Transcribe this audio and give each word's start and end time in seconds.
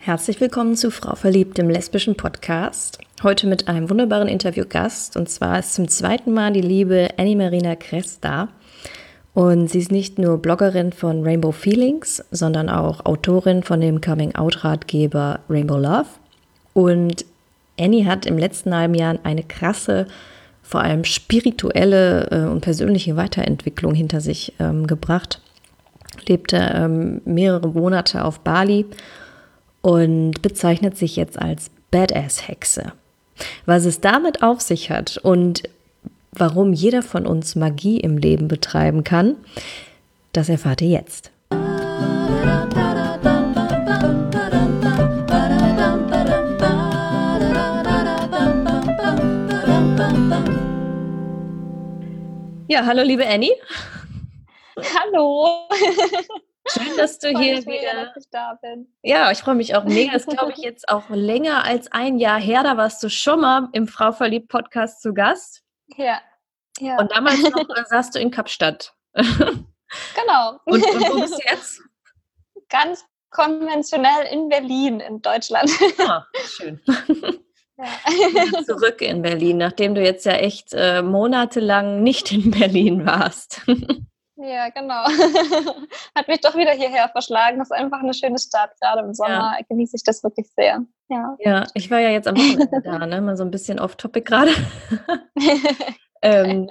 Herzlich 0.00 0.40
willkommen 0.40 0.76
zu 0.76 0.92
Frau 0.92 1.16
Verliebt, 1.16 1.58
dem 1.58 1.68
lesbischen 1.68 2.14
Podcast. 2.14 2.98
Heute 3.24 3.48
mit 3.48 3.66
einem 3.66 3.90
wunderbaren 3.90 4.28
Interviewgast. 4.28 5.16
Und 5.16 5.28
zwar 5.28 5.58
ist 5.58 5.74
zum 5.74 5.88
zweiten 5.88 6.32
Mal 6.32 6.52
die 6.52 6.62
liebe 6.62 7.08
Annie 7.18 7.36
Marina 7.36 7.74
Kress 7.74 8.20
da. 8.20 8.48
Und 9.34 9.68
sie 9.68 9.80
ist 9.80 9.90
nicht 9.90 10.18
nur 10.18 10.38
Bloggerin 10.38 10.92
von 10.92 11.24
Rainbow 11.24 11.50
Feelings, 11.50 12.24
sondern 12.30 12.70
auch 12.70 13.04
Autorin 13.06 13.64
von 13.64 13.80
dem 13.80 14.00
Coming-out-Ratgeber 14.00 15.40
Rainbow 15.50 15.76
Love. 15.76 16.06
Und 16.74 17.24
Annie 17.78 18.06
hat 18.06 18.24
im 18.24 18.38
letzten 18.38 18.74
halben 18.74 18.94
Jahr 18.94 19.18
eine 19.24 19.42
krasse, 19.42 20.06
vor 20.62 20.80
allem 20.80 21.04
spirituelle 21.04 22.28
äh, 22.30 22.48
und 22.48 22.60
persönliche 22.60 23.16
Weiterentwicklung 23.16 23.94
hinter 23.94 24.20
sich 24.20 24.54
ähm, 24.60 24.86
gebracht. 24.86 25.42
Lebte 26.26 26.56
ähm, 26.56 27.20
mehrere 27.24 27.68
Monate 27.68 28.24
auf 28.24 28.40
Bali 28.40 28.86
und 29.82 30.42
bezeichnet 30.42 30.96
sich 30.96 31.16
jetzt 31.16 31.38
als 31.38 31.70
Badass-Hexe. 31.90 32.92
Was 33.66 33.84
es 33.84 34.00
damit 34.00 34.42
auf 34.42 34.60
sich 34.60 34.90
hat 34.90 35.18
und 35.18 35.62
warum 36.32 36.72
jeder 36.72 37.02
von 37.02 37.26
uns 37.26 37.56
Magie 37.56 38.00
im 38.00 38.18
Leben 38.18 38.48
betreiben 38.48 39.04
kann, 39.04 39.36
das 40.32 40.48
erfahrt 40.48 40.82
ihr 40.82 40.88
jetzt. 40.88 41.30
Ja, 52.70 52.84
hallo 52.84 53.02
liebe 53.02 53.26
Annie. 53.26 53.54
Hallo. 54.76 55.68
Schön, 56.70 56.96
dass 56.96 57.18
du 57.18 57.28
hier 57.38 57.58
wieder. 57.64 58.06
dass 58.06 58.16
ich 58.16 58.30
da 58.30 58.58
bin. 58.60 58.92
Ja, 59.02 59.30
ich 59.30 59.38
freue 59.38 59.54
mich 59.54 59.74
auch 59.74 59.84
mega. 59.84 60.12
Das 60.12 60.26
glaube 60.26 60.52
ich 60.52 60.58
jetzt 60.64 60.88
auch 60.88 61.08
länger 61.10 61.64
als 61.64 61.90
ein 61.92 62.18
Jahr 62.18 62.40
her. 62.40 62.62
Da 62.62 62.76
warst 62.76 63.02
du 63.02 63.08
schon 63.08 63.40
mal 63.40 63.68
im 63.72 63.86
Frau 63.86 64.12
verliebt 64.12 64.48
Podcast 64.48 65.02
zu 65.02 65.14
Gast. 65.14 65.62
Ja. 65.96 66.20
ja. 66.78 66.98
Und 66.98 67.12
damals 67.12 67.40
noch 67.42 67.76
äh, 67.76 67.84
saßt 67.86 68.14
du 68.14 68.20
in 68.20 68.30
Kapstadt. 68.30 68.94
Genau. 70.14 70.60
Und, 70.66 70.84
und 70.84 71.00
wo 71.00 71.20
bist 71.22 71.32
du 71.32 71.50
jetzt? 71.50 71.80
Ganz 72.68 73.06
konventionell 73.30 74.26
in 74.30 74.50
Berlin, 74.50 75.00
in 75.00 75.22
Deutschland. 75.22 75.70
Ah, 75.98 76.26
schön. 76.44 76.78
Ja. 77.78 78.64
Zurück 78.66 79.00
in 79.00 79.22
Berlin, 79.22 79.56
nachdem 79.56 79.94
du 79.94 80.02
jetzt 80.02 80.26
ja 80.26 80.32
echt 80.32 80.74
äh, 80.74 81.00
monatelang 81.00 82.02
nicht 82.02 82.32
in 82.32 82.50
Berlin 82.50 83.06
warst. 83.06 83.62
Ja, 84.40 84.68
genau. 84.68 85.04
Hat 86.14 86.28
mich 86.28 86.40
doch 86.40 86.56
wieder 86.56 86.70
hierher 86.70 87.08
verschlagen. 87.08 87.58
Das 87.58 87.70
ist 87.70 87.76
einfach 87.76 88.00
eine 88.00 88.14
schöne 88.14 88.38
Stadt. 88.38 88.70
Gerade 88.80 89.00
im 89.00 89.12
Sommer 89.12 89.56
ja. 89.58 89.64
genieße 89.68 89.96
ich 89.96 90.04
das 90.04 90.22
wirklich 90.22 90.48
sehr. 90.54 90.84
Ja, 91.08 91.36
ja 91.40 91.66
ich 91.74 91.90
war 91.90 91.98
ja 91.98 92.10
jetzt 92.10 92.28
am 92.28 92.36
Wochenende 92.36 92.80
da, 92.82 93.06
ne? 93.06 93.20
Mal 93.20 93.36
so 93.36 93.44
ein 93.44 93.50
bisschen 93.50 93.80
off-topic 93.80 94.24
gerade. 94.24 94.52
ähm, 96.22 96.70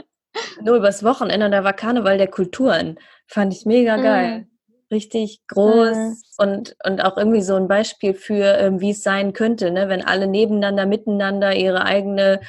nur 0.62 0.78
übers 0.78 1.04
Wochenende, 1.04 1.50
da 1.50 1.64
war 1.64 1.74
Karneval 1.74 2.18
der 2.18 2.28
Kulturen. 2.28 3.00
Fand 3.28 3.54
ich 3.54 3.66
mega 3.66 3.98
geil. 3.98 4.40
Mm. 4.40 4.48
Richtig 4.94 5.42
groß 5.48 5.98
mm. 5.98 6.14
und, 6.38 6.76
und 6.86 7.04
auch 7.04 7.18
irgendwie 7.18 7.42
so 7.42 7.56
ein 7.56 7.68
Beispiel 7.68 8.14
für, 8.14 8.58
ähm, 8.58 8.80
wie 8.80 8.92
es 8.92 9.04
sein 9.04 9.34
könnte, 9.34 9.72
ne? 9.72 9.90
wenn 9.90 10.06
alle 10.06 10.28
nebeneinander, 10.28 10.86
miteinander 10.86 11.54
ihre 11.54 11.84
eigene 11.84 12.40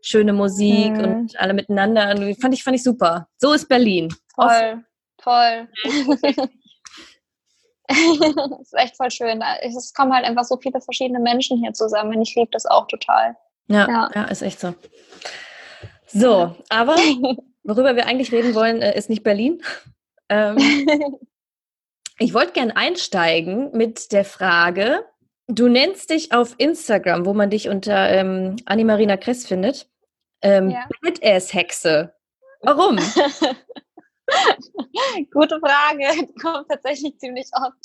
schöne 0.00 0.32
Musik 0.32 0.92
mm. 0.92 1.04
und 1.04 1.40
alle 1.40 1.52
miteinander. 1.52 2.16
Fand 2.40 2.54
ich, 2.54 2.64
fand 2.64 2.76
ich 2.76 2.82
super. 2.82 3.28
So 3.36 3.52
ist 3.52 3.68
Berlin. 3.68 4.08
Voll, 4.34 4.84
voll. 5.20 5.68
ist 8.60 8.74
echt 8.74 8.96
voll 8.96 9.10
schön. 9.10 9.42
Es 9.62 9.92
kommen 9.92 10.12
halt 10.12 10.24
einfach 10.24 10.44
so 10.44 10.56
viele 10.56 10.80
verschiedene 10.80 11.20
Menschen 11.20 11.58
hier 11.58 11.72
zusammen. 11.72 12.20
Ich 12.22 12.34
liebe 12.34 12.50
das 12.50 12.66
auch 12.66 12.86
total. 12.86 13.36
Ja, 13.68 13.88
ja, 13.88 14.10
ja, 14.14 14.24
ist 14.24 14.42
echt 14.42 14.60
so. 14.60 14.74
So, 16.06 16.54
aber 16.68 16.96
worüber 17.62 17.96
wir 17.96 18.06
eigentlich 18.06 18.32
reden 18.32 18.54
wollen, 18.54 18.82
äh, 18.82 18.96
ist 18.96 19.08
nicht 19.08 19.22
Berlin. 19.22 19.62
Ähm, 20.28 20.58
ich 22.18 22.34
wollte 22.34 22.52
gerne 22.52 22.76
einsteigen 22.76 23.70
mit 23.72 24.12
der 24.12 24.24
Frage, 24.24 25.04
du 25.48 25.68
nennst 25.68 26.10
dich 26.10 26.32
auf 26.32 26.54
Instagram, 26.58 27.24
wo 27.24 27.34
man 27.34 27.50
dich 27.50 27.68
unter 27.68 28.10
ähm, 28.10 28.56
Annie-Marina 28.66 29.16
Kress 29.16 29.46
findet, 29.46 29.88
ähm, 30.42 30.70
ja. 30.70 30.86
Badass-Hexe. 31.02 32.14
Warum? 32.60 32.98
Gute 35.32 35.58
Frage, 35.60 36.26
die 36.26 36.34
kommt 36.34 36.68
tatsächlich 36.68 37.18
ziemlich 37.18 37.48
oft. 37.52 37.78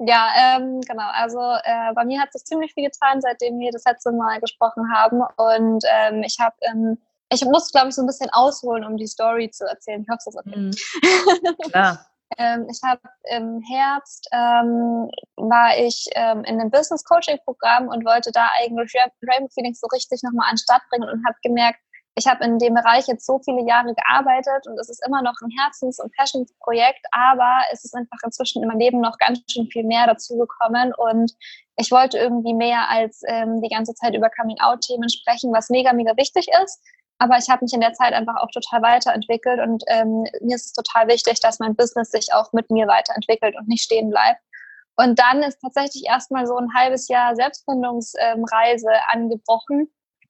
Ja, 0.00 0.28
ähm, 0.36 0.80
genau. 0.82 1.08
Also 1.12 1.40
äh, 1.40 1.92
bei 1.94 2.04
mir 2.04 2.20
hat 2.20 2.32
sich 2.32 2.44
ziemlich 2.44 2.72
viel 2.74 2.84
getan, 2.84 3.20
seitdem 3.20 3.58
wir 3.58 3.70
das 3.72 3.84
letzte 3.84 4.12
Mal 4.12 4.40
gesprochen 4.40 4.84
haben. 4.94 5.22
Und 5.36 5.84
ähm, 5.88 6.22
ich 6.22 6.38
habe, 6.40 6.54
ähm, 6.62 6.98
ich 7.30 7.44
muss, 7.44 7.70
glaube 7.72 7.88
ich, 7.88 7.94
so 7.94 8.02
ein 8.02 8.06
bisschen 8.06 8.30
ausholen, 8.32 8.84
um 8.84 8.96
die 8.96 9.06
Story 9.06 9.50
zu 9.50 9.64
erzählen. 9.64 10.02
Ich 10.02 10.08
hoffe, 10.08 10.18
es 10.18 10.26
ist 10.26 10.38
okay. 10.38 10.56
Mhm. 10.56 11.68
Klar. 11.70 12.06
Ähm, 12.38 12.66
ich 12.68 12.80
habe 12.82 13.00
im 13.36 13.60
Herbst 13.60 14.28
ähm, 14.32 15.08
war 15.36 15.78
ich 15.78 16.06
ähm, 16.14 16.42
in 16.44 16.60
einem 16.60 16.70
Business 16.70 17.04
Coaching 17.04 17.38
Programm 17.44 17.88
und 17.88 18.04
wollte 18.04 18.32
da 18.32 18.48
eigentlich 18.58 18.92
Rainbow 19.22 19.48
Feelings 19.54 19.78
so 19.78 19.86
richtig 19.92 20.22
nochmal 20.22 20.48
an 20.48 20.54
den 20.54 20.58
Start 20.58 20.82
bringen 20.90 21.08
und 21.08 21.24
habe 21.24 21.36
gemerkt, 21.42 21.78
ich 22.16 22.26
habe 22.26 22.44
in 22.44 22.58
dem 22.58 22.74
Bereich 22.74 23.06
jetzt 23.08 23.26
so 23.26 23.40
viele 23.44 23.66
Jahre 23.66 23.92
gearbeitet 23.94 24.66
und 24.66 24.78
es 24.78 24.88
ist 24.88 25.04
immer 25.06 25.22
noch 25.22 25.34
ein 25.42 25.50
Herzens- 25.50 25.98
und 25.98 26.14
Passionsprojekt, 26.16 27.04
aber 27.10 27.62
es 27.72 27.84
ist 27.84 27.94
einfach 27.94 28.18
inzwischen 28.24 28.62
in 28.62 28.68
meinem 28.68 28.78
Leben 28.78 29.00
noch 29.00 29.18
ganz 29.18 29.40
schön 29.50 29.66
viel 29.66 29.84
mehr 29.84 30.06
dazugekommen 30.06 30.92
und 30.94 31.32
ich 31.76 31.90
wollte 31.90 32.18
irgendwie 32.18 32.54
mehr 32.54 32.88
als 32.88 33.22
ähm, 33.26 33.60
die 33.62 33.68
ganze 33.68 33.94
Zeit 33.94 34.14
über 34.14 34.30
Coming-out-Themen 34.30 35.08
sprechen, 35.08 35.52
was 35.52 35.70
mega, 35.70 35.92
mega 35.92 36.16
wichtig 36.16 36.46
ist. 36.62 36.80
Aber 37.18 37.36
ich 37.38 37.48
habe 37.48 37.64
mich 37.64 37.72
in 37.72 37.80
der 37.80 37.94
Zeit 37.94 38.12
einfach 38.12 38.36
auch 38.36 38.50
total 38.52 38.82
weiterentwickelt 38.82 39.60
und 39.60 39.82
ähm, 39.88 40.24
mir 40.40 40.54
ist 40.54 40.66
es 40.66 40.72
total 40.72 41.08
wichtig, 41.08 41.40
dass 41.40 41.58
mein 41.58 41.74
Business 41.74 42.10
sich 42.10 42.32
auch 42.32 42.52
mit 42.52 42.70
mir 42.70 42.86
weiterentwickelt 42.86 43.56
und 43.56 43.66
nicht 43.66 43.82
stehen 43.82 44.10
bleibt. 44.10 44.40
Und 44.96 45.18
dann 45.18 45.42
ist 45.42 45.58
tatsächlich 45.60 46.04
erstmal 46.06 46.46
so 46.46 46.56
ein 46.56 46.68
halbes 46.74 47.08
Jahr 47.08 47.34
Selbstfindungsreise 47.34 48.88
ähm, 48.88 49.00
angebrochen 49.08 49.88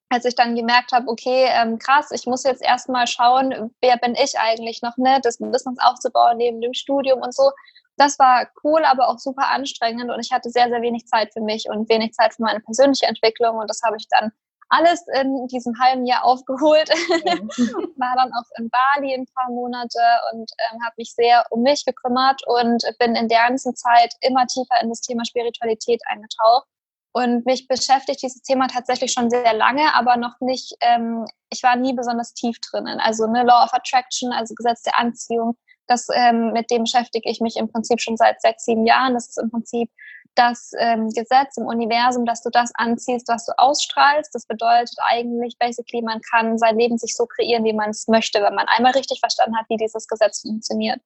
als 0.09 0.25
ich 0.25 0.35
dann 0.35 0.55
gemerkt 0.55 0.93
habe, 0.93 1.09
okay, 1.09 1.49
ähm, 1.51 1.79
krass, 1.79 2.11
ich 2.11 2.27
muss 2.27 2.45
jetzt 2.45 2.63
erstmal 2.63 3.07
schauen, 3.07 3.75
wer 3.81 3.97
bin 3.97 4.15
ich 4.15 4.39
eigentlich 4.39 4.83
noch, 4.83 4.97
ne, 4.97 5.21
das 5.23 5.39
Business 5.39 5.79
aufzubauen 5.81 6.37
neben 6.37 6.61
dem 6.61 6.75
Studium 6.75 7.21
und 7.21 7.35
so. 7.35 7.51
Das 7.97 8.19
war 8.19 8.49
cool, 8.65 8.85
aber 8.85 9.09
auch 9.09 9.19
super 9.19 9.49
anstrengend 9.49 10.11
und 10.11 10.21
ich 10.21 10.33
hatte 10.33 10.51
sehr, 10.51 10.69
sehr 10.69 10.83
wenig 10.83 11.07
Zeit 11.07 11.33
für 11.33 11.41
mich 11.41 11.69
und 11.69 11.89
wenig 11.89 12.13
Zeit 12.13 12.35
für 12.35 12.43
meine 12.43 12.61
persönliche 12.61 13.07
Entwicklung 13.07 13.57
und 13.57 13.69
das 13.71 13.83
habe 13.85 13.97
ich 13.97 14.07
dann 14.09 14.33
alles 14.69 15.05
in 15.21 15.47
diesem 15.47 15.75
halben 15.79 16.05
Jahr 16.07 16.25
aufgeholt. 16.25 16.89
War 17.97 18.15
dann 18.17 18.33
auch 18.33 18.59
in 18.59 18.71
Bali 18.71 19.15
ein 19.15 19.27
paar 19.27 19.51
Monate 19.51 20.01
und 20.33 20.51
ähm, 20.59 20.85
habe 20.85 20.95
mich 20.97 21.15
sehr 21.15 21.45
um 21.51 21.63
mich 21.63 21.85
gekümmert 21.85 22.43
und 22.47 22.83
bin 22.99 23.15
in 23.15 23.29
der 23.29 23.47
ganzen 23.47 23.77
Zeit 23.77 24.15
immer 24.21 24.47
tiefer 24.47 24.81
in 24.83 24.89
das 24.89 25.01
Thema 25.01 25.25
Spiritualität 25.25 26.01
eingetaucht 26.07 26.67
und 27.15 27.47
mich 27.47 27.69
beschäftigt 27.69 28.23
dieses 28.23 28.43
Thema 28.43 28.67
tatsächlich 28.67 29.13
schon 29.13 29.31
sehr 29.31 29.55
lange, 29.55 29.95
aber 29.95 30.17
noch 30.17 30.35
nicht, 30.41 30.75
ähm, 30.81 31.25
ich 31.49 31.63
war 31.63 31.77
nie 31.77 31.95
besonders 31.95 32.35
tief 32.35 32.59
drinnen. 32.61 32.99
Also 32.99 33.27
ne, 33.27 33.45
Law 33.45 33.65
of 33.65 33.73
Attraction, 33.73 34.33
also 34.33 34.53
Gesetz 34.55 34.83
der 34.83 34.99
Anziehung, 34.99 35.57
das, 35.87 36.09
ähm, 36.13 36.53
mit 36.53 36.71
dem 36.73 36.83
beschäftige 36.83 37.31
ich 37.31 37.41
mich 37.41 37.57
im 37.57 37.71
Prinzip 37.71 38.01
schon 38.01 38.17
seit 38.17 38.41
sechs, 38.41 38.65
sieben 38.65 38.85
Jahren. 38.85 39.15
Das 39.15 39.29
ist 39.29 39.39
im 39.39 39.51
Prinzip 39.51 39.91
das 40.35 40.73
ähm, 40.79 41.09
Gesetz 41.11 41.57
im 41.57 41.67
Universum, 41.67 42.27
dass 42.27 42.43
du 42.43 42.51
das 42.51 42.73
anziehst, 42.75 43.29
was 43.29 43.47
du 43.47 43.53
ausstrahlst. 43.59 44.35
Das 44.35 44.47
bedeutet 44.47 44.97
eigentlich, 45.07 45.57
basically, 45.61 46.03
man 46.03 46.21
kann 46.33 46.59
sein 46.59 46.77
Leben 46.77 46.99
sich 46.99 47.15
so 47.15 47.27
kreieren, 47.27 47.63
wie 47.65 47.75
man 47.75 47.91
es 47.91 48.09
möchte, 48.09 48.43
wenn 48.43 48.55
man 48.57 48.67
einmal 48.67 48.93
richtig 48.93 49.21
verstanden 49.21 49.57
hat, 49.57 49.67
wie 49.69 49.77
dieses 49.77 50.09
Gesetz 50.09 50.41
funktioniert. 50.41 51.01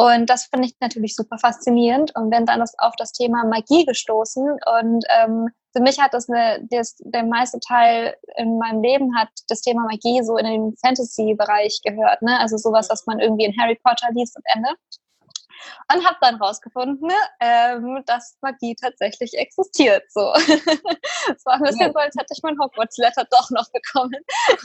Und 0.00 0.30
das 0.30 0.46
finde 0.46 0.66
ich 0.66 0.74
natürlich 0.80 1.14
super 1.14 1.36
faszinierend 1.36 2.16
und 2.16 2.30
bin 2.30 2.46
dann 2.46 2.62
auf 2.62 2.96
das 2.96 3.12
Thema 3.12 3.44
Magie 3.44 3.84
gestoßen. 3.84 4.42
Und 4.50 5.04
ähm, 5.10 5.50
für 5.74 5.82
mich 5.82 6.00
hat 6.00 6.14
das, 6.14 6.30
eine, 6.30 6.66
das 6.70 6.96
der 7.00 7.22
meiste 7.24 7.60
Teil 7.60 8.16
in 8.38 8.56
meinem 8.56 8.82
Leben 8.82 9.14
hat 9.14 9.28
das 9.48 9.60
Thema 9.60 9.82
Magie 9.84 10.22
so 10.22 10.38
in 10.38 10.46
den 10.46 10.74
Fantasy-Bereich 10.82 11.82
gehört. 11.84 12.22
Ne? 12.22 12.40
Also 12.40 12.56
sowas, 12.56 12.88
was 12.88 13.04
man 13.04 13.20
irgendwie 13.20 13.44
in 13.44 13.54
Harry 13.60 13.78
Potter 13.84 14.08
liest 14.14 14.38
am 14.38 14.42
Ende. 14.54 14.70
Und 15.92 16.06
habe 16.06 16.16
dann 16.22 16.36
rausgefunden, 16.36 17.10
ähm, 17.40 18.02
dass 18.06 18.38
Magie 18.40 18.74
tatsächlich 18.76 19.34
existiert. 19.34 20.04
So, 20.08 20.32
es 20.34 21.44
war 21.44 21.56
ein 21.56 21.62
bisschen 21.62 21.92
so, 21.92 21.98
als 21.98 22.16
hätte 22.18 22.32
ich 22.34 22.42
mein 22.42 22.58
Hogwarts-Letter 22.58 23.26
doch 23.30 23.50
noch 23.50 23.66
bekommen. 23.70 24.16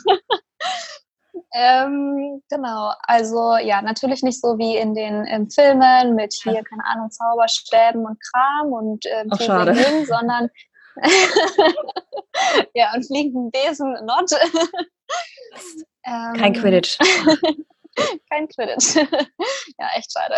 Ähm, 1.53 2.41
genau, 2.49 2.91
also 3.03 3.57
ja, 3.57 3.81
natürlich 3.81 4.23
nicht 4.23 4.41
so 4.41 4.57
wie 4.57 4.77
in 4.77 4.93
den 4.93 5.25
ähm, 5.27 5.49
Filmen 5.49 6.15
mit 6.15 6.33
hier, 6.33 6.63
keine 6.63 6.85
Ahnung, 6.85 7.11
Zauberstäben 7.11 8.05
und 8.05 8.17
Kram 8.31 8.73
und 8.73 9.05
ähm, 9.05 9.27
Ach, 9.31 9.41
schade. 9.41 9.73
Ding, 9.73 10.05
sondern 10.05 10.49
ja, 12.73 12.93
und 12.93 13.05
fliegenden 13.05 13.51
Besen 13.51 13.93
not. 14.05 14.31
Kein 16.03 16.43
ähm, 16.43 16.53
Quidditch. 16.53 16.97
Kein 18.29 18.47
Quidditch. 18.47 18.95
ja, 19.77 19.89
echt 19.95 20.11
schade. 20.11 20.35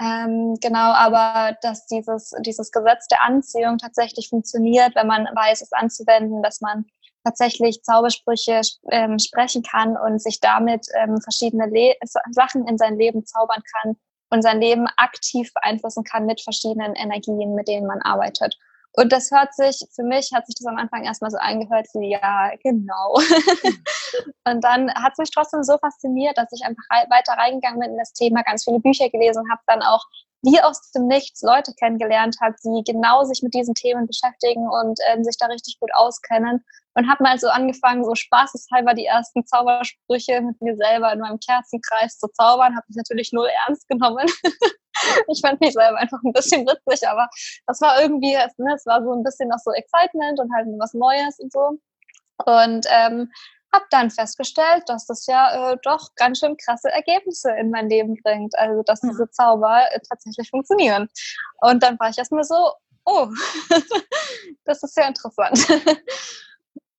Ähm, 0.00 0.56
genau, 0.60 0.92
aber 0.92 1.56
dass 1.62 1.86
dieses, 1.86 2.32
dieses 2.40 2.70
Gesetz 2.72 3.06
der 3.08 3.22
Anziehung 3.22 3.78
tatsächlich 3.78 4.28
funktioniert, 4.28 4.94
wenn 4.96 5.06
man 5.06 5.26
weiß, 5.26 5.62
es 5.62 5.72
anzuwenden, 5.72 6.42
dass 6.42 6.60
man 6.60 6.86
tatsächlich 7.24 7.82
Zaubersprüche 7.82 8.60
ähm, 8.90 9.18
sprechen 9.18 9.62
kann 9.62 9.96
und 9.96 10.20
sich 10.20 10.40
damit 10.40 10.86
ähm, 10.94 11.20
verschiedene 11.20 11.66
Le 11.66 11.94
Sachen 12.30 12.66
in 12.66 12.78
sein 12.78 12.98
Leben 12.98 13.24
zaubern 13.24 13.62
kann 13.74 13.96
und 14.30 14.42
sein 14.42 14.60
Leben 14.60 14.86
aktiv 14.96 15.52
beeinflussen 15.54 16.04
kann 16.04 16.26
mit 16.26 16.40
verschiedenen 16.40 16.94
Energien, 16.94 17.54
mit 17.54 17.68
denen 17.68 17.86
man 17.86 18.00
arbeitet. 18.00 18.56
Und 18.94 19.10
das 19.10 19.30
hört 19.30 19.54
sich, 19.54 19.86
für 19.94 20.02
mich 20.02 20.32
hat 20.34 20.46
sich 20.46 20.54
das 20.54 20.66
am 20.66 20.76
Anfang 20.76 21.04
erstmal 21.04 21.30
so 21.30 21.38
angehört 21.38 21.86
wie, 21.94 22.10
ja, 22.10 22.50
genau. 22.62 23.14
und 24.44 24.62
dann 24.62 24.92
hat 24.94 25.12
es 25.12 25.18
mich 25.18 25.30
trotzdem 25.30 25.62
so 25.62 25.78
fasziniert, 25.78 26.36
dass 26.36 26.52
ich 26.52 26.62
einfach 26.64 26.82
weiter 27.08 27.32
reingegangen 27.32 27.80
bin 27.80 27.92
in 27.92 27.98
das 27.98 28.12
Thema, 28.12 28.42
ganz 28.42 28.64
viele 28.64 28.80
Bücher 28.80 29.08
gelesen 29.08 29.44
habe, 29.50 29.62
dann 29.66 29.82
auch 29.82 30.04
wie 30.42 30.60
aus 30.60 30.90
dem 30.90 31.06
Nichts 31.06 31.40
Leute 31.42 31.72
kennengelernt 31.74 32.36
habe, 32.42 32.54
die 32.64 32.82
genau 32.84 33.24
sich 33.24 33.42
mit 33.42 33.54
diesen 33.54 33.74
Themen 33.74 34.06
beschäftigen 34.06 34.68
und 34.68 34.98
ähm, 35.08 35.24
sich 35.24 35.36
da 35.38 35.46
richtig 35.46 35.78
gut 35.80 35.90
auskennen. 35.94 36.64
Und 36.94 37.10
habe 37.10 37.22
mal 37.22 37.38
so 37.38 37.48
angefangen, 37.48 38.04
so 38.04 38.14
spaßeshalber 38.14 38.94
die 38.94 39.06
ersten 39.06 39.46
Zaubersprüche 39.46 40.42
mit 40.42 40.60
mir 40.60 40.76
selber 40.76 41.12
in 41.12 41.20
meinem 41.20 41.38
Kerzenkreis 41.40 42.18
zu 42.18 42.28
zaubern. 42.28 42.76
Habe 42.76 42.86
ich 42.88 42.96
natürlich 42.96 43.32
null 43.32 43.48
ernst 43.66 43.88
genommen. 43.88 44.26
ich 45.28 45.40
fand 45.40 45.60
mich 45.60 45.72
selber 45.72 45.96
einfach 45.96 46.20
ein 46.22 46.32
bisschen 46.32 46.66
witzig, 46.66 47.08
aber 47.08 47.28
das 47.66 47.80
war 47.80 48.00
irgendwie, 48.00 48.34
ne, 48.34 48.74
es 48.74 48.84
war 48.86 49.02
so 49.02 49.12
ein 49.12 49.22
bisschen 49.22 49.48
noch 49.48 49.58
so 49.58 49.72
Excitement 49.72 50.38
und 50.38 50.52
halt 50.54 50.66
was 50.78 50.92
Neues 50.92 51.38
und 51.38 51.52
so. 51.52 51.78
Und 52.44 52.86
ähm, 52.90 53.30
habe 53.72 53.86
dann 53.90 54.10
festgestellt, 54.10 54.82
dass 54.86 55.06
das 55.06 55.26
ja 55.26 55.72
äh, 55.72 55.76
doch 55.82 56.14
ganz 56.16 56.38
schön 56.38 56.56
krasse 56.56 56.90
Ergebnisse 56.90 57.52
in 57.52 57.70
mein 57.70 57.88
Leben 57.88 58.16
bringt. 58.22 58.56
Also, 58.58 58.82
dass 58.82 59.00
diese 59.00 59.30
Zauber 59.30 59.82
äh, 59.90 60.00
tatsächlich 60.08 60.50
funktionieren. 60.50 61.08
Und 61.60 61.82
dann 61.82 61.98
war 61.98 62.10
ich 62.10 62.18
erstmal 62.18 62.44
so, 62.44 62.72
oh, 63.04 63.28
das 64.64 64.82
ist 64.82 64.94
sehr 64.94 65.08
interessant. 65.08 65.58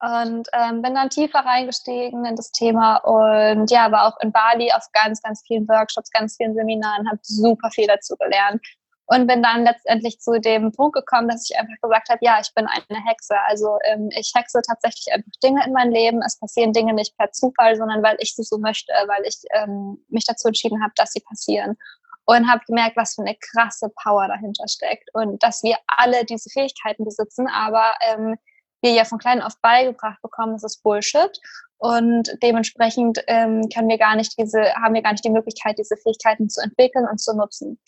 und 0.03 0.49
ähm, 0.51 0.81
bin 0.81 0.95
dann 0.95 1.09
tiefer 1.09 1.39
reingestiegen 1.39 2.25
in 2.25 2.35
das 2.35 2.51
Thema 2.51 2.97
und 2.97 3.71
ja, 3.71 3.89
war 3.89 4.07
auch 4.07 4.19
in 4.19 4.33
Bali 4.33 4.69
auf 4.73 4.85
ganz, 4.91 5.21
ganz 5.21 5.43
vielen 5.47 5.65
Workshops, 5.69 6.11
ganz 6.11 6.35
vielen 6.35 6.55
Seminaren, 6.55 7.07
habe 7.07 7.19
super 7.21 7.69
viel 7.71 7.87
dazu 7.87 8.17
gelernt 8.17 8.61
und 9.05 9.27
bin 9.27 9.41
dann 9.41 9.63
letztendlich 9.63 10.19
zu 10.19 10.39
dem 10.41 10.73
Punkt 10.73 10.95
gekommen, 10.95 11.29
dass 11.29 11.49
ich 11.49 11.57
einfach 11.57 11.75
gesagt 11.81 12.09
habe, 12.09 12.19
ja, 12.21 12.39
ich 12.41 12.53
bin 12.53 12.67
eine 12.67 13.05
Hexe. 13.05 13.35
Also 13.47 13.77
ähm, 13.85 14.09
ich 14.11 14.33
hexe 14.35 14.61
tatsächlich 14.65 15.13
einfach 15.13 15.31
Dinge 15.41 15.63
in 15.65 15.71
mein 15.71 15.91
Leben. 15.91 16.21
Es 16.21 16.37
passieren 16.37 16.73
Dinge 16.73 16.93
nicht 16.93 17.17
per 17.17 17.31
Zufall, 17.31 17.75
sondern 17.77 18.03
weil 18.03 18.17
ich 18.19 18.35
sie 18.35 18.43
so 18.43 18.57
möchte, 18.57 18.91
weil 19.07 19.23
ich 19.25 19.37
ähm, 19.53 20.03
mich 20.09 20.25
dazu 20.25 20.47
entschieden 20.47 20.81
habe, 20.81 20.93
dass 20.95 21.11
sie 21.11 21.21
passieren. 21.21 21.77
Und 22.25 22.49
habe 22.49 22.63
gemerkt, 22.65 22.95
was 22.95 23.15
für 23.15 23.21
eine 23.21 23.35
krasse 23.35 23.89
Power 24.01 24.27
dahinter 24.29 24.67
steckt. 24.67 25.09
Und 25.13 25.43
dass 25.43 25.61
wir 25.63 25.77
alle 25.87 26.23
diese 26.23 26.49
Fähigkeiten 26.49 27.03
besitzen, 27.03 27.47
aber 27.47 27.93
ähm, 28.01 28.37
wir 28.83 28.91
ja 28.91 29.05
von 29.05 29.17
klein 29.17 29.41
auf 29.41 29.59
beigebracht 29.61 30.21
bekommen, 30.21 30.53
das 30.53 30.63
ist 30.63 30.83
Bullshit. 30.83 31.39
Und 31.77 32.37
dementsprechend 32.41 33.19
ähm, 33.27 33.67
können 33.73 33.89
wir 33.89 33.97
gar 33.97 34.15
nicht 34.15 34.37
diese, 34.37 34.73
haben 34.75 34.93
wir 34.93 35.01
gar 35.01 35.11
nicht 35.11 35.25
die 35.25 35.29
Möglichkeit, 35.29 35.77
diese 35.77 35.97
Fähigkeiten 35.97 36.49
zu 36.49 36.61
entwickeln 36.61 37.07
und 37.09 37.19
zu 37.19 37.35
nutzen. 37.35 37.79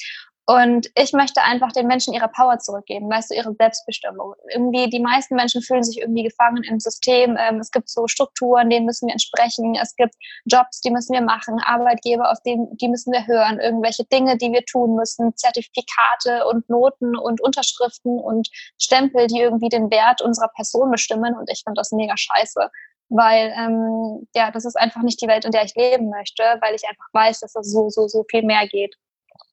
Und 0.48 0.92
ich 0.96 1.12
möchte 1.12 1.42
einfach 1.42 1.72
den 1.72 1.88
Menschen 1.88 2.14
ihre 2.14 2.28
Power 2.28 2.60
zurückgeben, 2.60 3.10
weißt 3.10 3.32
du, 3.32 3.36
ihre 3.36 3.56
Selbstbestimmung. 3.56 4.36
Irgendwie, 4.54 4.88
die 4.92 5.00
meisten 5.00 5.36
Menschen 5.36 5.64
fühlen 5.64 5.84
sich 5.84 6.00
irgendwie 6.00 6.22
gefangen 6.22 6.62
im 6.64 6.80
System. 6.80 7.36
Ähm, 7.40 7.60
es 7.60 7.72
gibt 7.72 7.90
so 7.90 8.06
Strukturen, 8.06 8.70
denen 8.70 8.86
müssen 8.86 9.08
wir 9.08 9.14
entsprechen. 9.14 9.76
Es 9.82 9.96
gibt 9.96 10.14
Jobs, 10.46 10.82
die 10.82 10.92
müssen 10.92 11.14
wir 11.14 11.22
machen, 11.22 11.60
Arbeitgeber, 11.66 12.32
auf 12.32 12.40
denen, 12.46 12.78
die 12.78 12.88
müssen 12.90 13.12
wir 13.12 13.26
hören, 13.26 13.60
irgendwelche 13.60 14.04
Dinge, 14.06 14.38
die 14.38 14.52
wir 14.52 14.64
tun 14.66 14.96
müssen, 14.96 15.36
Zertifikate 15.36 16.46
und 16.48 16.70
Noten 16.70 17.18
und 17.18 17.42
Unterschriften 17.42 18.20
und 18.20 18.48
Stempel, 18.80 19.26
die 19.26 19.40
irgendwie 19.40 19.70
den 19.70 19.90
Wert 19.90 20.22
unserer 20.22 20.50
Person 20.50 20.92
bestimmen. 20.92 21.36
Und 21.36 21.50
ich 21.50 21.64
finde 21.66 21.80
das 21.80 21.92
mega 21.92 22.16
scheiße 22.16 22.70
weil 23.10 23.54
ähm, 23.56 24.28
ja, 24.34 24.50
das 24.50 24.66
ist 24.66 24.76
einfach 24.76 25.04
nicht 25.04 25.22
die 25.22 25.28
Welt, 25.28 25.46
in 25.46 25.52
der 25.52 25.64
ich 25.64 25.76
leben 25.76 26.10
möchte, 26.10 26.42
weil 26.60 26.74
ich 26.74 26.88
einfach 26.88 27.06
weiß, 27.14 27.40
dass 27.42 27.56
es 27.56 27.72
so, 27.72 27.88
so, 27.90 28.08
so 28.08 28.26
viel 28.30 28.42
mehr 28.42 28.68
geht. 28.68 28.96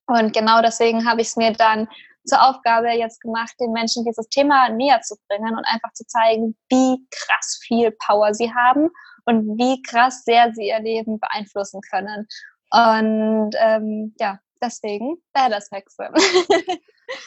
Und 0.07 0.33
genau 0.33 0.61
deswegen 0.63 1.09
habe 1.09 1.21
ich 1.21 1.29
es 1.29 1.37
mir 1.37 1.53
dann 1.53 1.89
zur 2.25 2.43
Aufgabe 2.49 2.91
jetzt 2.91 3.21
gemacht, 3.21 3.55
den 3.61 3.73
Menschen 3.73 4.05
dieses 4.05 4.29
Thema 4.29 4.69
näher 4.69 5.01
zu 5.01 5.17
bringen 5.29 5.57
und 5.57 5.65
einfach 5.65 5.93
zu 5.93 6.07
zeigen, 6.07 6.57
wie 6.69 7.07
krass 7.11 7.61
viel 7.67 7.91
Power 7.93 8.33
sie 8.35 8.53
haben 8.55 8.91
und 9.25 9.59
wie 9.59 9.83
krass 9.83 10.25
sehr 10.25 10.53
sie 10.53 10.69
ihr 10.69 10.81
Leben 10.81 11.19
beeinflussen 11.19 11.81
können. 11.91 12.27
Und 12.71 13.55
ähm, 13.59 14.15
ja, 14.19 14.39
deswegen 14.63 15.17
Badass 15.33 15.69
Hexe. 15.73 16.09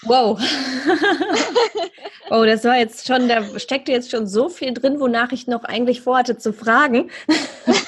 Wow. 0.04 0.39
oh, 2.31 2.45
das 2.45 2.63
war 2.63 2.78
jetzt 2.78 3.06
schon, 3.06 3.28
da 3.28 3.44
steckte 3.60 3.92
jetzt 3.92 4.10
schon 4.10 4.28
so 4.28 4.50
viel 4.50 4.74
drin, 4.74 5.00
wonach 5.00 5.31
ich 5.31 5.45
noch 5.45 5.63
eigentlich 5.63 6.01
vorhatte 6.01 6.38
zu 6.38 6.54
fragen. 6.54 7.12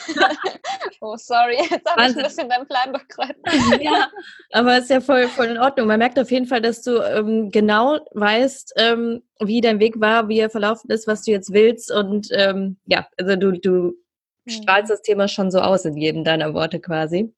oh, 1.01 1.15
sorry, 1.17 1.57
jetzt 1.69 1.89
habe 1.89 2.09
ich 2.09 2.17
ein 2.17 2.23
bisschen 2.23 2.49
deinen 2.49 2.67
Plan 2.67 2.91
durchkreuzt. 2.91 3.39
ja, 3.81 4.09
aber 4.51 4.77
ist 4.77 4.89
ja 4.89 5.01
voll, 5.01 5.27
voll 5.27 5.47
in 5.47 5.57
Ordnung. 5.57 5.87
Man 5.87 5.99
merkt 5.99 6.19
auf 6.19 6.31
jeden 6.31 6.45
Fall, 6.45 6.61
dass 6.61 6.81
du 6.81 7.01
ähm, 7.01 7.51
genau 7.51 7.99
weißt, 8.13 8.73
ähm, 8.77 9.23
wie 9.39 9.61
dein 9.61 9.79
Weg 9.79 9.99
war, 9.99 10.27
wie 10.29 10.39
er 10.39 10.49
verlaufen 10.49 10.89
ist, 10.89 11.07
was 11.07 11.23
du 11.23 11.31
jetzt 11.31 11.53
willst. 11.53 11.91
Und 11.91 12.27
ähm, 12.31 12.77
ja, 12.85 13.07
also 13.17 13.35
du, 13.35 13.51
du 13.51 13.71
mhm. 13.71 14.49
strahlst 14.49 14.91
das 14.91 15.01
Thema 15.01 15.27
schon 15.27 15.51
so 15.51 15.59
aus 15.59 15.85
in 15.85 15.97
jedem 15.97 16.23
deiner 16.23 16.53
Worte 16.53 16.79
quasi. 16.79 17.33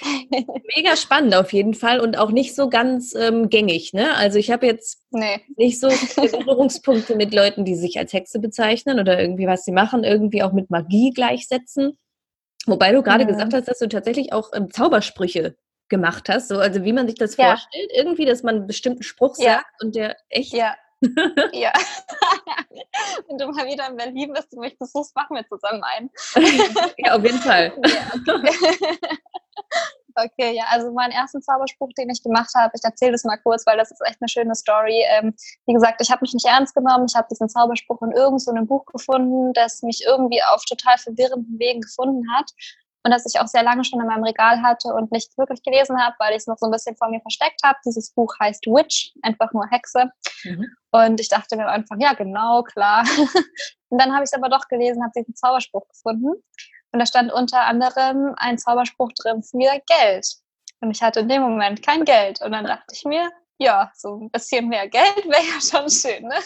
Mega 0.76 0.96
spannend 0.96 1.34
auf 1.34 1.52
jeden 1.52 1.74
Fall 1.74 2.00
und 2.00 2.18
auch 2.18 2.30
nicht 2.30 2.54
so 2.54 2.68
ganz 2.68 3.14
ähm, 3.14 3.48
gängig. 3.48 3.92
Ne? 3.92 4.14
Also 4.16 4.38
ich 4.38 4.50
habe 4.50 4.66
jetzt 4.66 5.02
nee. 5.10 5.40
nicht 5.56 5.80
so 5.80 5.88
Berührungspunkte 6.16 7.16
mit 7.16 7.34
Leuten, 7.34 7.64
die 7.64 7.74
sich 7.74 7.98
als 7.98 8.12
Hexe 8.12 8.38
bezeichnen 8.38 9.00
oder 9.00 9.20
irgendwie 9.20 9.46
was 9.46 9.64
sie 9.64 9.72
machen, 9.72 10.04
irgendwie 10.04 10.42
auch 10.42 10.52
mit 10.52 10.70
Magie 10.70 11.10
gleichsetzen. 11.10 11.98
Wobei 12.66 12.92
du 12.92 13.02
gerade 13.02 13.24
ja. 13.24 13.28
gesagt 13.28 13.54
hast, 13.54 13.68
dass 13.68 13.78
du 13.78 13.88
tatsächlich 13.88 14.32
auch 14.32 14.50
ähm, 14.54 14.70
Zaubersprüche 14.70 15.56
gemacht 15.88 16.28
hast. 16.28 16.48
So, 16.48 16.58
also 16.58 16.84
wie 16.84 16.92
man 16.92 17.06
sich 17.06 17.16
das 17.16 17.36
ja. 17.36 17.48
vorstellt, 17.48 17.90
irgendwie, 17.94 18.24
dass 18.24 18.42
man 18.42 18.56
einen 18.56 18.66
bestimmten 18.66 19.02
Spruch 19.02 19.36
ja. 19.38 19.56
sagt 19.56 19.82
und 19.82 19.94
der 19.94 20.16
echt. 20.28 20.54
Ja. 20.54 20.74
ja. 21.52 21.72
Wenn 23.28 23.38
du 23.38 23.46
mal 23.48 23.66
wieder 23.66 23.88
in 23.88 23.96
Berlin 23.96 24.32
bist 24.32 24.52
und 24.52 24.60
mich 24.60 24.78
besuchst, 24.78 25.14
machen 25.14 25.36
wir 25.36 25.46
zusammen 25.46 25.82
ein. 25.82 26.10
ja, 26.98 27.16
auf 27.16 27.24
jeden 27.24 27.38
Fall. 27.38 27.72
Ja, 27.86 28.34
okay. 28.34 28.88
Okay, 30.16 30.56
ja, 30.56 30.64
also 30.68 30.90
mein 30.92 31.12
ersten 31.12 31.40
Zauberspruch, 31.40 31.90
den 31.96 32.10
ich 32.10 32.22
gemacht 32.22 32.50
habe, 32.56 32.72
ich 32.74 32.82
erzähle 32.82 33.12
das 33.12 33.22
mal 33.24 33.36
kurz, 33.38 33.64
weil 33.64 33.78
das 33.78 33.92
ist 33.92 34.00
echt 34.04 34.20
eine 34.20 34.28
schöne 34.28 34.54
Story. 34.56 35.04
Ähm, 35.08 35.34
wie 35.66 35.72
gesagt, 35.72 36.00
ich 36.00 36.10
habe 36.10 36.20
mich 36.22 36.34
nicht 36.34 36.46
ernst 36.46 36.74
genommen. 36.74 37.06
Ich 37.08 37.14
habe 37.14 37.28
diesen 37.30 37.48
Zauberspruch 37.48 38.02
in 38.02 38.10
irgendeinem 38.10 38.64
so 38.64 38.66
Buch 38.66 38.84
gefunden, 38.86 39.52
das 39.52 39.82
mich 39.82 40.02
irgendwie 40.04 40.42
auf 40.52 40.64
total 40.64 40.98
verwirrenden 40.98 41.58
Wegen 41.58 41.80
gefunden 41.80 42.24
hat 42.36 42.50
und 43.02 43.10
das 43.10 43.24
ich 43.26 43.40
auch 43.40 43.46
sehr 43.46 43.62
lange 43.62 43.84
schon 43.84 44.00
in 44.00 44.06
meinem 44.06 44.24
Regal 44.24 44.62
hatte 44.62 44.88
und 44.88 45.10
nicht 45.10 45.36
wirklich 45.38 45.62
gelesen 45.62 45.98
habe, 46.00 46.14
weil 46.18 46.32
ich 46.32 46.38
es 46.38 46.46
noch 46.46 46.58
so 46.58 46.66
ein 46.66 46.72
bisschen 46.72 46.96
vor 46.96 47.08
mir 47.08 47.20
versteckt 47.20 47.60
habe. 47.64 47.78
Dieses 47.84 48.12
Buch 48.12 48.34
heißt 48.38 48.66
Witch, 48.66 49.12
einfach 49.22 49.52
nur 49.52 49.66
Hexe. 49.70 50.10
Mhm. 50.44 50.66
Und 50.90 51.20
ich 51.20 51.28
dachte 51.28 51.56
mir 51.56 51.66
einfach, 51.68 51.96
ja, 51.98 52.12
genau, 52.12 52.62
klar. 52.62 53.04
und 53.88 54.00
dann 54.00 54.12
habe 54.12 54.24
ich 54.24 54.30
es 54.30 54.34
aber 54.34 54.50
doch 54.50 54.68
gelesen, 54.68 55.02
habe 55.02 55.12
diesen 55.16 55.34
Zauberspruch 55.34 55.88
gefunden. 55.88 56.32
Und 56.92 56.98
da 56.98 57.06
stand 57.06 57.32
unter 57.32 57.62
anderem 57.62 58.34
ein 58.36 58.58
Zauberspruch 58.58 59.12
drin 59.12 59.42
für 59.42 59.80
Geld. 59.86 60.26
Und 60.80 60.90
ich 60.90 61.02
hatte 61.02 61.20
in 61.20 61.28
dem 61.28 61.42
Moment 61.42 61.82
kein 61.82 62.04
Geld. 62.04 62.42
Und 62.42 62.52
dann 62.52 62.64
dachte 62.64 62.92
ich 62.92 63.04
mir, 63.04 63.30
ja, 63.58 63.92
so 63.94 64.16
ein 64.16 64.30
bisschen 64.30 64.68
mehr 64.68 64.88
Geld 64.88 65.16
wäre 65.26 65.42
ja 65.42 65.60
schon 65.60 65.88
schön. 65.88 66.26
Ne? 66.26 66.36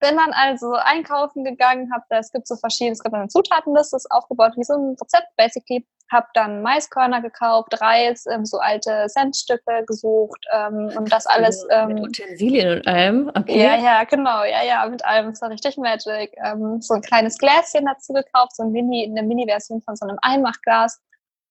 Bin 0.00 0.16
dann 0.16 0.32
also 0.32 0.72
einkaufen 0.74 1.44
gegangen, 1.44 1.92
habe 1.92 2.04
da, 2.08 2.18
es 2.18 2.30
gibt 2.30 2.46
so 2.46 2.56
verschiedene, 2.56 2.92
es 2.92 3.02
gibt 3.02 3.14
eine 3.14 3.28
Zutatenliste, 3.28 3.96
ist 3.96 4.10
aufgebaut 4.10 4.52
wie 4.56 4.64
so 4.64 4.74
ein 4.74 4.96
Rezept, 5.00 5.28
basically. 5.36 5.86
Habe 6.10 6.26
dann 6.32 6.62
Maiskörner 6.62 7.20
gekauft, 7.20 7.78
Reis, 7.82 8.24
ähm, 8.30 8.46
so 8.46 8.58
alte 8.58 9.06
Centstücke 9.08 9.84
gesucht 9.86 10.42
ähm, 10.54 10.90
und 10.96 11.12
das 11.12 11.26
alles. 11.26 11.66
Ähm, 11.70 11.88
mit 11.88 12.02
Utensilien 12.02 12.78
und 12.78 12.86
allem, 12.86 13.30
okay. 13.36 13.62
Ja, 13.62 13.76
ja, 13.76 14.04
genau, 14.04 14.42
ja, 14.44 14.62
ja, 14.62 14.88
mit 14.88 15.04
allem. 15.04 15.28
Es 15.30 15.42
war 15.42 15.50
richtig 15.50 15.76
magic. 15.76 16.34
Ähm, 16.42 16.80
so 16.80 16.94
ein 16.94 17.02
kleines 17.02 17.36
Gläschen 17.36 17.84
dazu 17.84 18.14
gekauft, 18.14 18.56
so 18.56 18.62
ein 18.62 18.72
Mini, 18.72 19.06
eine 19.10 19.22
Mini-Version 19.22 19.82
von 19.82 19.96
so 19.96 20.06
einem 20.06 20.18
Einmachglas. 20.22 20.98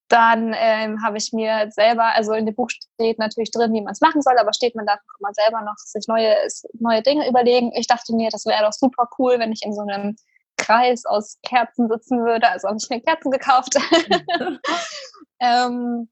Dann 0.10 0.56
ähm, 0.58 1.04
habe 1.04 1.18
ich 1.18 1.34
mir 1.34 1.70
selber, 1.70 2.16
also 2.16 2.34
in 2.34 2.46
dem 2.46 2.56
Buch 2.56 2.70
steht 2.70 3.20
natürlich 3.20 3.52
drin, 3.52 3.74
wie 3.74 3.82
man 3.82 3.92
es 3.92 4.02
machen 4.02 4.22
soll, 4.22 4.38
aber 4.38 4.54
steht, 4.54 4.76
man 4.76 4.86
darf 4.86 5.00
auch 5.00 5.20
immer 5.20 5.34
selber 5.34 5.62
noch 5.62 5.76
sich 5.78 6.08
neue, 6.08 6.36
neue 6.80 7.02
Dinge 7.02 7.28
überlegen. 7.28 7.74
Ich 7.76 7.88
dachte 7.88 8.16
mir, 8.16 8.30
das 8.30 8.46
wäre 8.46 8.64
doch 8.64 8.72
super 8.72 9.10
cool, 9.20 9.38
wenn 9.38 9.52
ich 9.52 9.64
in 9.64 9.74
so 9.74 9.82
einem 9.82 10.16
Kreis 10.56 11.06
aus 11.06 11.38
Kerzen 11.44 11.90
sitzen 11.90 12.24
würde. 12.24 12.50
Also 12.50 12.70
habe 12.70 12.78
ich 12.82 12.90
mir 12.90 13.02
Kerzen 13.02 13.32
gekauft. 13.32 13.76
ähm, 15.40 16.10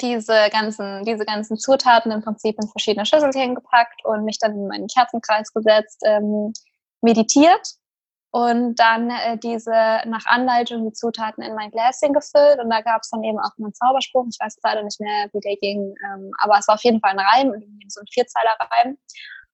diese 0.00 0.48
ganzen, 0.50 1.04
diese 1.04 1.24
ganzen 1.24 1.56
Zutaten 1.58 2.12
im 2.12 2.22
Prinzip 2.22 2.56
in 2.60 2.68
verschiedene 2.68 3.06
Schüsselchen 3.06 3.54
gepackt 3.54 4.04
und 4.04 4.24
mich 4.24 4.38
dann 4.38 4.52
in 4.52 4.66
meinen 4.66 4.88
Kerzenkreis 4.88 5.52
gesetzt, 5.52 6.02
ähm, 6.04 6.52
meditiert 7.00 7.74
und 8.34 8.74
dann 8.80 9.10
äh, 9.10 9.38
diese 9.38 9.70
nach 10.06 10.26
Anleitung 10.26 10.84
die 10.84 10.92
Zutaten 10.92 11.40
in 11.44 11.54
mein 11.54 11.70
Gläschen 11.70 12.12
gefüllt 12.12 12.58
und 12.58 12.68
da 12.68 12.80
gab 12.80 13.02
es 13.02 13.10
dann 13.10 13.22
eben 13.22 13.38
auch 13.38 13.52
einen 13.56 13.72
Zauberspruch, 13.72 14.26
ich 14.28 14.38
weiß 14.40 14.56
leider 14.64 14.82
nicht 14.82 15.00
mehr, 15.00 15.28
wie 15.32 15.38
der 15.38 15.54
ging, 15.54 15.94
ähm, 16.04 16.32
aber 16.38 16.58
es 16.58 16.66
war 16.66 16.74
auf 16.74 16.82
jeden 16.82 16.98
Fall 16.98 17.12
ein 17.12 17.20
Reim, 17.20 17.52
so 17.86 18.00
ein 18.00 18.06
Vierzeiler-Reim 18.12 18.98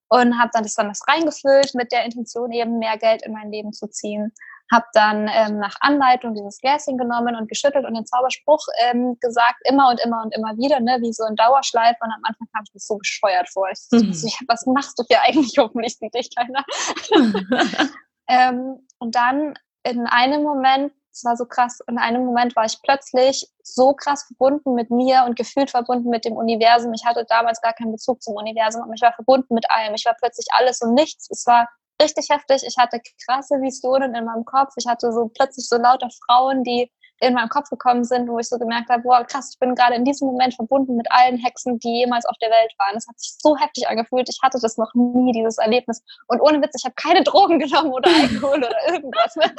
und 0.08 0.38
habe 0.38 0.48
dann 0.54 0.62
das 0.62 0.72
dann 0.72 0.88
das 0.88 1.02
reingefüllt 1.06 1.74
mit 1.74 1.92
der 1.92 2.06
Intention 2.06 2.52
eben 2.52 2.78
mehr 2.78 2.96
Geld 2.96 3.20
in 3.20 3.34
mein 3.34 3.52
Leben 3.52 3.74
zu 3.74 3.86
ziehen. 3.86 4.32
Habe 4.72 4.86
dann 4.94 5.28
ähm, 5.30 5.58
nach 5.58 5.76
Anleitung 5.80 6.34
dieses 6.34 6.58
Gläschen 6.58 6.96
genommen 6.96 7.36
und 7.36 7.50
geschüttelt 7.50 7.84
und 7.84 7.92
den 7.92 8.06
Zauberspruch 8.06 8.64
ähm, 8.86 9.18
gesagt, 9.20 9.58
immer 9.68 9.90
und 9.90 10.00
immer 10.00 10.22
und 10.22 10.34
immer 10.34 10.56
wieder, 10.56 10.80
ne, 10.80 10.98
wie 11.02 11.12
so 11.12 11.24
ein 11.24 11.36
Dauerschleife. 11.36 11.98
Und 12.00 12.12
am 12.12 12.22
Anfang 12.22 12.46
kam 12.54 12.64
ich 12.66 12.72
mir 12.72 12.80
so 12.80 12.96
bescheuert 12.96 13.48
vor. 13.50 13.68
Ich 13.70 13.80
mhm. 13.90 14.12
was 14.48 14.64
machst 14.66 14.98
du 14.98 15.04
hier 15.06 15.20
eigentlich 15.22 15.58
offensichtlich, 15.58 16.30
kleiner? 16.34 16.64
ähm, 18.30 18.86
und 18.98 19.14
dann 19.14 19.54
in 19.82 20.06
einem 20.06 20.42
Moment 20.42 20.92
es 21.12 21.24
war 21.24 21.36
so 21.36 21.44
krass. 21.44 21.80
In 21.88 21.98
einem 21.98 22.24
Moment 22.24 22.54
war 22.56 22.64
ich 22.64 22.80
plötzlich 22.82 23.46
so 23.62 23.94
krass 23.94 24.24
verbunden 24.24 24.74
mit 24.74 24.90
mir 24.90 25.24
und 25.26 25.36
gefühlt 25.36 25.70
verbunden 25.70 26.08
mit 26.08 26.24
dem 26.24 26.34
Universum. 26.34 26.92
Ich 26.92 27.04
hatte 27.04 27.24
damals 27.28 27.60
gar 27.60 27.72
keinen 27.72 27.92
Bezug 27.92 28.22
zum 28.22 28.34
Universum, 28.34 28.82
aber 28.82 28.92
ich 28.94 29.02
war 29.02 29.12
verbunden 29.12 29.54
mit 29.54 29.70
allem. 29.70 29.94
Ich 29.94 30.04
war 30.04 30.14
plötzlich 30.18 30.46
alles 30.52 30.80
und 30.80 30.94
nichts. 30.94 31.28
Es 31.30 31.46
war 31.46 31.68
richtig 32.00 32.28
heftig. 32.30 32.62
Ich 32.66 32.76
hatte 32.78 33.00
krasse 33.26 33.60
Visionen 33.60 34.14
in 34.14 34.24
meinem 34.24 34.44
Kopf. 34.44 34.72
Ich 34.76 34.86
hatte 34.86 35.12
so 35.12 35.28
plötzlich 35.28 35.68
so 35.68 35.76
lauter 35.76 36.08
Frauen, 36.26 36.62
die 36.64 36.90
in 37.20 37.34
meinem 37.34 37.50
Kopf 37.50 37.68
gekommen 37.68 38.02
sind, 38.02 38.28
wo 38.28 38.38
ich 38.38 38.48
so 38.48 38.58
gemerkt 38.58 38.88
habe, 38.88 39.02
boah, 39.02 39.24
krass, 39.24 39.50
ich 39.52 39.58
bin 39.58 39.74
gerade 39.74 39.94
in 39.94 40.04
diesem 40.04 40.28
Moment 40.28 40.54
verbunden 40.54 40.96
mit 40.96 41.06
allen 41.10 41.36
Hexen, 41.36 41.78
die 41.78 42.00
jemals 42.00 42.24
auf 42.24 42.36
der 42.40 42.50
Welt 42.50 42.72
waren. 42.78 42.96
Es 42.96 43.06
hat 43.06 43.20
sich 43.20 43.34
so 43.38 43.56
heftig 43.58 43.86
angefühlt. 43.88 44.28
Ich 44.28 44.40
hatte 44.42 44.58
das 44.60 44.78
noch 44.78 44.92
nie, 44.94 45.32
dieses 45.32 45.58
Erlebnis. 45.58 46.02
Und 46.28 46.40
ohne 46.40 46.62
Witz, 46.62 46.74
ich 46.76 46.84
habe 46.84 46.94
keine 46.94 47.22
Drogen 47.22 47.58
genommen 47.58 47.92
oder 47.92 48.10
Alkohol 48.10 48.58
oder 48.58 48.88
irgendwas. 48.88 49.36
Ne? 49.40 49.54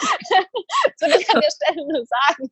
das 0.99 1.09
will 1.09 1.21
ich 1.21 1.33
an 1.33 1.41
der 1.41 1.49
Stelle 1.49 1.87
nur 1.87 2.03
sagen. 2.05 2.51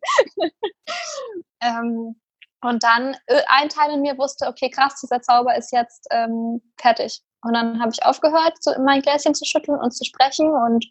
ähm, 1.62 2.16
und 2.62 2.84
dann 2.84 3.16
äh, 3.28 3.42
ein 3.48 3.70
Teil 3.70 3.92
in 3.94 4.02
mir 4.02 4.18
wusste, 4.18 4.48
okay, 4.48 4.70
krass, 4.70 5.00
dieser 5.02 5.22
Zauber 5.22 5.56
ist 5.56 5.72
jetzt 5.72 6.08
ähm, 6.12 6.62
fertig. 6.80 7.22
Und 7.42 7.54
dann 7.54 7.80
habe 7.80 7.92
ich 7.92 8.04
aufgehört, 8.06 8.62
so 8.62 8.72
mein 8.84 9.02
Gläschen 9.02 9.34
zu 9.34 9.46
schütteln 9.46 9.80
und 9.80 9.92
zu 9.92 10.04
sprechen 10.04 10.50
und 10.50 10.86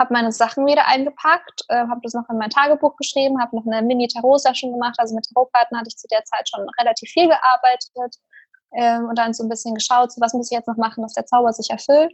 habe 0.00 0.14
meine 0.14 0.32
Sachen 0.32 0.66
wieder 0.66 0.86
eingepackt, 0.86 1.62
äh, 1.68 1.86
habe 1.86 2.00
das 2.02 2.14
noch 2.14 2.28
in 2.30 2.38
mein 2.38 2.50
Tagebuch 2.50 2.96
geschrieben, 2.96 3.40
habe 3.40 3.54
noch 3.54 3.66
eine 3.66 3.86
Mini-Tarot-Session 3.86 4.72
gemacht. 4.72 4.96
Also 4.98 5.14
mit 5.14 5.26
Tarotkarten 5.26 5.76
hatte 5.76 5.88
ich 5.88 5.96
zu 5.96 6.08
der 6.08 6.24
Zeit 6.24 6.48
schon 6.48 6.66
relativ 6.80 7.10
viel 7.10 7.28
gearbeitet 7.28 8.16
ähm, 8.74 9.08
und 9.08 9.18
dann 9.18 9.34
so 9.34 9.44
ein 9.44 9.48
bisschen 9.50 9.74
geschaut, 9.74 10.10
so 10.10 10.20
was 10.20 10.32
muss 10.32 10.50
ich 10.50 10.56
jetzt 10.56 10.68
noch 10.68 10.76
machen, 10.76 11.02
dass 11.02 11.12
der 11.12 11.26
Zauber 11.26 11.52
sich 11.52 11.70
erfüllt. 11.70 12.12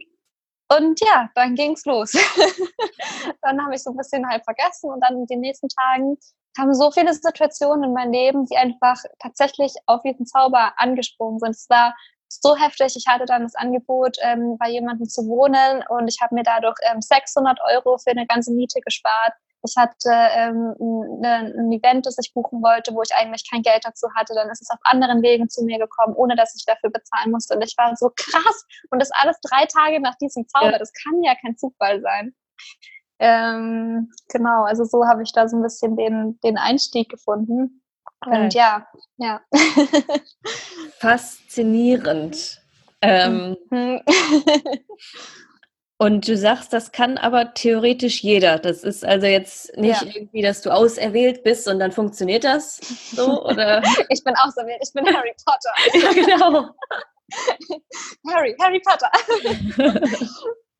Und 0.69 0.99
ja, 0.99 1.29
dann 1.33 1.55
ging's 1.55 1.85
los. 1.85 2.11
dann 3.41 3.63
habe 3.63 3.73
ich 3.73 3.81
so 3.81 3.91
ein 3.91 3.97
bisschen 3.97 4.27
halt 4.27 4.43
vergessen 4.43 4.91
und 4.91 4.99
dann 5.01 5.19
in 5.19 5.25
den 5.27 5.39
nächsten 5.39 5.69
Tagen 5.69 6.17
kamen 6.57 6.73
so 6.73 6.91
viele 6.91 7.13
Situationen 7.13 7.85
in 7.85 7.93
mein 7.93 8.11
Leben, 8.11 8.45
die 8.47 8.57
einfach 8.57 9.01
tatsächlich 9.19 9.73
auf 9.85 10.01
diesen 10.01 10.25
Zauber 10.25 10.73
angesprungen 10.75 11.39
sind. 11.39 11.51
Es 11.51 11.69
war 11.69 11.95
so 12.29 12.55
heftig. 12.55 12.95
Ich 12.95 13.05
hatte 13.07 13.25
dann 13.25 13.43
das 13.43 13.55
Angebot, 13.55 14.17
ähm, 14.21 14.57
bei 14.59 14.69
jemandem 14.69 15.07
zu 15.07 15.27
wohnen 15.27 15.83
und 15.89 16.07
ich 16.07 16.19
habe 16.21 16.35
mir 16.35 16.43
dadurch 16.43 16.77
ähm, 16.91 17.01
600 17.01 17.59
Euro 17.73 17.97
für 17.97 18.11
eine 18.11 18.27
ganze 18.27 18.53
Miete 18.53 18.79
gespart. 18.81 19.33
Ich 19.63 19.75
hatte 19.75 20.09
ähm, 20.11 20.75
ne, 21.19 21.53
ein 21.57 21.71
Event, 21.71 22.05
das 22.05 22.17
ich 22.19 22.33
buchen 22.33 22.61
wollte, 22.61 22.93
wo 22.93 23.01
ich 23.01 23.13
eigentlich 23.15 23.49
kein 23.49 23.63
Geld 23.63 23.83
dazu 23.83 24.07
hatte. 24.15 24.33
Dann 24.35 24.49
ist 24.49 24.61
es 24.61 24.69
auf 24.69 24.79
anderen 24.83 25.21
Wegen 25.21 25.49
zu 25.49 25.63
mir 25.63 25.79
gekommen, 25.79 26.15
ohne 26.15 26.35
dass 26.35 26.55
ich 26.55 26.63
dafür 26.65 26.91
bezahlen 26.91 27.31
musste. 27.31 27.55
Und 27.55 27.63
ich 27.63 27.75
war 27.77 27.95
so 27.95 28.11
krass. 28.15 28.65
Und 28.91 29.01
das 29.01 29.09
alles 29.11 29.37
drei 29.41 29.65
Tage 29.65 29.99
nach 29.99 30.15
diesem 30.17 30.47
Zauber. 30.47 30.73
Ja. 30.73 30.77
Das 30.77 30.91
kann 30.93 31.23
ja 31.23 31.33
kein 31.41 31.57
Zufall 31.57 32.01
sein. 32.01 32.35
Ähm, 33.19 34.11
genau, 34.29 34.63
also 34.63 34.83
so 34.83 35.05
habe 35.05 35.23
ich 35.23 35.31
da 35.33 35.47
so 35.47 35.57
ein 35.57 35.63
bisschen 35.63 35.95
den, 35.97 36.39
den 36.43 36.57
Einstieg 36.57 37.09
gefunden. 37.09 37.81
Und 38.31 38.53
ja, 38.53 38.87
ja. 39.17 39.41
Faszinierend. 40.99 42.61
Ähm, 43.01 43.57
mhm. 43.69 44.01
und 45.97 46.27
du 46.27 46.35
sagst, 46.35 46.73
das 46.73 46.91
kann 46.91 47.17
aber 47.17 47.53
theoretisch 47.53 48.23
jeder. 48.23 48.59
Das 48.59 48.83
ist 48.83 49.05
also 49.05 49.27
jetzt 49.27 49.77
nicht 49.77 50.01
ja. 50.01 50.07
irgendwie, 50.13 50.41
dass 50.41 50.61
du 50.61 50.71
auserwählt 50.71 51.43
bist 51.43 51.67
und 51.67 51.79
dann 51.79 51.91
funktioniert 51.91 52.43
das 52.43 52.77
so, 53.11 53.45
oder? 53.45 53.81
ich 54.09 54.23
bin 54.23 54.35
auserwählt, 54.35 54.81
ich 54.83 54.93
bin 54.93 55.05
Harry 55.05 55.33
Potter. 55.45 55.73
ja, 55.93 56.13
genau. 56.13 56.69
Harry, 58.29 58.55
Harry 58.59 58.81
Potter. 58.81 59.11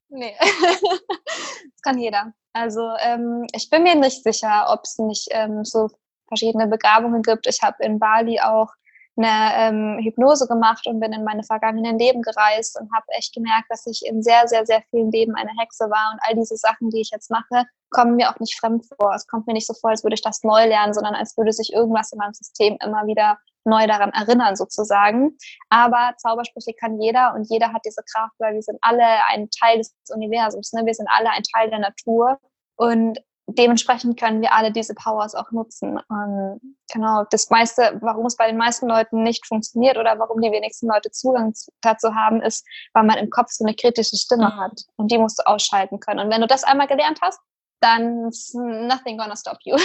nee, 0.10 0.36
das 0.40 1.82
kann 1.84 2.00
jeder. 2.00 2.34
Also 2.54 2.90
ähm, 3.02 3.46
ich 3.54 3.70
bin 3.70 3.84
mir 3.84 3.96
nicht 3.96 4.24
sicher, 4.24 4.68
ob 4.70 4.82
es 4.84 4.98
nicht 4.98 5.28
ähm, 5.32 5.64
so 5.64 5.90
verschiedene 6.28 6.68
Begabungen 6.68 7.22
gibt. 7.22 7.48
Ich 7.48 7.62
habe 7.62 7.84
in 7.84 8.00
Bali 8.00 8.40
auch 8.40 8.70
eine 9.18 9.52
ähm, 9.56 10.00
Hypnose 10.04 10.48
gemacht 10.48 10.86
und 10.86 11.00
bin 11.00 11.12
in 11.12 11.24
meine 11.24 11.44
vergangenen 11.44 11.98
Leben 11.98 12.22
gereist 12.22 12.80
und 12.80 12.90
habe 12.94 13.06
echt 13.18 13.34
gemerkt, 13.34 13.66
dass 13.70 13.88
ich 13.88 14.06
in 14.06 14.22
sehr, 14.22 14.48
sehr, 14.48 14.66
sehr 14.66 14.84
vielen 14.92 15.12
Leben 15.12 15.34
eine 15.36 15.50
Hexe 15.60 15.86
war. 15.86 16.14
Und 16.14 16.20
all 16.22 16.36
diese 16.36 16.56
Sachen, 16.56 16.92
die 16.92 17.02
ich 17.02 17.10
jetzt 17.12 17.32
mache, 17.32 17.66
kommen 17.90 18.16
mir 18.16 18.30
auch 18.30 18.40
nicht 18.40 18.60
fremd 18.60 18.86
vor. 18.86 19.14
Es 19.16 19.26
kommt 19.28 19.48
mir 19.48 19.54
nicht 19.54 19.66
so 19.66 19.74
vor, 19.74 19.90
als 19.90 20.04
würde 20.04 20.14
ich 20.14 20.22
das 20.22 20.44
neu 20.44 20.68
lernen, 20.68 20.94
sondern 20.94 21.16
als 21.16 21.36
würde 21.36 21.52
sich 21.52 21.74
irgendwas 21.74 22.12
in 22.12 22.20
meinem 22.20 22.34
System 22.34 22.78
immer 22.84 23.08
wieder 23.08 23.40
neu 23.66 23.88
daran 23.88 24.12
erinnern, 24.12 24.56
sozusagen. 24.56 25.36
Aber 25.70 26.14
Zaubersprüche 26.18 26.74
kann 26.74 27.02
jeder 27.02 27.34
und 27.34 27.50
jeder 27.50 27.74
hat 27.74 27.82
diese 27.86 28.04
Kraft, 28.14 28.34
weil 28.38 28.54
wir 28.54 28.62
sind 28.62 28.78
alle 28.82 29.06
ein 29.30 29.50
Teil 29.50 29.80
des 29.80 29.94
Universums. 30.14 30.74
Ne? 30.74 30.86
Wir 30.86 30.94
sind 30.94 31.10
alle 31.10 31.32
ein 31.32 31.44
Teil 31.44 31.70
der 31.70 31.80
Natur. 31.80 32.38
Und 32.76 33.20
dementsprechend 33.48 34.20
können 34.20 34.42
wir 34.42 34.54
alle 34.54 34.72
diese 34.72 34.94
Powers 34.94 35.34
auch 35.34 35.52
nutzen. 35.52 36.00
Ähm, 36.12 36.76
genau, 36.92 37.24
das 37.30 37.50
meiste, 37.50 37.98
warum 38.02 38.26
es 38.26 38.36
bei 38.36 38.48
den 38.48 38.58
meisten 38.58 38.88
Leuten 38.88 39.24
nicht 39.24 39.46
funktioniert 39.48 39.98
oder 39.98 40.20
warum 40.20 40.42
die 40.42 40.52
wenigsten 40.52 40.88
Leute 40.88 41.12
Zugang 41.12 41.54
dazu 41.82 42.14
haben, 42.14 42.42
ist, 42.42 42.66
weil 42.94 43.04
man 43.04 43.18
im 43.18 43.30
Kopf 43.30 43.50
so 43.52 43.66
eine 43.66 43.76
kritische 43.76 44.18
Stimme 44.18 44.50
mhm. 44.50 44.60
hat 44.60 44.82
und 44.98 45.12
die 45.12 45.18
musst 45.18 45.40
du 45.40 45.48
ausschalten 45.48 46.00
können. 46.00 46.20
Und 46.20 46.32
wenn 46.32 46.42
du 46.42 46.48
das 46.48 46.64
einmal 46.64 46.88
gelernt 46.88 47.20
hast, 47.22 47.40
dann 47.80 48.28
ist 48.28 48.56
nothing 48.56 49.18
gonna 49.18 49.36
stop 49.36 49.60
you. 49.64 49.78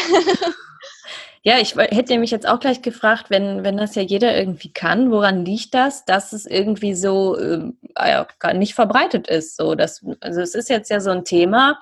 ja, 1.43 1.59
ich 1.59 1.77
hätte 1.77 2.19
mich 2.19 2.31
jetzt 2.31 2.49
auch 2.49 2.59
gleich 2.59 2.83
gefragt, 2.83 3.27
wenn, 3.29 3.65
wenn 3.65 3.77
das 3.77 3.95
ja 3.95 4.03
jeder 4.03 4.37
irgendwie 4.37 4.73
kann, 4.73 5.11
woran 5.11 5.45
liegt 5.45 5.75
das, 5.75 6.05
dass 6.05 6.33
es 6.33 6.47
irgendwie 6.47 6.95
so 6.95 7.37
äh, 7.37 7.71
nicht 8.55 8.75
verbreitet 8.75 9.29
ist? 9.29 9.57
So, 9.57 9.75
dass, 9.75 10.05
also 10.21 10.41
es 10.41 10.55
ist 10.55 10.71
jetzt 10.71 10.91
ja 10.91 11.01
so 11.01 11.11
ein 11.11 11.25
Thema, 11.25 11.79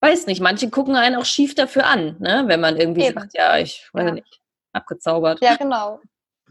weiß 0.00 0.26
nicht, 0.26 0.40
manche 0.40 0.70
gucken 0.70 0.96
einen 0.96 1.16
auch 1.16 1.24
schief 1.24 1.54
dafür 1.54 1.86
an, 1.86 2.16
ne? 2.18 2.44
wenn 2.46 2.60
man 2.60 2.76
irgendwie 2.76 3.04
Eben. 3.04 3.18
sagt, 3.18 3.34
ja, 3.34 3.58
ich 3.58 3.88
weiß 3.92 4.06
ja. 4.06 4.12
nicht, 4.12 4.40
abgezaubert. 4.72 5.40
Ja, 5.42 5.56
genau. 5.56 6.00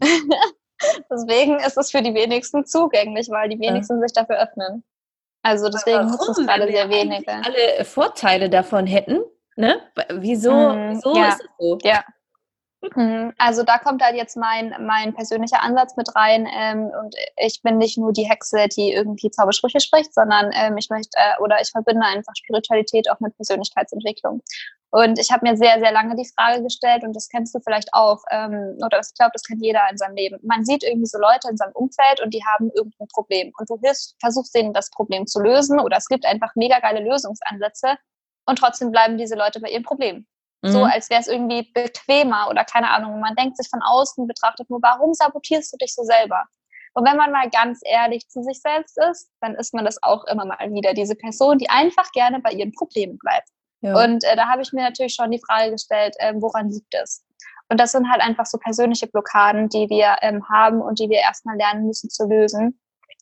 deswegen 1.10 1.58
ist 1.58 1.76
es 1.76 1.90
für 1.90 2.02
die 2.02 2.14
wenigsten 2.14 2.64
zugänglich, 2.64 3.28
weil 3.30 3.48
die 3.48 3.58
wenigsten 3.58 3.96
ja. 3.96 4.02
sich 4.06 4.12
dafür 4.12 4.40
öffnen. 4.40 4.84
Also 5.42 5.68
deswegen 5.68 6.06
nutzen 6.06 6.32
es 6.32 6.46
gerade 6.46 6.70
sehr 6.70 6.90
wenige. 6.90 7.32
Alle 7.32 7.84
Vorteile 7.84 8.50
davon 8.50 8.86
hätten, 8.86 9.20
ne? 9.56 9.80
Wieso, 10.10 10.52
hm, 10.52 10.90
wieso 10.96 11.16
ja. 11.16 11.28
ist 11.28 11.40
es 11.40 11.48
so? 11.58 11.78
Ja, 11.82 12.04
Mhm. 12.04 12.17
Also 13.38 13.64
da 13.64 13.78
kommt 13.78 14.02
halt 14.02 14.14
jetzt 14.14 14.36
mein, 14.36 14.74
mein 14.86 15.12
persönlicher 15.12 15.62
Ansatz 15.62 15.96
mit 15.96 16.14
rein. 16.14 16.46
Ähm, 16.52 16.90
und 17.02 17.14
ich 17.36 17.60
bin 17.62 17.76
nicht 17.76 17.98
nur 17.98 18.12
die 18.12 18.28
Hexe, 18.28 18.68
die 18.68 18.92
irgendwie 18.92 19.30
Zaubersprüche 19.30 19.80
spricht, 19.80 20.14
sondern 20.14 20.50
ähm, 20.54 20.76
ich 20.76 20.88
möchte 20.88 21.10
äh, 21.14 21.42
oder 21.42 21.60
ich 21.60 21.70
verbinde 21.70 22.06
einfach 22.06 22.32
Spiritualität 22.36 23.10
auch 23.10 23.18
mit 23.20 23.34
Persönlichkeitsentwicklung. 23.36 24.42
Und 24.90 25.18
ich 25.18 25.30
habe 25.30 25.46
mir 25.46 25.56
sehr, 25.56 25.78
sehr 25.80 25.92
lange 25.92 26.16
die 26.16 26.30
Frage 26.34 26.62
gestellt, 26.62 27.02
und 27.02 27.14
das 27.14 27.28
kennst 27.28 27.54
du 27.54 27.60
vielleicht 27.60 27.92
auch, 27.92 28.22
ähm, 28.30 28.78
oder 28.82 29.00
ich 29.00 29.12
glaube, 29.14 29.32
das 29.34 29.42
kennt 29.42 29.62
jeder 29.62 29.82
in 29.90 29.98
seinem 29.98 30.14
Leben. 30.14 30.38
Man 30.42 30.64
sieht 30.64 30.82
irgendwie 30.82 31.06
so 31.06 31.18
Leute 31.18 31.48
in 31.50 31.58
seinem 31.58 31.72
Umfeld 31.74 32.22
und 32.22 32.32
die 32.32 32.42
haben 32.44 32.70
irgendein 32.74 33.08
Problem. 33.08 33.52
Und 33.58 33.68
du 33.68 33.78
hilfst, 33.82 34.16
versuchst 34.20 34.54
denen 34.54 34.72
das 34.72 34.90
Problem 34.90 35.26
zu 35.26 35.40
lösen, 35.40 35.78
oder 35.78 35.98
es 35.98 36.06
gibt 36.06 36.24
einfach 36.24 36.52
mega 36.54 36.78
geile 36.78 37.00
Lösungsansätze. 37.00 37.96
Und 38.46 38.58
trotzdem 38.58 38.90
bleiben 38.90 39.18
diese 39.18 39.34
Leute 39.34 39.60
bei 39.60 39.68
ihrem 39.68 39.82
Problem. 39.82 40.26
Mhm. 40.62 40.68
So 40.68 40.84
als 40.84 41.10
wäre 41.10 41.20
es 41.20 41.28
irgendwie 41.28 41.70
bequemer 41.72 42.48
oder 42.50 42.64
keine 42.64 42.90
Ahnung. 42.90 43.20
Man 43.20 43.34
denkt 43.36 43.56
sich 43.56 43.68
von 43.68 43.82
außen, 43.82 44.26
betrachtet 44.26 44.68
nur, 44.70 44.80
warum 44.82 45.14
sabotierst 45.14 45.72
du 45.72 45.76
dich 45.76 45.94
so 45.94 46.02
selber? 46.02 46.44
Und 46.94 47.06
wenn 47.06 47.16
man 47.16 47.30
mal 47.30 47.48
ganz 47.50 47.80
ehrlich 47.84 48.28
zu 48.28 48.42
sich 48.42 48.60
selbst 48.60 48.98
ist, 49.10 49.30
dann 49.40 49.54
ist 49.54 49.72
man 49.72 49.84
das 49.84 50.02
auch 50.02 50.24
immer 50.24 50.44
mal 50.44 50.58
wieder. 50.72 50.94
Diese 50.94 51.14
Person, 51.14 51.58
die 51.58 51.70
einfach 51.70 52.10
gerne 52.12 52.40
bei 52.40 52.50
ihren 52.50 52.72
Problemen 52.72 53.18
bleibt. 53.18 53.48
Ja. 53.82 54.02
Und 54.02 54.24
äh, 54.24 54.34
da 54.34 54.48
habe 54.48 54.62
ich 54.62 54.72
mir 54.72 54.82
natürlich 54.82 55.14
schon 55.14 55.30
die 55.30 55.40
Frage 55.46 55.70
gestellt, 55.70 56.16
äh, 56.18 56.34
woran 56.36 56.70
liegt 56.70 56.92
es? 56.94 57.24
Und 57.68 57.78
das 57.78 57.92
sind 57.92 58.10
halt 58.10 58.22
einfach 58.22 58.46
so 58.46 58.58
persönliche 58.58 59.06
Blockaden, 59.06 59.68
die 59.68 59.88
wir 59.90 60.16
ähm, 60.22 60.48
haben 60.48 60.80
und 60.80 60.98
die 60.98 61.08
wir 61.08 61.18
erstmal 61.18 61.56
lernen 61.56 61.86
müssen 61.86 62.10
zu 62.10 62.26
lösen 62.26 62.80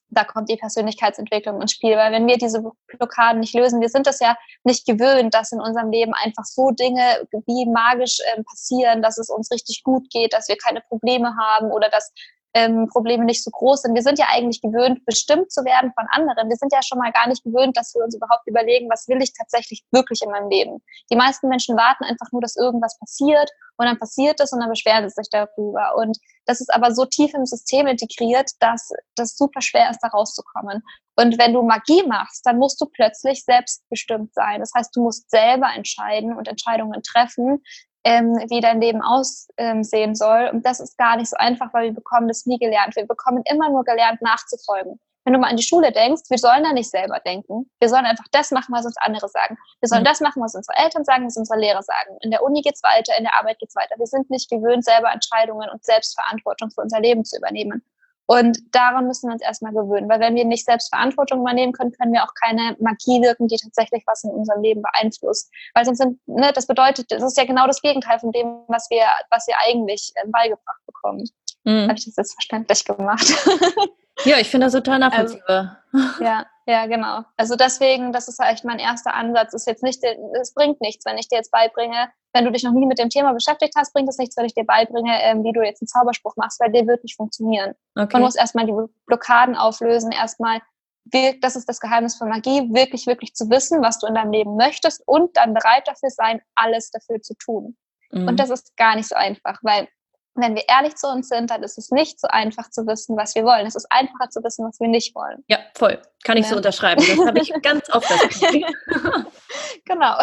da 0.09 0.25
kommt 0.25 0.49
die 0.49 0.57
Persönlichkeitsentwicklung 0.57 1.61
ins 1.61 1.73
Spiel. 1.73 1.97
Weil 1.97 2.13
wenn 2.13 2.27
wir 2.27 2.39
diese 2.39 2.63
Blockaden 2.87 3.41
nicht 3.41 3.55
lösen, 3.55 3.81
wir 3.81 3.89
sind 3.89 4.07
es 4.07 4.21
ja 4.21 4.37
nicht 4.65 4.87
gewöhnt, 4.87 5.35
dass 5.35 5.53
in 5.53 5.61
unserem 5.61 5.91
Leben 5.91 6.15
einfach 6.15 6.45
so 6.45 6.71
Dinge 6.71 7.27
wie 7.47 7.67
magisch 7.71 8.19
äh, 8.21 8.43
passieren, 8.43 9.03
dass 9.03 9.19
es 9.19 9.31
uns 9.31 9.51
richtig 9.51 9.83
gut 9.83 10.09
geht, 10.11 10.33
dass 10.33 10.49
wir 10.49 10.57
keine 10.57 10.81
Probleme 10.81 11.37
haben 11.37 11.71
oder 11.71 11.89
dass 11.89 12.13
ähm, 12.57 12.89
Probleme 12.89 13.27
nicht 13.27 13.45
so 13.45 13.51
groß 13.51 13.83
sind. 13.83 13.95
Wir 13.95 14.03
sind 14.03 14.19
ja 14.19 14.27
eigentlich 14.31 14.63
gewöhnt, 14.63 15.05
bestimmt 15.05 15.53
zu 15.53 15.63
werden 15.65 15.93
von 15.95 16.07
anderen. 16.11 16.49
Wir 16.49 16.57
sind 16.57 16.73
ja 16.73 16.81
schon 16.83 16.99
mal 16.99 17.13
gar 17.13 17.29
nicht 17.29 17.45
gewöhnt, 17.45 17.77
dass 17.77 17.95
wir 17.95 18.03
uns 18.03 18.17
überhaupt 18.17 18.47
überlegen, 18.47 18.89
was 18.89 19.07
will 19.09 19.21
ich 19.21 19.35
tatsächlich 19.35 19.85
wirklich 19.93 20.23
in 20.23 20.31
meinem 20.31 20.49
Leben. 20.49 20.83
Die 21.11 21.17
meisten 21.17 21.49
Menschen 21.49 21.77
warten 21.77 22.05
einfach 22.05 22.33
nur, 22.33 22.41
dass 22.41 22.57
irgendwas 22.57 22.99
passiert 22.99 23.51
und 23.77 23.85
dann 23.85 23.99
passiert 23.99 24.41
es 24.41 24.55
und 24.55 24.61
dann 24.61 24.71
beschweren 24.71 25.07
sie 25.07 25.15
sich 25.15 25.29
darüber. 25.31 25.97
Und 25.97 26.17
das 26.47 26.61
ist 26.61 26.73
aber 26.73 26.95
so 26.95 27.05
tief 27.05 27.35
im 27.35 27.45
System 27.45 27.87
integriert, 27.87 28.53
dass 28.61 28.91
das 29.17 29.37
super 29.37 29.61
schwer 29.61 29.91
ist, 29.91 30.01
da 30.01 30.09
rauszukommen. 30.09 30.83
Und 31.17 31.39
wenn 31.39 31.53
du 31.53 31.63
Magie 31.63 32.05
machst, 32.07 32.47
dann 32.47 32.59
musst 32.59 32.81
du 32.81 32.87
plötzlich 32.87 33.45
selbstbestimmt 33.45 34.33
sein. 34.33 34.61
Das 34.61 34.73
heißt, 34.75 34.95
du 34.95 35.03
musst 35.03 35.31
selber 35.31 35.69
entscheiden 35.75 36.37
und 36.37 36.47
Entscheidungen 36.47 37.03
treffen, 37.03 37.63
ähm, 38.05 38.37
wie 38.49 38.61
dein 38.61 38.81
Leben 38.81 39.03
aussehen 39.03 40.15
soll. 40.15 40.51
Und 40.53 40.65
das 40.65 40.79
ist 40.79 40.97
gar 40.97 41.17
nicht 41.17 41.29
so 41.29 41.37
einfach, 41.37 41.75
weil 41.75 41.87
wir 41.87 41.95
bekommen 41.95 42.29
das 42.29 42.47
nie 42.47 42.59
gelernt. 42.59 42.95
Wir 42.95 43.07
bekommen 43.07 43.43
immer 43.51 43.69
nur 43.69 43.85
gelernt, 43.85 44.23
nachzufolgen. 44.23 45.01
Wenn 45.27 45.33
du 45.33 45.41
mal 45.41 45.51
an 45.51 45.57
die 45.57 45.65
Schule 45.65 45.91
denkst, 45.91 46.23
wir 46.29 46.39
sollen 46.39 46.63
da 46.63 46.73
nicht 46.73 46.89
selber 46.89 47.19
denken. 47.19 47.69
Wir 47.81 47.89
sollen 47.89 48.07
einfach 48.07 48.27
das 48.31 48.53
machen, 48.53 48.73
was 48.73 48.87
uns 48.87 48.97
andere 48.99 49.29
sagen. 49.29 49.59
Wir 49.81 49.89
sollen 49.89 50.03
mhm. 50.03 50.07
das 50.07 50.21
machen, 50.21 50.41
was 50.41 50.55
unsere 50.55 50.79
Eltern 50.79 51.05
sagen, 51.05 51.27
was 51.27 51.37
unsere 51.37 51.59
Lehrer 51.59 51.83
sagen. 51.83 52.17
In 52.21 52.31
der 52.31 52.45
Uni 52.45 52.63
geht's 52.63 52.81
weiter, 52.85 53.13
in 53.19 53.25
der 53.25 53.37
Arbeit 53.37 53.59
geht's 53.59 53.75
weiter. 53.75 53.97
Wir 53.99 54.07
sind 54.07 54.31
nicht 54.31 54.49
gewöhnt, 54.49 54.85
selber 54.85 55.11
Entscheidungen 55.11 55.69
und 55.69 55.85
Selbstverantwortung 55.85 56.71
für 56.71 56.81
unser 56.81 57.01
Leben 57.01 57.25
zu 57.25 57.39
übernehmen. 57.39 57.83
Und 58.27 58.59
daran 58.73 59.09
müssen 59.09 59.29
wir 59.29 59.33
uns 59.33 59.43
erstmal 59.43 59.73
gewöhnen, 59.73 60.09
weil 60.09 60.21
wenn 60.21 60.37
wir 60.37 60.45
nicht 60.45 60.65
selbst 60.65 60.91
Verantwortung 60.95 61.41
übernehmen 61.41 61.73
können, 61.73 61.91
können 61.91 62.13
wir 62.13 62.23
auch 62.23 62.35
keine 62.41 62.77
Magie 62.79 63.21
wirken, 63.21 63.49
die 63.49 63.57
tatsächlich 63.57 64.05
was 64.07 64.23
in 64.23 64.31
unserem 64.31 64.63
Leben 64.63 64.83
beeinflusst. 64.83 65.51
Weil 65.75 65.85
sonst 65.85 65.99
sind, 65.99 66.21
ne, 66.27 66.53
das 66.53 66.69
bedeutet, 66.69 67.11
das 67.11 67.25
ist 67.25 67.37
ja 67.37 67.45
genau 67.45 67.67
das 67.67 67.83
Gegenteil 67.83 68.21
von 68.21 68.31
dem, 68.31 68.61
was 68.69 68.91
wir, 68.91 69.03
was 69.31 69.49
wir 69.49 69.57
eigentlich 69.67 70.13
äh, 70.15 70.29
beigebracht 70.29 70.87
bekommen. 70.87 71.25
Mhm. 71.65 71.89
Habe 71.89 71.99
ich 71.99 72.05
das 72.05 72.17
jetzt 72.17 72.33
verständlich 72.35 72.85
gemacht? 72.85 73.27
Ja, 74.25 74.39
ich 74.39 74.51
finde 74.51 74.67
das 74.67 74.73
total 74.73 75.03
also, 75.03 75.09
nachvollziehbar. 75.09 75.83
Also, 75.93 76.07
ja, 76.25 76.47
ja, 76.67 76.87
genau. 76.87 77.23
Also 77.37 77.55
deswegen, 77.55 78.13
das 78.13 78.29
ist 78.29 78.41
eigentlich 78.41 78.65
mein 78.65 78.79
erster 78.79 79.15
Ansatz. 79.15 79.55
Ist 79.55 79.67
jetzt 79.67 79.83
nicht, 79.83 80.03
es 80.41 80.53
bringt 80.53 80.81
nichts, 80.81 81.05
wenn 81.05 81.19
ich 81.19 81.29
dir 81.29 81.37
jetzt 81.37 81.51
beibringe, 81.51 82.09
wenn 82.33 82.45
du 82.45 82.51
dich 82.51 82.65
noch 82.65 82.73
nie 82.73 82.87
mit 82.87 82.99
dem 82.99 83.09
Thema 83.09 83.33
beschäftigt 83.33 83.75
hast, 83.77 83.93
bringt 83.93 84.09
es 84.09 84.19
nichts, 84.19 84.37
wenn 84.37 84.45
ich 84.45 84.55
dir 84.55 84.65
beibringe, 84.65 85.23
ähm, 85.23 85.45
wie 85.45 85.53
du 85.53 85.63
jetzt 85.63 85.81
einen 85.81 85.89
Zauberspruch 85.89 86.37
machst, 86.37 86.61
weil 86.61 86.73
der 86.73 86.87
wird 86.87 87.03
nicht 87.03 87.17
funktionieren. 87.17 87.75
Okay. 87.95 88.09
Man 88.13 88.23
muss 88.23 88.35
erstmal 88.35 88.67
die 88.67 88.75
Blockaden 89.07 89.55
auflösen, 89.55 90.13
erstmal, 90.13 90.61
das 91.05 91.57
ist 91.57 91.69
das 91.69 91.81
Geheimnis 91.81 92.17
von 92.17 92.29
Magie, 92.29 92.69
wirklich, 92.75 93.07
wirklich 93.07 93.35
zu 93.35 93.49
wissen, 93.49 93.81
was 93.81 94.01
du 94.01 94.07
in 94.07 94.15
deinem 94.15 94.33
Leben 94.33 94.57
möchtest 94.57 95.03
und 95.07 95.37
dann 95.37 95.55
bereit 95.55 95.87
dafür 95.87 96.11
sein, 96.11 96.43
alles 96.57 96.91
dafür 96.91 97.23
zu 97.23 97.35
tun. 97.35 97.77
Mhm. 98.11 98.29
Und 98.29 98.41
das 98.41 98.51
ist 98.51 98.77
gar 98.77 98.97
nicht 98.97 99.09
so 99.09 99.15
einfach, 99.15 99.59
weil 99.63 99.89
wenn 100.37 100.55
wir 100.55 100.65
ehrlich 100.69 100.97
zu 100.97 101.09
uns 101.09 101.29
sind, 101.29 101.51
dann 101.51 101.63
ist 101.63 101.79
es 101.79 101.91
nicht 101.91 102.21
so 102.21 102.29
einfach 102.29 102.71
zu 102.71 102.87
wissen, 102.87 103.17
was 103.17 103.35
wir 103.35 103.45
wollen. 103.45 103.67
Es 103.67 103.75
ist 103.75 103.87
einfacher 103.91 104.31
zu 104.31 104.43
wissen, 104.43 104.67
was 104.67 104.79
wir 104.81 104.89
nicht 104.89 105.15
wollen. 105.15 105.45
Ja, 105.49 105.59
voll. 105.77 106.01
Kann 106.25 106.37
ich 106.37 106.45
ja. 106.45 106.51
so 106.51 106.57
unterschreiben. 106.57 107.05
Das 107.07 107.27
habe 107.27 107.39
ich 107.41 107.53
ganz 107.63 107.89
oft. 107.93 108.09
genau. 109.85 110.19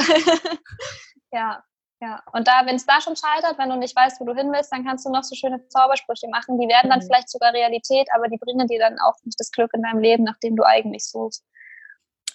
ja. 1.32 1.64
Ja, 2.02 2.22
und 2.34 2.50
da, 2.50 2.66
wenn 2.66 2.76
es 2.76 2.86
da 2.86 3.00
schon 3.00 3.16
scheitert, 3.16 3.58
wenn 3.58 3.70
du 3.70 3.78
nicht 3.78 3.96
weißt, 3.96 4.20
wo 4.20 4.26
du 4.26 4.36
hin 4.36 4.52
willst, 4.52 4.74
dann 4.74 4.84
kannst 4.84 5.06
du 5.06 5.10
noch 5.10 5.24
so 5.24 5.36
schöne 5.36 5.66
Zaubersprüche 5.70 6.28
machen. 6.28 6.60
Die 6.60 6.68
werden 6.68 6.90
dann 6.90 7.00
mhm. 7.00 7.06
vielleicht 7.06 7.30
sogar 7.30 7.54
Realität, 7.54 8.10
aber 8.14 8.28
die 8.28 8.38
bringen 8.38 8.68
dir 8.68 8.80
dann 8.80 9.00
auch 9.00 9.16
nicht 9.24 9.40
das 9.40 9.52
Glück 9.52 9.72
in 9.74 9.84
deinem 9.84 10.00
Leben, 10.00 10.26
nach 10.26 10.38
dem 10.44 10.58
du 10.58 10.64
eigentlich 10.66 11.06
suchst. 11.06 11.46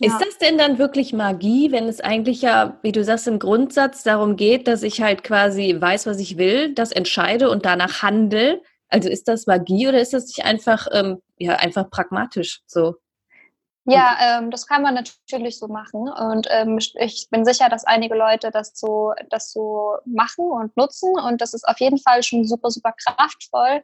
Ja. 0.01 0.13
Ist 0.13 0.25
das 0.25 0.39
denn 0.39 0.59
dann 0.59 0.79
wirklich 0.79 1.13
Magie, 1.13 1.73
wenn 1.73 1.89
es 1.89 2.01
eigentlich 2.01 2.43
ja, 2.43 2.79
wie 2.83 2.93
du 2.93 3.03
sagst, 3.03 3.27
im 3.27 3.39
Grundsatz 3.39 4.05
darum 4.05 4.37
geht, 4.37 4.69
dass 4.69 4.83
ich 4.83 5.03
halt 5.03 5.25
quasi 5.25 5.77
weiß, 5.79 6.07
was 6.07 6.21
ich 6.21 6.39
will, 6.39 6.73
das 6.75 6.93
entscheide 6.93 7.51
und 7.51 7.65
danach 7.65 8.03
handle? 8.03 8.63
Also 8.89 9.09
ist 9.09 9.29
das 9.29 9.47
Magie 9.47 9.89
oder 9.89 10.01
ist 10.01 10.15
das 10.15 10.27
nicht 10.27 10.45
einfach, 10.45 10.87
ähm, 10.93 11.21
ja, 11.37 11.57
einfach 11.57 11.91
pragmatisch 11.91 12.63
so? 12.67 12.95
Ja, 13.91 14.19
ähm, 14.21 14.51
das 14.51 14.67
kann 14.67 14.83
man 14.83 14.95
natürlich 14.95 15.59
so 15.59 15.67
machen. 15.67 16.09
Und 16.11 16.47
ähm, 16.51 16.79
ich 17.01 17.29
bin 17.31 17.45
sicher, 17.45 17.71
dass 17.71 17.85
einige 17.85 18.15
Leute 18.15 18.51
das 18.51 18.73
so, 18.75 19.15
das 19.31 19.51
so 19.51 19.97
machen 20.05 20.45
und 20.45 20.77
nutzen. 20.77 21.19
Und 21.19 21.41
das 21.41 21.55
ist 21.55 21.67
auf 21.67 21.81
jeden 21.81 21.99
Fall 21.99 22.23
schon 22.23 22.45
super, 22.45 22.71
super 22.71 22.93
kraftvoll 22.93 23.83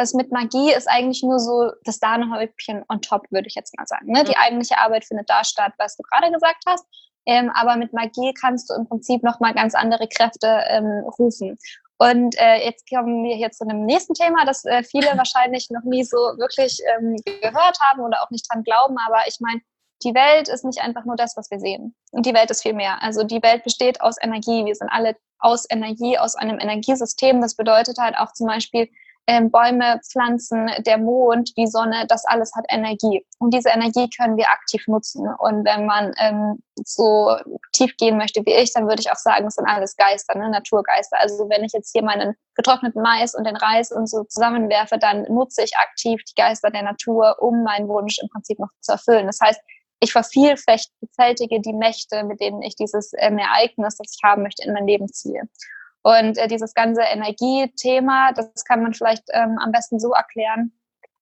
das 0.00 0.14
mit 0.14 0.32
Magie 0.32 0.72
ist 0.72 0.88
eigentlich 0.88 1.22
nur 1.22 1.38
so 1.38 1.72
das 1.84 1.98
Sahnehäubchen 1.98 2.84
on 2.88 3.02
top, 3.02 3.30
würde 3.30 3.48
ich 3.48 3.54
jetzt 3.54 3.76
mal 3.76 3.86
sagen. 3.86 4.10
Ne? 4.10 4.24
Die 4.24 4.36
eigentliche 4.36 4.78
Arbeit 4.78 5.04
findet 5.04 5.28
da 5.28 5.44
statt, 5.44 5.74
was 5.76 5.94
du 5.98 6.02
gerade 6.04 6.32
gesagt 6.32 6.64
hast. 6.66 6.86
Ähm, 7.26 7.50
aber 7.54 7.76
mit 7.76 7.92
Magie 7.92 8.32
kannst 8.32 8.70
du 8.70 8.74
im 8.76 8.88
Prinzip 8.88 9.22
nochmal 9.22 9.52
ganz 9.52 9.74
andere 9.74 10.08
Kräfte 10.08 10.64
ähm, 10.68 11.04
rufen. 11.18 11.58
Und 11.98 12.34
äh, 12.38 12.64
jetzt 12.64 12.88
kommen 12.88 13.22
wir 13.24 13.36
hier 13.36 13.50
zu 13.50 13.68
einem 13.68 13.84
nächsten 13.84 14.14
Thema, 14.14 14.46
das 14.46 14.64
äh, 14.64 14.82
viele 14.82 15.08
wahrscheinlich 15.18 15.68
noch 15.68 15.84
nie 15.84 16.02
so 16.02 16.16
wirklich 16.16 16.78
ähm, 16.96 17.16
gehört 17.42 17.78
haben 17.80 18.00
oder 18.00 18.22
auch 18.22 18.30
nicht 18.30 18.50
dran 18.50 18.64
glauben. 18.64 18.96
Aber 19.06 19.18
ich 19.26 19.36
meine, 19.40 19.60
die 20.02 20.14
Welt 20.14 20.48
ist 20.48 20.64
nicht 20.64 20.80
einfach 20.80 21.04
nur 21.04 21.16
das, 21.16 21.36
was 21.36 21.50
wir 21.50 21.60
sehen. 21.60 21.94
Und 22.12 22.24
die 22.24 22.32
Welt 22.32 22.50
ist 22.50 22.62
viel 22.62 22.72
mehr. 22.72 23.02
Also 23.02 23.22
die 23.22 23.42
Welt 23.42 23.64
besteht 23.64 24.00
aus 24.00 24.16
Energie. 24.18 24.64
Wir 24.64 24.74
sind 24.74 24.88
alle 24.88 25.14
aus 25.40 25.66
Energie, 25.68 26.16
aus 26.16 26.36
einem 26.36 26.58
Energiesystem. 26.58 27.42
Das 27.42 27.54
bedeutet 27.54 27.98
halt 27.98 28.16
auch 28.16 28.32
zum 28.32 28.46
Beispiel, 28.46 28.88
ähm, 29.26 29.50
Bäume, 29.50 30.00
Pflanzen, 30.10 30.70
der 30.86 30.98
Mond, 30.98 31.56
die 31.56 31.66
Sonne, 31.66 32.06
das 32.08 32.24
alles 32.24 32.52
hat 32.56 32.64
Energie. 32.68 33.24
Und 33.38 33.54
diese 33.54 33.68
Energie 33.68 34.08
können 34.10 34.36
wir 34.36 34.50
aktiv 34.50 34.82
nutzen. 34.88 35.28
Und 35.38 35.64
wenn 35.64 35.86
man 35.86 36.12
ähm, 36.18 36.62
so 36.84 37.36
tief 37.72 37.96
gehen 37.96 38.16
möchte 38.16 38.44
wie 38.44 38.54
ich, 38.54 38.72
dann 38.72 38.88
würde 38.88 39.00
ich 39.00 39.10
auch 39.10 39.16
sagen, 39.16 39.46
es 39.46 39.54
sind 39.54 39.68
alles 39.68 39.96
Geister, 39.96 40.36
ne? 40.36 40.50
Naturgeister. 40.50 41.18
Also 41.20 41.48
wenn 41.48 41.64
ich 41.64 41.72
jetzt 41.72 41.92
hier 41.92 42.02
meinen 42.02 42.34
getrockneten 42.54 43.02
Mais 43.02 43.34
und 43.34 43.46
den 43.46 43.56
Reis 43.56 43.92
und 43.92 44.08
so 44.08 44.24
zusammenwerfe, 44.24 44.98
dann 44.98 45.22
nutze 45.24 45.62
ich 45.62 45.76
aktiv 45.76 46.22
die 46.24 46.34
Geister 46.34 46.70
der 46.70 46.82
Natur, 46.82 47.36
um 47.40 47.62
meinen 47.62 47.88
Wunsch 47.88 48.18
im 48.20 48.28
Prinzip 48.28 48.58
noch 48.58 48.70
zu 48.80 48.92
erfüllen. 48.92 49.26
Das 49.26 49.38
heißt, 49.40 49.60
ich 50.00 50.12
vervielfältige 50.12 51.60
die 51.60 51.74
Mächte, 51.74 52.24
mit 52.24 52.40
denen 52.40 52.62
ich 52.62 52.74
dieses 52.74 53.12
ähm, 53.18 53.38
Ereignis, 53.38 53.96
das 53.96 54.12
ich 54.12 54.20
haben 54.24 54.42
möchte, 54.42 54.66
in 54.66 54.72
mein 54.72 54.86
Leben 54.86 55.08
ziehe. 55.08 55.42
Und 56.02 56.38
äh, 56.38 56.48
dieses 56.48 56.74
ganze 56.74 57.02
Energiethema, 57.02 58.32
das 58.32 58.64
kann 58.64 58.82
man 58.82 58.94
vielleicht 58.94 59.24
ähm, 59.32 59.58
am 59.60 59.72
besten 59.72 60.00
so 60.00 60.12
erklären 60.12 60.72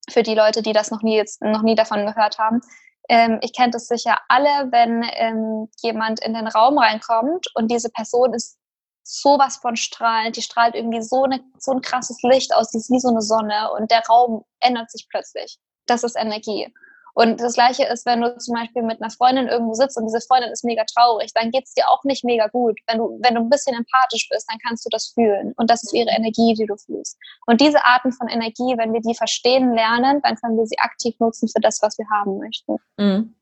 für 0.09 0.23
die 0.23 0.35
Leute, 0.35 0.63
die 0.63 0.73
das 0.73 0.91
noch 0.91 1.03
nie 1.03 1.17
jetzt 1.17 1.43
noch 1.43 1.63
nie 1.63 1.75
davon 1.75 2.07
gehört 2.07 2.39
haben. 2.39 2.61
Ähm, 3.09 3.39
ich 3.43 3.53
kenne 3.53 3.71
das 3.71 3.89
sicher 3.89 4.19
alle, 4.29 4.71
wenn 4.71 5.05
ähm, 5.15 5.69
jemand 5.83 6.21
in 6.21 6.35
den 6.35 6.47
Raum 6.47 6.79
reinkommt 6.79 7.47
und 7.55 7.71
diese 7.71 7.91
Person 7.91 8.35
ist 8.35 8.59
sowas 9.03 9.57
von 9.57 9.77
strahlend, 9.77 10.37
die 10.37 10.43
strahlt 10.43 10.75
irgendwie 10.75 11.03
so, 11.03 11.25
eine, 11.25 11.41
so 11.59 11.73
ein 11.73 11.81
krasses 11.81 12.23
Licht 12.23 12.55
aus, 12.55 12.71
die 12.71 12.79
ist 12.79 12.91
wie 12.91 13.01
so 13.01 13.09
eine 13.09 13.23
Sonne 13.23 13.73
und 13.73 13.91
der 13.91 14.03
Raum 14.07 14.45
ändert 14.61 14.91
sich 14.91 15.09
plötzlich. 15.09 15.59
Das 15.87 16.05
ist 16.05 16.17
Energie. 16.17 16.73
Und 17.19 17.41
das 17.41 17.55
Gleiche 17.55 17.83
ist, 17.83 18.07
wenn 18.07 18.21
du 18.21 18.39
zum 18.39 18.55
Beispiel 18.55 18.85
mit 18.85 19.03
einer 19.03 19.11
Freundin 19.11 19.49
irgendwo 19.49 19.75
sitzt 19.75 19.97
und 19.97 20.07
diese 20.07 20.21
Freundin 20.21 20.53
ist 20.53 20.63
mega 20.63 20.85
traurig, 20.85 21.33
dann 21.35 21.51
geht 21.51 21.65
es 21.65 21.75
dir 21.75 21.89
auch 21.89 22.05
nicht 22.05 22.23
mega 22.23 22.47
gut. 22.47 22.79
Wenn 22.87 22.99
du, 22.99 23.19
wenn 23.21 23.35
du 23.35 23.41
ein 23.41 23.51
bisschen 23.51 23.75
empathisch 23.75 24.29
bist, 24.31 24.49
dann 24.49 24.61
kannst 24.65 24.87
du 24.87 24.89
das 24.89 25.09
fühlen. 25.09 25.53
Und 25.57 25.69
das 25.69 25.83
ist 25.83 25.93
ihre 25.93 26.11
Energie, 26.11 26.55
die 26.55 26.67
du 26.67 26.77
fühlst. 26.77 27.19
Und 27.47 27.61
diese 27.61 27.85
Arten 27.85 28.13
von 28.13 28.29
Energie, 28.29 28.73
wenn 28.77 28.93
wir 28.93 29.01
die 29.01 29.17
verstehen 29.17 29.75
lernen, 29.75 30.21
dann 30.23 30.37
können 30.37 30.57
wir 30.57 30.67
sie 30.67 30.79
aktiv 30.79 31.17
nutzen 31.19 31.49
für 31.49 31.61
das, 31.61 31.83
was 31.83 31.99
wir 31.99 32.07
haben 32.09 32.39
möchten. 32.39 32.77
Mhm. 32.99 33.35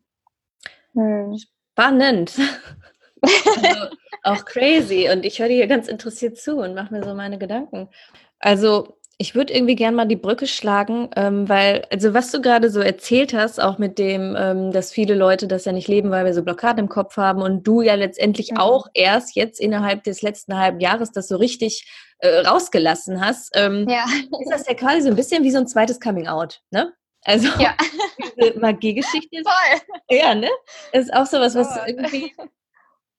Hm. 0.94 1.38
Spannend. 1.72 2.32
also, 3.20 3.94
auch 4.22 4.46
crazy. 4.46 5.10
Und 5.12 5.26
ich 5.26 5.38
höre 5.38 5.48
dir 5.48 5.56
hier 5.56 5.66
ganz 5.66 5.86
interessiert 5.86 6.38
zu 6.38 6.60
und 6.60 6.74
mache 6.74 6.94
mir 6.94 7.04
so 7.04 7.14
meine 7.14 7.36
Gedanken. 7.36 7.90
Also 8.38 8.96
ich 9.18 9.34
würde 9.34 9.54
irgendwie 9.54 9.76
gern 9.76 9.94
mal 9.94 10.04
die 10.04 10.16
Brücke 10.16 10.46
schlagen, 10.46 11.08
ähm, 11.16 11.48
weil, 11.48 11.86
also 11.90 12.12
was 12.12 12.30
du 12.30 12.42
gerade 12.42 12.70
so 12.70 12.80
erzählt 12.80 13.32
hast, 13.32 13.60
auch 13.60 13.78
mit 13.78 13.98
dem, 13.98 14.36
ähm, 14.38 14.72
dass 14.72 14.92
viele 14.92 15.14
Leute 15.14 15.48
das 15.48 15.64
ja 15.64 15.72
nicht 15.72 15.88
leben, 15.88 16.10
weil 16.10 16.26
wir 16.26 16.34
so 16.34 16.42
Blockaden 16.42 16.84
im 16.84 16.88
Kopf 16.90 17.16
haben 17.16 17.40
und 17.40 17.66
du 17.66 17.80
ja 17.80 17.94
letztendlich 17.94 18.50
mhm. 18.50 18.58
auch 18.58 18.88
erst 18.92 19.34
jetzt 19.34 19.58
innerhalb 19.58 20.04
des 20.04 20.20
letzten 20.20 20.58
halben 20.58 20.80
Jahres 20.80 21.12
das 21.12 21.28
so 21.28 21.36
richtig 21.36 21.90
äh, 22.18 22.40
rausgelassen 22.40 23.24
hast, 23.24 23.52
ähm, 23.54 23.86
ja. 23.88 24.04
ist 24.40 24.50
das 24.50 24.66
ja 24.66 24.74
quasi 24.74 25.02
so 25.02 25.08
ein 25.08 25.16
bisschen 25.16 25.44
wie 25.44 25.50
so 25.50 25.58
ein 25.58 25.66
zweites 25.66 25.98
Coming 25.98 26.28
Out, 26.28 26.60
ne? 26.70 26.92
Also 27.24 27.48
ja. 27.58 27.74
diese 28.38 28.58
Magiegeschichte. 28.58 29.42
Voll. 29.42 29.80
Ja, 30.10 30.34
ne? 30.34 30.48
Ist 30.92 31.12
auch 31.12 31.26
sowas, 31.26 31.54
was 31.54 31.68
irgendwie 31.86 32.32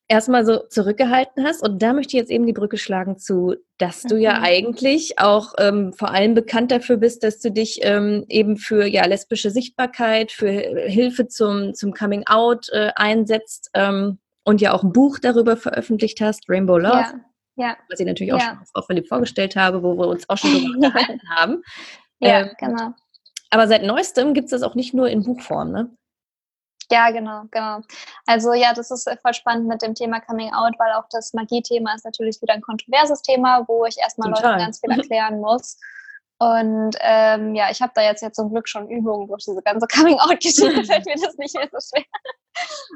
erstmal 0.08 0.46
so 0.46 0.60
zurückgehalten 0.70 1.46
hast. 1.46 1.62
Und 1.62 1.82
da 1.82 1.94
möchte 1.94 2.16
ich 2.16 2.22
jetzt 2.22 2.32
eben 2.32 2.46
die 2.46 2.54
Brücke 2.54 2.78
schlagen 2.78 3.18
zu, 3.18 3.56
dass 3.78 4.04
du 4.04 4.18
ja 4.18 4.38
mhm. 4.38 4.44
eigentlich 4.44 5.20
auch 5.20 5.54
ähm, 5.58 5.94
vor 5.94 6.12
allem 6.12 6.34
bekannt 6.34 6.72
dafür 6.72 6.98
bist, 6.98 7.24
dass 7.24 7.40
du 7.40 7.52
dich 7.52 7.80
ähm, 7.84 8.26
eben 8.30 8.58
für 8.58 8.86
ja 8.86 9.06
lesbische 9.06 9.52
Sichtbarkeit, 9.52 10.32
für 10.32 10.50
Hilfe 10.50 11.28
zum, 11.28 11.74
zum 11.74 11.94
Coming 11.94 12.26
Out 12.28 12.70
äh, 12.72 12.92
einsetzt 12.96 13.70
ähm, 13.74 14.20
und 14.44 14.62
ja 14.62 14.74
auch 14.74 14.84
ein 14.84 14.94
Buch 14.94 15.20
darüber 15.20 15.58
veröffentlicht 15.58 16.22
hast, 16.22 16.50
Rainbow 16.50 16.78
Love. 16.78 16.96
Ja. 16.96 17.68
ja. 17.68 17.78
Was 17.90 18.00
ich 18.00 18.06
natürlich 18.06 18.34
auch 18.34 18.40
ja. 18.40 18.56
schon 18.56 18.66
Frau 18.74 18.82
Philipp 18.84 19.08
vorgestellt 19.08 19.56
habe, 19.56 19.84
wo 19.84 19.98
wir 19.98 20.08
uns 20.08 20.28
auch 20.30 20.38
schon 20.38 20.54
darüber 20.54 20.76
unterhalten 20.76 21.30
haben. 21.30 21.62
Ja, 22.20 22.42
ähm, 22.42 22.50
genau. 22.60 22.94
Aber 23.50 23.68
seit 23.68 23.84
neuestem 23.84 24.34
gibt 24.34 24.46
es 24.46 24.52
das 24.52 24.64
auch 24.64 24.76
nicht 24.76 24.94
nur 24.94 25.10
in 25.10 25.24
Buchform, 25.24 25.72
ne? 25.72 25.90
Ja, 26.92 27.12
genau, 27.12 27.44
genau. 27.52 27.82
Also 28.26 28.54
ja, 28.54 28.74
das 28.74 28.92
ist 28.92 29.10
voll 29.22 29.34
spannend 29.34 29.68
mit 29.68 29.82
dem 29.82 29.94
Thema 29.94 30.22
Coming 30.22 30.54
Out, 30.54 30.74
weil 30.80 30.94
auch 30.94 31.08
das 31.12 31.34
Magie-Thema 31.34 31.94
ist 31.96 32.06
natürlich 32.06 32.42
wieder 32.42 32.54
ein 32.54 32.62
kontroverses 32.62 33.22
Thema, 33.22 33.66
wo 33.68 33.86
ich 33.86 33.98
erstmal 33.98 34.32
Total. 34.32 34.52
Leuten 34.52 34.64
ganz 34.64 34.80
viel 34.80 34.92
erklären 34.92 35.42
muss. 35.42 35.78
Und 36.40 36.96
ähm, 37.02 37.56
ja, 37.56 37.72
ich 37.72 37.82
habe 37.82 37.92
da 37.96 38.04
jetzt, 38.04 38.22
jetzt 38.22 38.36
zum 38.36 38.52
Glück 38.52 38.70
schon 38.70 38.88
Übungen 38.90 39.28
durch 39.28 39.44
diese 39.44 39.62
ganze 39.64 39.88
Coming-out-Geschichte, 39.94 40.86
fällt 40.86 41.06
mir 41.06 41.16
das 41.16 41.38
nicht 41.38 41.56
mehr 41.56 41.68
so 41.72 41.80
schwer. 41.80 42.06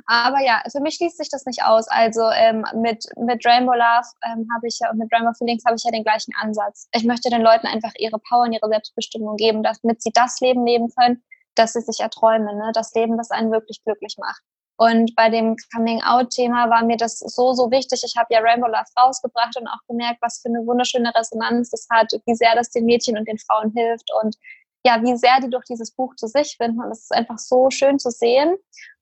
Aber 0.06 0.42
ja, 0.42 0.62
für 0.72 0.80
mich 0.80 0.96
schließt 0.96 1.18
sich 1.18 1.30
das 1.30 1.46
nicht 1.46 1.64
aus. 1.64 1.88
Also 1.88 2.22
ähm, 2.32 2.66
mit, 2.76 3.06
mit 3.18 3.46
Rainbow 3.46 3.74
Love 3.74 4.08
ähm, 4.26 4.48
habe 4.56 4.68
ich 4.68 4.78
ja 4.80 4.90
und 4.92 5.00
mit 5.00 5.12
Rainbow 5.12 5.34
Feelings 5.38 5.64
habe 5.66 5.76
ich 5.76 5.84
ja 5.84 5.92
den 5.92 6.04
gleichen 6.04 6.34
Ansatz. 6.40 6.88
Ich 6.94 7.04
möchte 7.04 7.30
den 7.30 7.42
Leuten 7.42 7.68
einfach 7.68 7.92
ihre 7.98 8.20
Power 8.20 8.44
und 8.44 8.54
ihre 8.54 8.70
Selbstbestimmung 8.70 9.36
geben, 9.38 9.64
damit 9.64 10.02
sie 10.02 10.12
das 10.14 10.40
Leben 10.40 10.66
leben 10.66 10.90
können, 10.98 11.24
das 11.56 11.74
sie 11.74 11.82
sich 11.82 12.00
erträumen. 12.00 12.58
Ne? 12.58 12.72
Das 12.74 12.94
Leben, 12.94 13.18
das 13.18 13.32
einen 13.32 13.52
wirklich 13.52 13.84
glücklich 13.84 14.16
macht. 14.18 14.42
Und 14.78 15.16
bei 15.16 15.30
dem 15.30 15.56
Coming-out-Thema 15.76 16.70
war 16.70 16.84
mir 16.84 16.98
das 16.98 17.20
so, 17.20 17.54
so 17.54 17.70
wichtig. 17.70 18.02
Ich 18.04 18.16
habe 18.18 18.34
ja 18.34 18.40
Rainbow 18.40 18.68
Love 18.68 18.90
rausgebracht 19.00 19.56
und 19.60 19.68
auch 19.68 19.86
gemerkt, 19.88 20.20
was 20.22 20.42
für 20.42 20.50
eine 20.50 20.66
wunderschöne 20.66 21.14
Resonanz 21.14 21.70
das 21.70 21.86
hat, 21.92 22.12
wie 22.26 22.34
sehr 22.34 22.56
das 22.56 22.72
den 22.72 22.86
Mädchen 22.86 23.16
und 23.16 23.28
den 23.28 23.38
Frauen 23.38 23.72
hilft 23.76 24.10
und 24.24 24.36
ja, 24.84 25.00
wie 25.04 25.16
sehr 25.16 25.40
die 25.40 25.52
durch 25.52 25.66
dieses 25.66 25.92
Buch 25.92 26.16
zu 26.16 26.26
sich 26.26 26.58
finden. 26.58 26.82
Und 26.82 26.92
es 26.92 27.04
ist 27.04 27.14
einfach 27.14 27.38
so 27.38 27.70
schön 27.70 28.00
zu 28.00 28.10
sehen. 28.10 28.56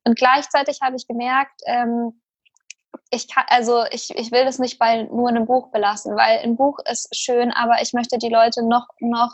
Und 0.03 0.17
gleichzeitig 0.17 0.79
habe 0.81 0.97
ich 0.97 1.07
gemerkt, 1.07 1.61
ähm, 1.65 2.21
ich 3.11 3.27
kann, 3.27 3.45
also 3.47 3.85
ich, 3.91 4.09
ich 4.15 4.31
will 4.31 4.45
das 4.45 4.59
nicht 4.59 4.79
bei 4.79 5.03
nur 5.03 5.29
einem 5.29 5.45
Buch 5.45 5.71
belassen, 5.71 6.15
weil 6.15 6.39
ein 6.39 6.57
Buch 6.57 6.79
ist 6.91 7.15
schön, 7.15 7.51
aber 7.51 7.81
ich 7.81 7.93
möchte 7.93 8.17
die 8.17 8.29
Leute 8.29 8.67
noch, 8.67 8.87
noch 8.99 9.31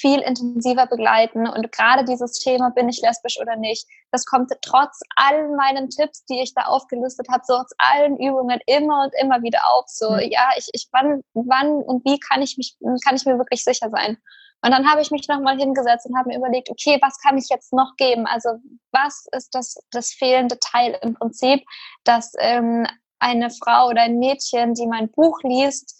viel 0.00 0.20
intensiver 0.20 0.86
begleiten. 0.86 1.46
Und 1.46 1.70
gerade 1.72 2.04
dieses 2.04 2.38
Thema, 2.38 2.70
bin 2.70 2.88
ich 2.88 3.00
lesbisch 3.00 3.38
oder 3.40 3.56
nicht, 3.56 3.86
das 4.12 4.24
kommt 4.24 4.50
trotz 4.62 5.00
all 5.16 5.48
meinen 5.56 5.90
Tipps, 5.90 6.24
die 6.24 6.40
ich 6.40 6.54
da 6.54 6.62
aufgelistet 6.62 7.28
habe, 7.30 7.42
so 7.46 7.54
aus 7.54 7.70
allen 7.78 8.16
Übungen 8.18 8.60
immer 8.66 9.04
und 9.04 9.12
immer 9.20 9.42
wieder 9.42 9.60
auf. 9.72 9.84
So, 9.88 10.10
mhm. 10.10 10.20
ja, 10.30 10.50
ich, 10.56 10.68
ich, 10.72 10.88
wann, 10.92 11.22
wann 11.34 11.68
und 11.82 12.04
wie 12.04 12.18
kann 12.18 12.42
ich 12.42 12.56
mich, 12.56 12.76
kann 13.04 13.16
ich 13.16 13.24
mir 13.24 13.38
wirklich 13.38 13.64
sicher 13.64 13.90
sein? 13.90 14.18
Und 14.62 14.70
dann 14.72 14.90
habe 14.90 15.00
ich 15.00 15.10
mich 15.10 15.28
nochmal 15.28 15.58
hingesetzt 15.58 16.06
und 16.06 16.18
habe 16.18 16.30
mir 16.30 16.38
überlegt, 16.38 16.70
okay, 16.70 16.98
was 17.02 17.18
kann 17.20 17.38
ich 17.38 17.48
jetzt 17.50 17.72
noch 17.72 17.94
geben? 17.96 18.26
Also 18.26 18.50
was 18.90 19.26
ist 19.32 19.54
das, 19.54 19.76
das 19.90 20.12
fehlende 20.12 20.58
Teil 20.58 20.98
im 21.02 21.14
Prinzip, 21.14 21.62
dass 22.04 22.32
ähm, 22.38 22.86
eine 23.18 23.50
Frau 23.50 23.88
oder 23.88 24.02
ein 24.02 24.18
Mädchen, 24.18 24.74
die 24.74 24.86
mein 24.86 25.10
Buch 25.10 25.38
liest, 25.42 25.96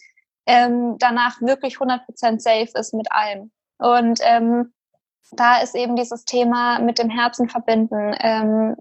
ähm, 0.47 0.97
danach 0.99 1.41
wirklich 1.41 1.77
100% 1.77 2.39
safe 2.39 2.71
ist 2.73 2.93
mit 2.93 3.11
allem. 3.11 3.51
Und 3.77 4.19
ähm, 4.23 4.73
da 5.31 5.59
ist 5.59 5.75
eben 5.75 5.95
dieses 5.95 6.25
Thema 6.25 6.79
mit 6.79 6.99
dem 6.99 7.09
Herzen 7.09 7.49
verbinden 7.49 8.15
ähm, 8.19 8.75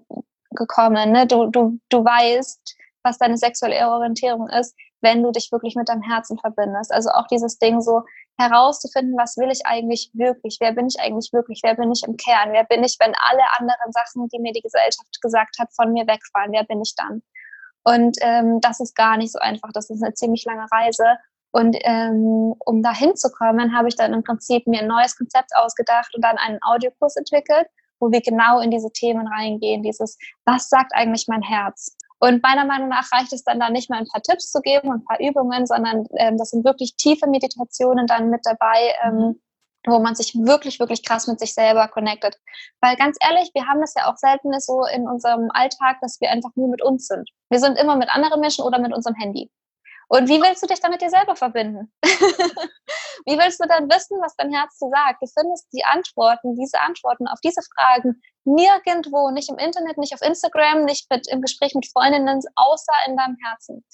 gekommen. 0.51 1.13
Ne? 1.13 1.27
Du, 1.27 1.47
du, 1.47 1.79
du 1.89 2.05
weißt, 2.05 2.77
was 3.03 3.19
deine 3.19 3.37
sexuelle 3.37 3.89
Orientierung 3.89 4.49
ist, 4.49 4.75
wenn 5.01 5.23
du 5.23 5.31
dich 5.31 5.53
wirklich 5.53 5.77
mit 5.77 5.89
deinem 5.89 6.03
Herzen 6.03 6.39
verbindest. 6.39 6.93
Also 6.93 7.11
auch 7.11 7.27
dieses 7.29 7.59
Ding 7.59 7.81
so 7.81 8.03
herauszufinden, 8.39 9.17
was 9.17 9.37
will 9.37 9.51
ich 9.51 9.65
eigentlich 9.65 10.11
wirklich? 10.15 10.59
Wer 10.61 10.73
bin 10.73 10.87
ich 10.87 10.99
eigentlich 11.01 11.33
wirklich? 11.33 11.61
Wer 11.63 11.75
bin 11.75 11.93
ich 11.93 12.03
im 12.07 12.17
Kern? 12.17 12.53
Wer 12.53 12.65
bin 12.65 12.83
ich, 12.85 12.97
wenn 12.99 13.15
alle 13.15 13.43
anderen 13.59 13.93
Sachen, 13.93 14.29
die 14.29 14.39
mir 14.39 14.53
die 14.53 14.63
Gesellschaft 14.63 15.21
gesagt 15.23 15.57
hat, 15.59 15.69
von 15.75 15.93
mir 15.93 16.07
wegfallen? 16.07 16.53
Wer 16.53 16.65
bin 16.65 16.83
ich 16.83 16.95
dann? 16.97 17.23
Und 17.85 18.17
ähm, 18.21 18.61
das 18.61 18.81
ist 18.81 18.97
gar 18.97 19.17
nicht 19.17 19.33
so 19.33 19.39
einfach. 19.39 19.71
Das 19.73 19.91
ist 19.91 20.03
eine 20.03 20.15
ziemlich 20.15 20.45
lange 20.45 20.67
Reise. 20.73 21.05
Und 21.57 21.75
ähm, 21.85 22.55
um 22.67 22.83
da 22.83 22.93
hinzukommen, 22.93 23.75
habe 23.75 23.89
ich 23.89 23.97
dann 23.97 24.13
im 24.13 24.23
Prinzip 24.23 24.67
mir 24.67 24.81
ein 24.81 24.89
neues 24.89 25.17
Konzept 25.17 25.57
ausgedacht 25.57 26.15
und 26.15 26.23
dann 26.23 26.37
einen 26.37 26.59
Audiokurs 26.61 27.17
entwickelt, 27.17 27.67
wo 27.99 28.13
wir 28.13 28.21
genau 28.21 28.61
in 28.61 28.71
diese 28.71 28.93
Themen 28.93 29.27
reingehen, 29.27 29.83
dieses, 29.83 30.19
was 30.45 30.69
sagt 30.69 30.93
eigentlich 30.95 31.29
mein 31.29 31.41
Herz? 31.41 31.97
Und 32.19 32.43
meiner 32.43 32.67
Meinung 32.67 32.91
nach 32.91 33.11
reicht 33.11 33.33
es 33.33 33.43
dann 33.43 33.59
da 33.59 33.71
nicht 33.71 33.89
mehr 33.89 33.99
ein 33.99 34.09
paar 34.13 34.21
Tipps 34.21 34.53
zu 34.53 34.61
geben 34.61 34.89
und 34.89 34.97
ein 34.97 35.05
paar 35.05 35.19
Übungen, 35.19 35.67
sondern 35.67 36.05
ähm, 36.19 36.37
das 36.37 36.51
sind 36.51 36.63
wirklich 36.67 36.95
tiefe 36.97 37.27
Meditationen 37.27 38.07
dann 38.07 38.29
mit 38.29 38.43
dabei, 38.45 38.93
ähm, 39.03 39.17
mhm. 39.17 39.41
wo 39.87 39.99
man 39.99 40.15
sich 40.15 40.35
wirklich, 40.35 40.79
wirklich 40.79 41.07
krass 41.07 41.27
mit 41.27 41.41
sich 41.41 41.55
selber 41.55 41.89
connectet. 41.89 42.37
Weil 42.83 42.97
ganz 42.97 43.17
ehrlich, 43.27 43.51
wir 43.55 43.67
haben 43.67 43.81
das 43.81 43.95
ja 43.97 44.13
auch 44.13 44.19
selten 44.19 44.53
so 44.61 44.85
in 44.95 45.09
unserem 45.09 45.49
Alltag, 45.55 45.97
dass 46.03 46.21
wir 46.21 46.31
einfach 46.31 46.51
nur 46.55 46.69
mit 46.69 46.83
uns 46.83 47.07
sind. 47.07 47.31
Wir 47.49 47.61
sind 47.61 47.79
immer 47.79 47.97
mit 47.97 48.15
anderen 48.15 48.43
Menschen 48.43 48.63
oder 48.63 48.79
mit 48.79 48.93
unserem 48.93 49.17
Handy. 49.17 49.51
Und 50.09 50.29
wie 50.29 50.41
willst 50.41 50.63
du 50.63 50.67
dich 50.67 50.81
dann 50.81 50.93
mit 50.93 51.03
dir 51.03 51.11
selber 51.11 51.35
verbinden? 51.35 51.93
wie 52.05 53.39
willst 53.39 53.61
du 53.61 53.67
dann 53.67 53.91
wissen, 53.91 54.19
was 54.21 54.37
dein 54.37 54.53
Herz 54.53 54.79
dir 54.79 54.89
sagt? 54.89 55.23
Du 55.23 55.27
findest 55.27 55.67
die 55.73 55.85
Antworten, 55.85 56.55
diese 56.55 56.81
Antworten 56.81 57.27
auf 57.27 57.41
diese 57.43 57.63
Fragen 57.75 58.23
nirgendwo, 58.47 59.31
nicht 59.31 59.51
im 59.51 59.59
Internet, 59.59 59.99
nicht 59.99 60.15
auf 60.15 60.23
Instagram, 60.23 60.85
nicht 60.85 61.11
mit, 61.11 61.29
im 61.29 61.43
Gespräch 61.43 61.75
mit 61.75 61.87
Freundinnen, 61.87 62.41
außer 62.55 62.93
in 63.07 63.17
deinem 63.17 63.37
Herzen. 63.45 63.85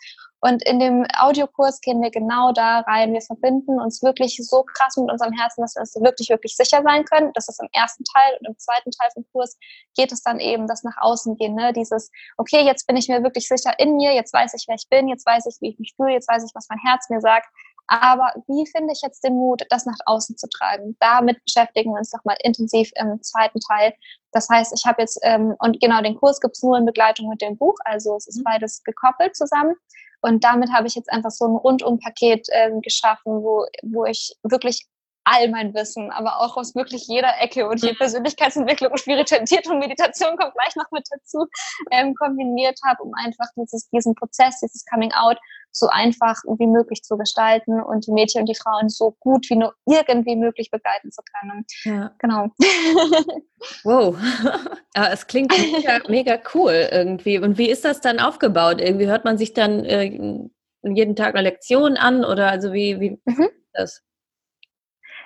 Und 0.44 0.66
in 0.66 0.80
dem 0.80 1.06
Audiokurs 1.16 1.80
gehen 1.80 2.02
wir 2.02 2.10
genau 2.10 2.50
da 2.50 2.80
rein. 2.80 3.12
Wir 3.12 3.20
verbinden 3.20 3.80
uns 3.80 4.02
wirklich 4.02 4.36
so 4.42 4.64
krass 4.64 4.96
mit 4.96 5.08
unserem 5.08 5.32
Herzen, 5.32 5.60
dass 5.60 5.76
wir 5.76 5.82
uns 5.82 5.94
wirklich, 5.94 6.30
wirklich 6.30 6.56
sicher 6.56 6.82
sein 6.82 7.04
können. 7.04 7.30
Das 7.34 7.48
ist 7.48 7.60
im 7.62 7.68
ersten 7.72 8.02
Teil 8.02 8.36
und 8.40 8.48
im 8.48 8.58
zweiten 8.58 8.90
Teil 8.90 9.08
vom 9.14 9.24
Kurs 9.30 9.56
geht 9.96 10.10
es 10.10 10.20
dann 10.24 10.40
eben, 10.40 10.66
das 10.66 10.82
nach 10.82 10.96
außen 11.00 11.36
gehen. 11.36 11.54
Ne? 11.54 11.72
Dieses, 11.72 12.10
okay, 12.38 12.64
jetzt 12.64 12.88
bin 12.88 12.96
ich 12.96 13.08
mir 13.08 13.22
wirklich 13.22 13.46
sicher 13.46 13.78
in 13.78 13.94
mir, 13.94 14.14
jetzt 14.14 14.32
weiß 14.32 14.54
ich, 14.54 14.64
wer 14.66 14.74
ich 14.74 14.88
bin, 14.88 15.06
jetzt 15.06 15.24
weiß 15.24 15.46
ich, 15.46 15.58
wie 15.60 15.70
ich 15.70 15.78
mich 15.78 15.94
fühle, 15.94 16.14
jetzt 16.14 16.28
weiß 16.28 16.44
ich, 16.44 16.50
was 16.56 16.66
mein 16.68 16.80
Herz 16.80 17.08
mir 17.08 17.20
sagt. 17.20 17.46
Aber 17.86 18.32
wie 18.46 18.66
finde 18.66 18.92
ich 18.92 19.02
jetzt 19.02 19.22
den 19.24 19.34
Mut, 19.34 19.62
das 19.68 19.86
nach 19.86 19.98
außen 20.06 20.36
zu 20.36 20.48
tragen? 20.48 20.96
Damit 21.00 21.42
beschäftigen 21.44 21.92
wir 21.92 21.98
uns 21.98 22.12
nochmal 22.12 22.36
intensiv 22.42 22.90
im 22.96 23.22
zweiten 23.22 23.60
Teil. 23.60 23.92
Das 24.32 24.48
heißt, 24.48 24.72
ich 24.74 24.86
habe 24.86 25.02
jetzt, 25.02 25.18
ähm, 25.22 25.54
und 25.58 25.80
genau 25.80 26.00
den 26.00 26.16
Kurs 26.16 26.40
gibt 26.40 26.56
es 26.56 26.62
nur 26.62 26.78
in 26.78 26.86
Begleitung 26.86 27.28
mit 27.28 27.42
dem 27.42 27.56
Buch, 27.56 27.76
also 27.84 28.16
es 28.16 28.26
ist 28.26 28.38
mhm. 28.38 28.44
beides 28.44 28.82
gekoppelt 28.82 29.36
zusammen. 29.36 29.74
Und 30.22 30.44
damit 30.44 30.72
habe 30.72 30.86
ich 30.86 30.94
jetzt 30.94 31.10
einfach 31.12 31.32
so 31.32 31.46
ein 31.46 31.56
Rundumpaket 31.56 32.46
ähm, 32.52 32.80
geschaffen, 32.80 33.42
wo, 33.42 33.66
wo 33.82 34.04
ich 34.04 34.36
wirklich 34.44 34.86
all 35.24 35.48
mein 35.48 35.74
Wissen, 35.74 36.10
aber 36.10 36.40
auch 36.40 36.56
aus 36.56 36.74
wirklich 36.74 37.06
jeder 37.06 37.40
Ecke 37.40 37.68
und 37.68 37.82
die 37.82 37.92
mhm. 37.92 37.96
Persönlichkeitsentwicklung 37.96 38.92
und 38.92 38.98
Spiritualität 38.98 39.66
und 39.68 39.78
Meditation 39.78 40.36
kommt 40.36 40.54
gleich 40.54 40.74
noch 40.76 40.90
mit 40.90 41.06
dazu, 41.10 41.46
ähm, 41.90 42.14
kombiniert 42.14 42.78
habe, 42.84 43.02
um 43.02 43.12
einfach 43.14 43.46
dieses, 43.56 43.88
diesen 43.90 44.14
Prozess, 44.14 44.60
dieses 44.60 44.84
Coming 44.86 45.12
Out 45.12 45.38
so 45.72 45.88
einfach 45.88 46.36
wie 46.58 46.66
möglich 46.66 47.02
zu 47.02 47.16
gestalten 47.16 47.80
und 47.80 48.06
die 48.06 48.12
Mädchen 48.12 48.42
und 48.42 48.48
die 48.48 48.54
Frauen 48.54 48.88
so 48.88 49.16
gut 49.20 49.48
wie 49.48 49.56
nur 49.56 49.74
irgendwie 49.86 50.36
möglich 50.36 50.70
begleiten 50.70 51.10
zu 51.10 51.22
können. 51.22 51.64
Ja. 51.84 52.14
Genau. 52.18 52.48
Wow. 53.84 54.16
Aber 54.94 55.12
es 55.12 55.28
klingt 55.28 55.56
mega, 55.56 56.00
mega 56.08 56.36
cool 56.52 56.88
irgendwie. 56.90 57.38
Und 57.38 57.58
wie 57.58 57.70
ist 57.70 57.84
das 57.84 58.00
dann 58.00 58.18
aufgebaut? 58.18 58.80
Irgendwie 58.80 59.06
hört 59.06 59.24
man 59.24 59.38
sich 59.38 59.52
dann 59.52 59.84
äh, 59.84 60.48
jeden 60.82 61.14
Tag 61.14 61.36
eine 61.36 61.48
Lektion 61.48 61.96
an 61.96 62.24
oder 62.24 62.50
also 62.50 62.72
wie, 62.72 62.98
wie 62.98 63.10
mhm. 63.24 63.42
ist 63.44 63.70
das? 63.72 64.02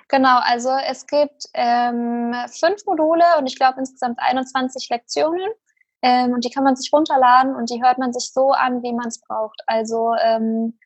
Genau, 0.09 0.39
also 0.41 0.69
es 0.87 1.05
gibt 1.05 1.45
ähm, 1.53 2.33
fünf 2.47 2.85
Module 2.85 3.25
und 3.37 3.47
ich 3.47 3.57
glaube 3.57 3.79
insgesamt 3.79 4.19
21 4.19 4.89
Lektionen. 4.89 5.49
Ähm, 6.01 6.33
und 6.33 6.45
die 6.45 6.49
kann 6.49 6.63
man 6.63 6.75
sich 6.75 6.91
runterladen 6.93 7.55
und 7.55 7.69
die 7.69 7.81
hört 7.83 7.97
man 7.97 8.13
sich 8.13 8.31
so 8.31 8.51
an, 8.51 8.83
wie 8.83 8.93
man 8.93 9.07
es 9.07 9.19
braucht. 9.19 9.61
Also 9.65 10.13
ähm, 10.21 10.77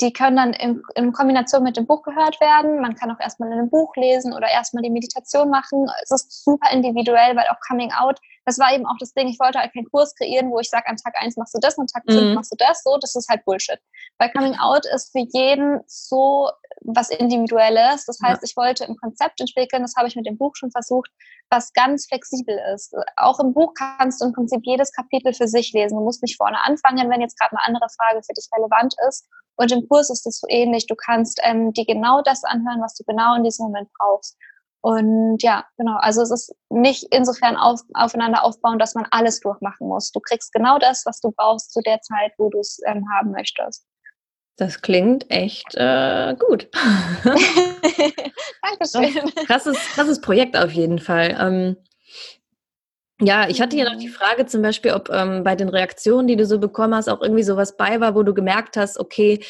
die 0.00 0.12
können 0.12 0.36
dann 0.36 0.52
in, 0.52 0.82
in, 0.94 1.12
Kombination 1.12 1.62
mit 1.62 1.76
dem 1.76 1.86
Buch 1.86 2.02
gehört 2.02 2.38
werden. 2.40 2.80
Man 2.80 2.94
kann 2.96 3.10
auch 3.10 3.20
erstmal 3.20 3.50
in 3.50 3.58
einem 3.58 3.70
Buch 3.70 3.94
lesen 3.96 4.34
oder 4.34 4.48
erstmal 4.48 4.82
die 4.82 4.90
Meditation 4.90 5.48
machen. 5.48 5.86
Es 6.02 6.10
ist 6.10 6.44
super 6.44 6.70
individuell, 6.70 7.34
weil 7.34 7.46
auch 7.48 7.58
Coming 7.66 7.92
Out, 7.92 8.20
das 8.44 8.58
war 8.58 8.74
eben 8.74 8.84
auch 8.86 8.96
das 9.00 9.14
Ding, 9.14 9.28
ich 9.28 9.40
wollte 9.40 9.58
halt 9.58 9.72
keinen 9.72 9.90
Kurs 9.90 10.14
kreieren, 10.14 10.50
wo 10.50 10.58
ich 10.58 10.68
sage, 10.68 10.86
an 10.86 10.96
Tag 10.96 11.14
1 11.18 11.36
machst 11.38 11.54
du 11.54 11.58
das, 11.60 11.78
an 11.78 11.86
Tag 11.86 12.02
5 12.06 12.20
mhm. 12.20 12.34
machst 12.34 12.52
du 12.52 12.56
das, 12.58 12.82
so, 12.82 12.98
das 13.00 13.14
ist 13.14 13.28
halt 13.28 13.44
Bullshit. 13.46 13.80
Weil 14.18 14.30
Coming 14.32 14.58
Out 14.58 14.84
ist 14.94 15.12
für 15.12 15.24
jeden 15.32 15.80
so 15.86 16.50
was 16.82 17.10
Individuelles. 17.10 18.04
Das 18.04 18.18
heißt, 18.22 18.42
ja. 18.42 18.44
ich 18.44 18.56
wollte 18.56 18.84
ein 18.84 18.96
Konzept 18.96 19.40
entwickeln, 19.40 19.82
das 19.82 19.94
habe 19.96 20.08
ich 20.08 20.16
mit 20.16 20.26
dem 20.26 20.36
Buch 20.36 20.54
schon 20.56 20.70
versucht, 20.70 21.10
was 21.50 21.72
ganz 21.72 22.06
flexibel 22.06 22.58
ist. 22.74 22.94
Auch 23.16 23.38
im 23.40 23.54
Buch 23.54 23.72
kannst 23.74 24.20
du 24.20 24.26
im 24.26 24.32
Prinzip 24.32 24.60
jedes 24.64 24.92
Kapitel 24.92 25.32
für 25.32 25.48
sich 25.48 25.72
lesen. 25.72 25.96
Du 25.96 26.04
musst 26.04 26.22
nicht 26.22 26.36
vorne 26.36 26.62
anfangen, 26.64 27.10
wenn 27.10 27.20
jetzt 27.20 27.38
gerade 27.38 27.52
eine 27.52 27.64
andere 27.64 27.88
Frage 27.96 28.22
für 28.24 28.32
dich 28.34 28.48
relevant 28.56 28.94
ist. 29.08 29.28
Und 29.56 29.72
im 29.72 29.88
Kurs 29.88 30.10
ist 30.10 30.26
es 30.26 30.40
so 30.40 30.46
ähnlich. 30.50 30.86
Du 30.86 30.94
kannst 30.94 31.40
ähm, 31.42 31.72
dir 31.72 31.86
genau 31.86 32.20
das 32.22 32.44
anhören, 32.44 32.82
was 32.82 32.94
du 32.94 33.04
genau 33.04 33.36
in 33.36 33.44
diesem 33.44 33.66
Moment 33.66 33.88
brauchst. 33.98 34.36
Und 34.82 35.42
ja, 35.42 35.64
genau. 35.78 35.96
Also 35.98 36.22
es 36.22 36.30
ist 36.30 36.54
nicht 36.68 37.06
insofern 37.10 37.56
auf, 37.56 37.80
aufeinander 37.94 38.44
aufbauen, 38.44 38.78
dass 38.78 38.94
man 38.94 39.06
alles 39.10 39.40
durchmachen 39.40 39.88
muss. 39.88 40.12
Du 40.12 40.20
kriegst 40.20 40.52
genau 40.52 40.78
das, 40.78 41.04
was 41.06 41.20
du 41.20 41.32
brauchst 41.32 41.72
zu 41.72 41.80
der 41.80 42.00
Zeit, 42.02 42.32
wo 42.38 42.50
du 42.50 42.60
es 42.60 42.78
ähm, 42.86 43.04
haben 43.12 43.30
möchtest. 43.30 43.84
Das 44.56 44.80
klingt 44.80 45.30
echt 45.30 45.74
äh, 45.74 46.34
gut. 46.38 46.68
Dankeschön. 48.62 49.30
Krasses, 49.46 49.76
krasses 49.94 50.20
Projekt 50.20 50.56
auf 50.56 50.72
jeden 50.72 50.98
Fall. 50.98 51.36
Ähm, 51.38 51.76
ja, 53.20 53.48
ich 53.48 53.60
hatte 53.60 53.76
ja 53.76 53.84
noch 53.84 53.98
die 53.98 54.08
mhm. 54.08 54.12
Frage 54.12 54.46
zum 54.46 54.62
Beispiel, 54.62 54.92
ob 54.92 55.10
ähm, 55.10 55.44
bei 55.44 55.56
den 55.56 55.68
Reaktionen, 55.68 56.26
die 56.26 56.36
du 56.36 56.46
so 56.46 56.58
bekommen 56.58 56.94
hast, 56.94 57.08
auch 57.08 57.20
irgendwie 57.20 57.42
sowas 57.42 57.76
bei 57.76 58.00
war, 58.00 58.14
wo 58.14 58.22
du 58.22 58.32
gemerkt 58.32 58.76
hast, 58.76 58.98
okay, 58.98 59.40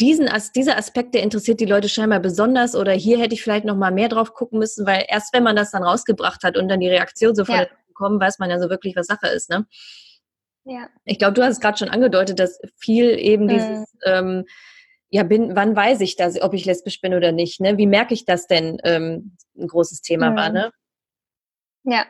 diesen, 0.00 0.28
dieser 0.54 0.78
Aspekt, 0.78 1.14
der 1.14 1.22
interessiert 1.22 1.60
die 1.60 1.66
Leute 1.66 1.88
scheinbar 1.88 2.20
besonders 2.20 2.74
oder 2.74 2.92
hier 2.92 3.18
hätte 3.18 3.34
ich 3.34 3.42
vielleicht 3.42 3.64
noch 3.64 3.76
mal 3.76 3.90
mehr 3.90 4.08
drauf 4.08 4.32
gucken 4.32 4.58
müssen, 4.58 4.86
weil 4.86 5.04
erst 5.08 5.34
wenn 5.34 5.42
man 5.42 5.56
das 5.56 5.72
dann 5.72 5.82
rausgebracht 5.82 6.44
hat 6.44 6.56
und 6.56 6.68
dann 6.68 6.80
die 6.80 6.88
Reaktion 6.88 7.34
so 7.34 7.44
von 7.44 7.56
ja. 7.56 7.66
bekommen, 7.88 8.20
weiß 8.20 8.38
man 8.38 8.48
ja 8.50 8.60
so 8.60 8.70
wirklich, 8.70 8.94
was 8.94 9.06
Sache 9.06 9.28
ist, 9.28 9.50
ne? 9.50 9.66
Ja. 10.68 10.86
Ich 11.06 11.18
glaube, 11.18 11.32
du 11.32 11.42
hast 11.42 11.52
es 11.52 11.60
gerade 11.60 11.78
schon 11.78 11.88
angedeutet, 11.88 12.38
dass 12.38 12.60
viel 12.76 13.18
eben 13.18 13.44
mhm. 13.44 13.48
dieses 13.48 13.96
ähm, 14.04 14.44
ja, 15.08 15.22
bin, 15.22 15.56
wann 15.56 15.74
weiß 15.74 16.02
ich 16.02 16.16
das, 16.16 16.40
ob 16.42 16.52
ich 16.52 16.66
lesbisch 16.66 17.00
bin 17.00 17.14
oder 17.14 17.32
nicht? 17.32 17.60
Ne? 17.60 17.78
Wie 17.78 17.86
merke 17.86 18.12
ich 18.12 18.26
das 18.26 18.46
denn? 18.46 18.78
Ähm, 18.84 19.36
ein 19.56 19.66
großes 19.66 20.02
Thema 20.02 20.30
mhm. 20.30 20.36
war, 20.36 20.50
ne? 20.50 20.70
Ja, 21.84 22.04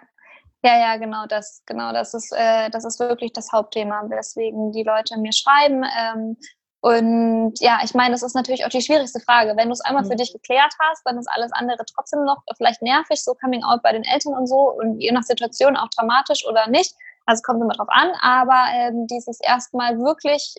ja, 0.64 0.77
ja, 0.77 0.97
genau 0.97 1.27
das, 1.27 1.62
genau 1.66 1.92
das 1.92 2.14
ist, 2.14 2.33
äh, 2.37 2.68
das 2.71 2.85
ist 2.85 2.99
wirklich 2.99 3.33
das 3.33 3.53
Hauptthema, 3.53 4.03
weswegen 4.09 4.73
die 4.73 4.83
Leute 4.83 5.16
mir 5.18 5.33
schreiben. 5.33 5.85
Ähm, 5.97 6.37
und 6.81 7.55
ja, 7.61 7.79
ich 7.85 7.94
meine, 7.94 8.11
das 8.12 8.25
ist 8.25 8.35
natürlich 8.35 8.64
auch 8.64 8.71
die 8.71 8.83
schwierigste 8.83 9.21
Frage. 9.21 9.57
Wenn 9.57 9.68
du 9.68 9.73
es 9.73 9.81
einmal 9.81 10.03
mhm. 10.03 10.09
für 10.09 10.16
dich 10.16 10.33
geklärt 10.33 10.75
hast, 10.81 11.03
dann 11.05 11.16
ist 11.16 11.29
alles 11.31 11.53
andere 11.53 11.85
trotzdem 11.94 12.25
noch 12.25 12.42
vielleicht 12.57 12.83
nervig, 12.83 13.23
so 13.23 13.35
Coming 13.35 13.62
Out 13.62 13.85
bei 13.85 13.92
den 13.92 14.03
Eltern 14.03 14.35
und 14.35 14.49
so 14.49 14.73
und 14.73 14.99
je 14.99 15.12
nach 15.12 15.23
Situation 15.23 15.77
auch 15.77 15.88
dramatisch 15.97 16.44
oder 16.44 16.66
nicht. 16.68 16.92
Also 17.29 17.43
kommt 17.43 17.61
immer 17.61 17.75
drauf 17.75 17.88
an, 17.91 18.11
aber 18.23 18.64
ähm, 18.73 19.07
dieses 19.07 19.38
erstmal 19.43 19.99
wirklich 19.99 20.55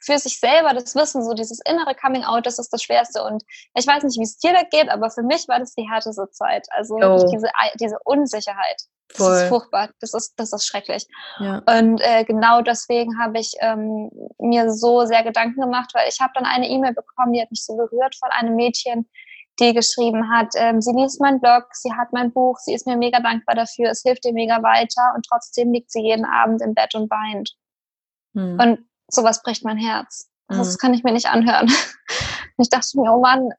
für 0.00 0.18
sich 0.18 0.38
selber 0.38 0.72
das 0.72 0.94
Wissen, 0.94 1.24
so 1.24 1.34
dieses 1.34 1.58
innere 1.68 1.96
Coming 1.96 2.22
Out, 2.22 2.46
das 2.46 2.60
ist 2.60 2.72
das 2.72 2.80
Schwerste. 2.80 3.24
Und 3.24 3.42
ich 3.74 3.88
weiß 3.88 4.04
nicht, 4.04 4.16
wie 4.16 4.22
es 4.22 4.38
dir 4.38 4.52
da 4.52 4.62
geht, 4.62 4.88
aber 4.88 5.10
für 5.10 5.24
mich 5.24 5.48
war 5.48 5.58
das 5.58 5.74
die 5.74 5.90
härteste 5.90 6.30
Zeit. 6.30 6.64
Also 6.70 6.94
oh. 6.94 7.28
diese, 7.28 7.48
diese 7.80 7.98
Unsicherheit. 8.04 8.82
Das 9.08 9.16
Voll. 9.16 9.34
ist 9.34 9.48
furchtbar. 9.48 9.90
Das 10.00 10.14
ist, 10.14 10.34
das 10.36 10.52
ist 10.52 10.64
schrecklich. 10.64 11.08
Ja. 11.40 11.60
Und 11.66 12.00
äh, 12.00 12.22
genau 12.22 12.62
deswegen 12.62 13.18
habe 13.20 13.40
ich 13.40 13.54
ähm, 13.58 14.08
mir 14.38 14.70
so 14.70 15.06
sehr 15.06 15.24
Gedanken 15.24 15.60
gemacht, 15.60 15.90
weil 15.92 16.08
ich 16.08 16.20
habe 16.20 16.32
dann 16.36 16.46
eine 16.46 16.68
E-Mail 16.68 16.94
bekommen, 16.94 17.32
die 17.32 17.42
hat 17.42 17.50
mich 17.50 17.64
so 17.64 17.76
berührt 17.76 18.14
von 18.14 18.30
einem 18.30 18.54
Mädchen, 18.54 19.08
die 19.58 19.72
geschrieben 19.72 20.30
hat, 20.30 20.48
ähm, 20.56 20.80
sie 20.80 20.92
liest 20.92 21.20
meinen 21.20 21.40
Blog, 21.40 21.68
sie 21.72 21.92
hat 21.92 22.12
mein 22.12 22.32
Buch, 22.32 22.58
sie 22.58 22.74
ist 22.74 22.86
mir 22.86 22.96
mega 22.96 23.20
dankbar 23.20 23.54
dafür, 23.54 23.90
es 23.90 24.02
hilft 24.02 24.24
ihr 24.26 24.32
mega 24.32 24.62
weiter 24.62 25.12
und 25.14 25.26
trotzdem 25.26 25.72
liegt 25.72 25.90
sie 25.90 26.02
jeden 26.02 26.24
Abend 26.26 26.62
im 26.62 26.74
Bett 26.74 26.94
und 26.94 27.10
weint. 27.10 27.56
Hm. 28.34 28.58
Und 28.60 28.88
sowas 29.08 29.42
bricht 29.42 29.64
mein 29.64 29.78
Herz. 29.78 30.28
Mhm. 30.48 30.58
Das 30.58 30.78
kann 30.78 30.94
ich 30.94 31.02
mir 31.02 31.12
nicht 31.12 31.26
anhören. 31.26 31.72
Ich 32.58 32.70
dachte 32.70 32.98
mir, 32.98 33.12
oh 33.12 33.20
Mann, 33.20 33.50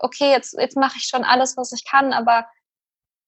okay, 0.00 0.32
jetzt, 0.32 0.54
jetzt 0.58 0.76
mache 0.76 0.96
ich 0.96 1.04
schon 1.04 1.22
alles, 1.22 1.56
was 1.56 1.70
ich 1.70 1.84
kann, 1.84 2.12
aber 2.12 2.44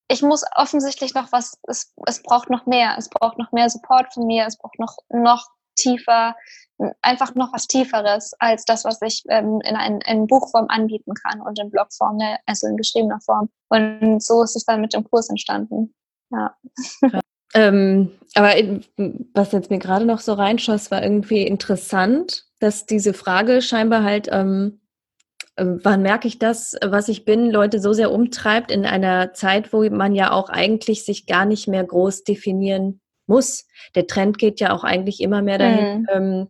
ich 0.08 0.22
muss 0.22 0.44
offensichtlich 0.56 1.14
noch 1.14 1.30
was, 1.30 1.56
es, 1.68 1.94
es 2.04 2.20
braucht 2.22 2.50
noch 2.50 2.66
mehr. 2.66 2.96
Es 2.98 3.08
braucht 3.08 3.38
noch 3.38 3.52
mehr 3.52 3.70
Support 3.70 4.12
von 4.12 4.26
mir, 4.26 4.44
es 4.44 4.58
braucht 4.58 4.80
noch, 4.80 4.98
noch 5.08 5.46
tiefer, 5.74 6.34
einfach 7.00 7.34
noch 7.34 7.52
was 7.52 7.66
Tieferes 7.66 8.32
als 8.38 8.64
das, 8.64 8.84
was 8.84 9.00
ich 9.02 9.22
ähm, 9.28 9.60
in, 9.64 9.76
ein, 9.76 10.00
in 10.00 10.26
Buchform 10.26 10.66
anbieten 10.68 11.14
kann 11.14 11.40
und 11.40 11.58
in 11.58 11.70
Blogform, 11.70 12.16
ne, 12.16 12.38
also 12.46 12.66
in 12.66 12.76
geschriebener 12.76 13.20
Form. 13.20 13.48
Und 13.68 14.22
so 14.22 14.42
ist 14.42 14.56
es 14.56 14.64
dann 14.64 14.80
mit 14.80 14.94
dem 14.94 15.04
Kurs 15.04 15.28
entstanden. 15.28 15.94
Ja. 16.30 16.56
Ähm, 17.54 18.12
aber 18.34 18.54
was 19.34 19.52
jetzt 19.52 19.68
mir 19.68 19.78
gerade 19.78 20.06
noch 20.06 20.20
so 20.20 20.32
reinschoss, 20.32 20.90
war 20.90 21.02
irgendwie 21.02 21.46
interessant, 21.46 22.46
dass 22.60 22.86
diese 22.86 23.12
Frage 23.12 23.60
scheinbar 23.60 24.02
halt, 24.04 24.28
ähm, 24.32 24.80
äh, 25.56 25.66
wann 25.66 26.00
merke 26.00 26.28
ich 26.28 26.38
das, 26.38 26.74
was 26.82 27.08
ich 27.08 27.26
bin, 27.26 27.50
Leute 27.50 27.78
so 27.78 27.92
sehr 27.92 28.10
umtreibt 28.10 28.70
in 28.70 28.86
einer 28.86 29.34
Zeit, 29.34 29.74
wo 29.74 29.82
man 29.90 30.14
ja 30.14 30.32
auch 30.32 30.48
eigentlich 30.48 31.04
sich 31.04 31.26
gar 31.26 31.44
nicht 31.44 31.68
mehr 31.68 31.84
groß 31.84 32.24
definieren 32.24 33.01
muss. 33.32 33.66
Der 33.94 34.06
Trend 34.06 34.38
geht 34.38 34.60
ja 34.60 34.72
auch 34.72 34.84
eigentlich 34.84 35.20
immer 35.20 35.42
mehr 35.42 35.58
dahin, 35.58 36.02
mhm. 36.02 36.06
ähm, 36.12 36.48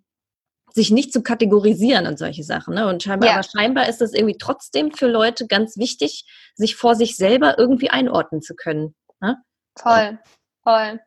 sich 0.75 0.91
nicht 0.91 1.13
zu 1.13 1.23
kategorisieren 1.23 2.07
und 2.07 2.19
solche 2.19 2.43
Sachen. 2.43 2.75
Ne? 2.75 2.89
Und 2.89 3.03
scheinbar, 3.03 3.29
ja. 3.29 3.35
aber 3.35 3.45
scheinbar 3.45 3.89
ist 3.89 4.03
es 4.03 4.13
irgendwie 4.13 4.39
trotzdem 4.39 4.91
für 4.91 5.07
Leute 5.07 5.47
ganz 5.47 5.77
wichtig, 5.77 6.25
sich 6.55 6.77
vor 6.77 6.95
sich 6.95 7.17
selber 7.17 7.59
irgendwie 7.59 7.91
einordnen 7.91 8.43
zu 8.43 8.55
können. 8.55 8.95
Ne? 9.21 9.37
Voll. 9.79 10.19
Voll. 10.65 11.01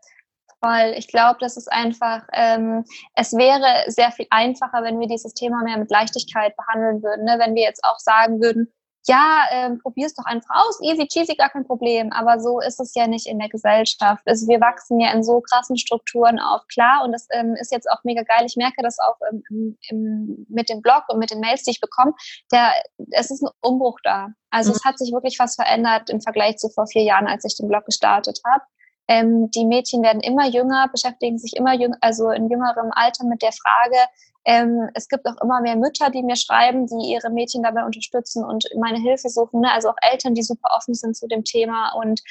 Voll. 0.63 0.93
Ich 0.97 1.07
glaube, 1.07 1.37
das 1.39 1.57
ist 1.57 1.71
einfach, 1.71 2.23
ähm, 2.33 2.85
es 3.15 3.33
wäre 3.33 3.89
sehr 3.91 4.11
viel 4.11 4.27
einfacher, 4.29 4.83
wenn 4.83 4.99
wir 4.99 5.07
dieses 5.07 5.33
Thema 5.33 5.63
mehr 5.63 5.77
mit 5.77 5.91
Leichtigkeit 5.91 6.55
behandeln 6.55 7.03
würden. 7.03 7.25
Ne? 7.25 7.37
Wenn 7.39 7.55
wir 7.55 7.63
jetzt 7.63 7.83
auch 7.83 7.99
sagen 7.99 8.41
würden, 8.41 8.71
ja, 9.07 9.45
ähm, 9.51 9.79
probier 9.79 10.07
es 10.07 10.15
doch 10.15 10.25
einfach 10.25 10.49
aus, 10.49 10.79
easy 10.81 11.07
cheesy, 11.07 11.35
gar 11.35 11.49
kein 11.49 11.65
Problem. 11.65 12.11
Aber 12.11 12.39
so 12.39 12.59
ist 12.59 12.79
es 12.79 12.95
ja 12.95 13.07
nicht 13.07 13.27
in 13.27 13.39
der 13.39 13.49
Gesellschaft. 13.49 14.23
Also 14.25 14.47
wir 14.47 14.59
wachsen 14.59 14.99
ja 14.99 15.11
in 15.11 15.23
so 15.23 15.41
krassen 15.41 15.77
Strukturen 15.77 16.39
auf. 16.39 16.61
Klar, 16.67 17.03
und 17.03 17.11
das 17.11 17.27
ähm, 17.31 17.55
ist 17.59 17.71
jetzt 17.71 17.89
auch 17.89 18.03
mega 18.03 18.23
geil. 18.23 18.45
Ich 18.45 18.55
merke 18.55 18.81
das 18.81 18.97
auch 18.99 19.17
im, 19.31 19.77
im, 19.89 20.45
mit 20.49 20.69
dem 20.69 20.81
Blog 20.81 21.03
und 21.09 21.19
mit 21.19 21.31
den 21.31 21.39
Mails, 21.39 21.63
die 21.63 21.71
ich 21.71 21.81
bekomme. 21.81 22.13
Der, 22.51 22.71
es 23.11 23.29
ist 23.29 23.43
ein 23.43 23.49
Umbruch 23.61 23.99
da. 24.03 24.29
Also 24.49 24.71
mhm. 24.71 24.77
es 24.77 24.85
hat 24.85 24.97
sich 24.97 25.13
wirklich 25.13 25.37
was 25.37 25.55
verändert 25.55 26.09
im 26.09 26.21
Vergleich 26.21 26.57
zu 26.57 26.69
vor 26.69 26.87
vier 26.87 27.03
Jahren, 27.03 27.27
als 27.27 27.45
ich 27.45 27.55
den 27.55 27.67
Blog 27.67 27.85
gestartet 27.85 28.39
habe. 28.45 28.63
Ähm, 29.07 29.51
die 29.51 29.65
Mädchen 29.65 30.01
werden 30.01 30.21
immer 30.21 30.47
jünger, 30.47 30.87
beschäftigen 30.91 31.37
sich 31.37 31.55
immer 31.55 31.75
jünger, 31.75 31.97
also 32.01 32.31
in 32.31 32.49
jüngerem 32.49 32.91
Alter 32.91 33.25
mit 33.25 33.41
der 33.41 33.51
Frage. 33.51 33.97
Ähm, 34.45 34.89
es 34.93 35.07
gibt 35.07 35.25
auch 35.25 35.41
immer 35.41 35.61
mehr 35.61 35.75
Mütter, 35.75 36.09
die 36.11 36.23
mir 36.23 36.35
schreiben, 36.35 36.85
die 36.85 37.11
ihre 37.11 37.31
Mädchen 37.31 37.63
dabei 37.63 37.83
unterstützen 37.83 38.45
und 38.45 38.65
meine 38.79 38.99
Hilfe 38.99 39.29
suchen. 39.29 39.61
Ne? 39.61 39.71
Also 39.71 39.89
auch 39.89 39.97
Eltern, 40.01 40.35
die 40.35 40.43
super 40.43 40.69
offen 40.75 40.93
sind 40.93 41.17
zu 41.17 41.27
dem 41.27 41.43
Thema 41.43 41.93
und 41.93 42.21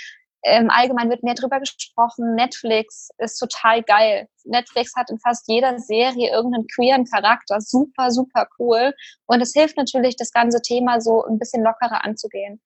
ähm, 0.47 0.69
allgemein 0.71 1.09
wird 1.09 1.23
mehr 1.23 1.35
drüber 1.35 1.59
gesprochen. 1.59 2.35
Netflix 2.35 3.09
ist 3.19 3.39
total 3.39 3.83
geil. 3.83 4.29
Netflix 4.45 4.95
hat 4.95 5.11
in 5.11 5.19
fast 5.19 5.49
jeder 5.49 5.79
Serie 5.79 6.31
irgendeinen 6.31 6.67
queeren 6.67 7.07
Charakter. 7.07 7.61
Super, 7.61 8.11
super 8.11 8.47
cool. 8.59 8.93
Und 9.27 9.41
es 9.41 9.55
hilft 9.55 9.79
natürlich, 9.79 10.17
das 10.17 10.33
ganze 10.33 10.61
Thema 10.61 11.01
so 11.01 11.25
ein 11.25 11.39
bisschen 11.39 11.65
lockerer 11.65 12.05
anzugehen. 12.05 12.61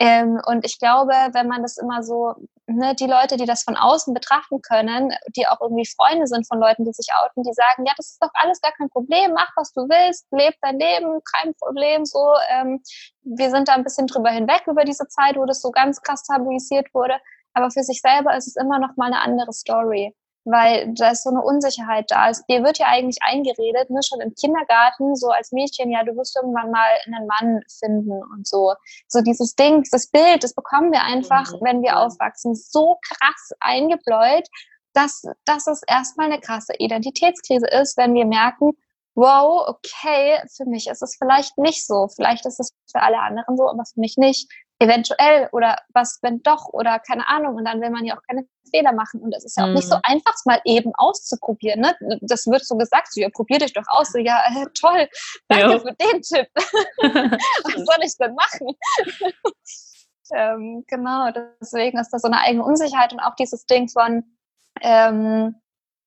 Ähm, 0.00 0.40
und 0.46 0.64
ich 0.64 0.78
glaube, 0.78 1.12
wenn 1.32 1.48
man 1.48 1.62
das 1.62 1.76
immer 1.76 2.04
so, 2.04 2.34
ne, 2.66 2.94
die 2.94 3.06
Leute, 3.06 3.36
die 3.36 3.46
das 3.46 3.64
von 3.64 3.76
außen 3.76 4.14
betrachten 4.14 4.62
können, 4.62 5.12
die 5.34 5.46
auch 5.48 5.60
irgendwie 5.60 5.86
Freunde 5.86 6.28
sind 6.28 6.46
von 6.46 6.60
Leuten, 6.60 6.84
die 6.84 6.92
sich 6.92 7.08
outen, 7.20 7.42
die 7.42 7.52
sagen, 7.52 7.84
ja, 7.84 7.92
das 7.96 8.10
ist 8.10 8.22
doch 8.22 8.30
alles 8.34 8.60
gar 8.60 8.72
kein 8.72 8.90
Problem, 8.90 9.32
mach 9.34 9.50
was 9.56 9.72
du 9.72 9.82
willst, 9.88 10.26
leb 10.30 10.54
dein 10.62 10.78
Leben, 10.78 11.20
kein 11.24 11.52
Problem, 11.54 12.04
so. 12.04 12.32
Ähm, 12.50 12.80
wir 13.22 13.50
sind 13.50 13.68
da 13.68 13.74
ein 13.74 13.84
bisschen 13.84 14.06
drüber 14.06 14.30
hinweg 14.30 14.62
über 14.66 14.84
diese 14.84 15.08
Zeit, 15.08 15.36
wo 15.36 15.44
das 15.46 15.60
so 15.60 15.72
ganz 15.72 16.00
krass 16.00 16.22
tabuisiert 16.22 16.94
wurde. 16.94 17.18
Aber 17.54 17.70
für 17.70 17.82
sich 17.82 18.00
selber 18.00 18.36
ist 18.36 18.46
es 18.46 18.56
immer 18.56 18.78
noch 18.78 18.96
mal 18.96 19.06
eine 19.06 19.20
andere 19.20 19.52
Story 19.52 20.14
weil 20.50 20.92
da 20.94 21.10
ist 21.10 21.24
so 21.24 21.30
eine 21.30 21.42
Unsicherheit 21.42 22.10
da. 22.10 22.30
Es, 22.30 22.44
dir 22.46 22.62
wird 22.64 22.78
ja 22.78 22.86
eigentlich 22.86 23.18
eingeredet, 23.22 23.90
ne, 23.90 24.00
schon 24.02 24.20
im 24.20 24.34
Kindergarten, 24.34 25.14
so 25.16 25.28
als 25.28 25.52
Mädchen, 25.52 25.90
ja, 25.90 26.04
du 26.04 26.16
wirst 26.16 26.36
irgendwann 26.36 26.70
mal 26.70 26.88
einen 27.06 27.26
Mann 27.26 27.62
finden 27.78 28.22
und 28.22 28.46
so. 28.46 28.74
So 29.06 29.20
dieses 29.20 29.54
Ding, 29.54 29.84
das 29.90 30.08
Bild, 30.08 30.42
das 30.42 30.54
bekommen 30.54 30.92
wir 30.92 31.02
einfach, 31.02 31.52
mhm. 31.52 31.58
wenn 31.62 31.82
wir 31.82 31.98
aufwachsen, 31.98 32.54
so 32.54 32.98
krass 33.02 33.52
eingebläut, 33.60 34.48
dass, 34.92 35.22
dass 35.44 35.66
es 35.66 35.82
erstmal 35.86 36.26
eine 36.26 36.40
krasse 36.40 36.74
Identitätskrise 36.78 37.66
ist, 37.66 37.96
wenn 37.96 38.14
wir 38.14 38.26
merken, 38.26 38.72
wow, 39.14 39.68
okay, 39.68 40.40
für 40.56 40.64
mich 40.64 40.86
ist 40.86 41.02
es 41.02 41.16
vielleicht 41.16 41.58
nicht 41.58 41.84
so. 41.84 42.08
Vielleicht 42.14 42.46
ist 42.46 42.60
es 42.60 42.72
für 42.90 43.02
alle 43.02 43.18
anderen 43.18 43.56
so, 43.56 43.68
aber 43.68 43.84
für 43.84 44.00
mich 44.00 44.16
nicht 44.16 44.48
eventuell 44.80 45.48
oder 45.52 45.76
was, 45.92 46.18
wenn 46.22 46.42
doch 46.42 46.66
oder 46.72 46.98
keine 47.00 47.26
Ahnung. 47.28 47.56
Und 47.56 47.64
dann 47.64 47.80
will 47.80 47.90
man 47.90 48.04
ja 48.04 48.16
auch 48.16 48.22
keine 48.22 48.46
Fehler 48.70 48.92
machen. 48.92 49.20
Und 49.20 49.34
es 49.34 49.44
ist 49.44 49.56
ja 49.56 49.64
auch 49.64 49.68
mhm. 49.68 49.74
nicht 49.74 49.88
so 49.88 49.96
mhm. 49.96 50.02
einfach, 50.04 50.34
es 50.34 50.44
mal 50.44 50.60
eben 50.64 50.92
auszuprobieren. 50.94 51.80
Ne? 51.80 51.96
Das 52.20 52.46
wird 52.46 52.64
so 52.64 52.76
gesagt, 52.76 53.12
so, 53.12 53.20
ja, 53.20 53.28
probier 53.30 53.58
dich 53.58 53.72
doch 53.72 53.86
aus. 53.88 54.12
So, 54.12 54.18
ja, 54.18 54.40
äh, 54.48 54.66
toll, 54.78 55.08
danke 55.48 55.72
jo. 55.72 55.78
für 55.80 55.94
den 55.94 56.22
Tipp. 56.22 56.48
was 56.56 57.84
soll 57.84 58.04
ich 58.04 58.16
denn 58.18 58.34
machen? 58.34 58.76
ähm, 60.34 60.84
genau, 60.86 61.30
deswegen 61.60 61.98
ist 61.98 62.10
das 62.10 62.22
so 62.22 62.28
eine 62.28 62.40
eigene 62.40 62.64
Unsicherheit 62.64 63.12
und 63.12 63.20
auch 63.20 63.34
dieses 63.34 63.66
Ding 63.66 63.88
von, 63.88 64.24
ähm, 64.80 65.56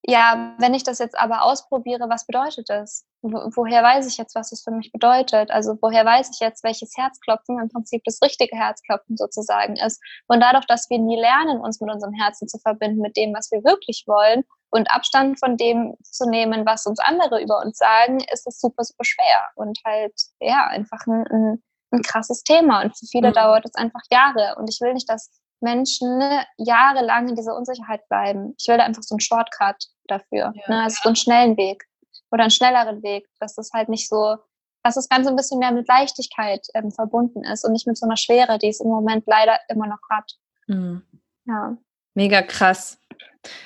ja, 0.03 0.55
wenn 0.59 0.73
ich 0.73 0.83
das 0.83 0.99
jetzt 0.99 1.17
aber 1.17 1.43
ausprobiere, 1.43 2.09
was 2.09 2.25
bedeutet 2.25 2.69
das? 2.69 3.05
Woher 3.21 3.83
weiß 3.83 4.07
ich 4.07 4.17
jetzt, 4.17 4.35
was 4.35 4.51
es 4.51 4.63
für 4.63 4.71
mich 4.71 4.91
bedeutet? 4.91 5.51
Also 5.51 5.77
woher 5.81 6.05
weiß 6.05 6.31
ich 6.33 6.39
jetzt, 6.39 6.63
welches 6.63 6.93
Herzklopfen 6.97 7.59
im 7.59 7.69
Prinzip 7.69 8.01
das 8.03 8.19
richtige 8.21 8.55
Herzklopfen 8.55 9.17
sozusagen 9.17 9.75
ist? 9.75 10.01
Und 10.27 10.41
dadurch, 10.41 10.65
dass 10.65 10.89
wir 10.89 10.99
nie 10.99 11.19
lernen, 11.19 11.59
uns 11.61 11.79
mit 11.81 11.91
unserem 11.91 12.13
Herzen 12.13 12.47
zu 12.47 12.57
verbinden, 12.59 13.01
mit 13.01 13.15
dem, 13.17 13.33
was 13.33 13.51
wir 13.51 13.63
wirklich 13.63 14.05
wollen 14.07 14.43
und 14.71 14.89
Abstand 14.89 15.39
von 15.39 15.57
dem 15.57 15.95
zu 16.03 16.27
nehmen, 16.29 16.65
was 16.65 16.85
uns 16.85 16.99
andere 16.99 17.41
über 17.41 17.61
uns 17.61 17.77
sagen, 17.77 18.19
ist 18.31 18.47
es 18.47 18.59
super, 18.59 18.83
super 18.83 19.03
schwer 19.03 19.49
und 19.55 19.77
halt, 19.85 20.13
ja, 20.39 20.67
einfach 20.67 21.05
ein, 21.05 21.25
ein, 21.27 21.63
ein 21.91 22.01
krasses 22.01 22.43
Thema. 22.43 22.81
Und 22.81 22.97
für 22.97 23.05
viele 23.05 23.29
mhm. 23.29 23.33
dauert 23.33 23.65
es 23.65 23.75
einfach 23.75 24.01
Jahre. 24.09 24.55
Und 24.57 24.69
ich 24.69 24.79
will 24.81 24.93
nicht, 24.93 25.09
dass 25.09 25.29
Menschen 25.59 26.23
jahrelang 26.57 27.29
in 27.29 27.35
dieser 27.35 27.55
Unsicherheit 27.55 28.07
bleiben. 28.09 28.55
Ich 28.59 28.67
will 28.67 28.77
da 28.77 28.83
einfach 28.83 29.03
so 29.03 29.13
einen 29.13 29.19
Shortcut 29.19 29.75
dafür, 30.07 30.53
ja. 30.55 30.69
ne? 30.69 30.83
also 30.83 30.97
so 31.03 31.09
einen 31.09 31.15
schnellen 31.15 31.57
Weg 31.57 31.85
oder 32.31 32.43
einen 32.43 32.51
schnelleren 32.51 33.03
Weg, 33.03 33.27
dass 33.39 33.55
das 33.55 33.71
halt 33.73 33.89
nicht 33.89 34.07
so, 34.07 34.37
dass 34.83 34.95
das 34.95 35.09
Ganze 35.09 35.29
ein 35.29 35.35
bisschen 35.35 35.59
mehr 35.59 35.71
mit 35.71 35.87
Leichtigkeit 35.87 36.65
ähm, 36.73 36.91
verbunden 36.91 37.43
ist 37.43 37.65
und 37.65 37.73
nicht 37.73 37.87
mit 37.87 37.97
so 37.97 38.05
einer 38.05 38.17
Schwere, 38.17 38.57
die 38.57 38.69
es 38.69 38.79
im 38.79 38.87
Moment 38.87 39.25
leider 39.27 39.59
immer 39.69 39.87
noch 39.87 40.01
hat. 40.09 40.31
Mhm. 40.67 41.03
Ja. 41.45 41.77
Mega 42.13 42.41
krass. 42.41 42.99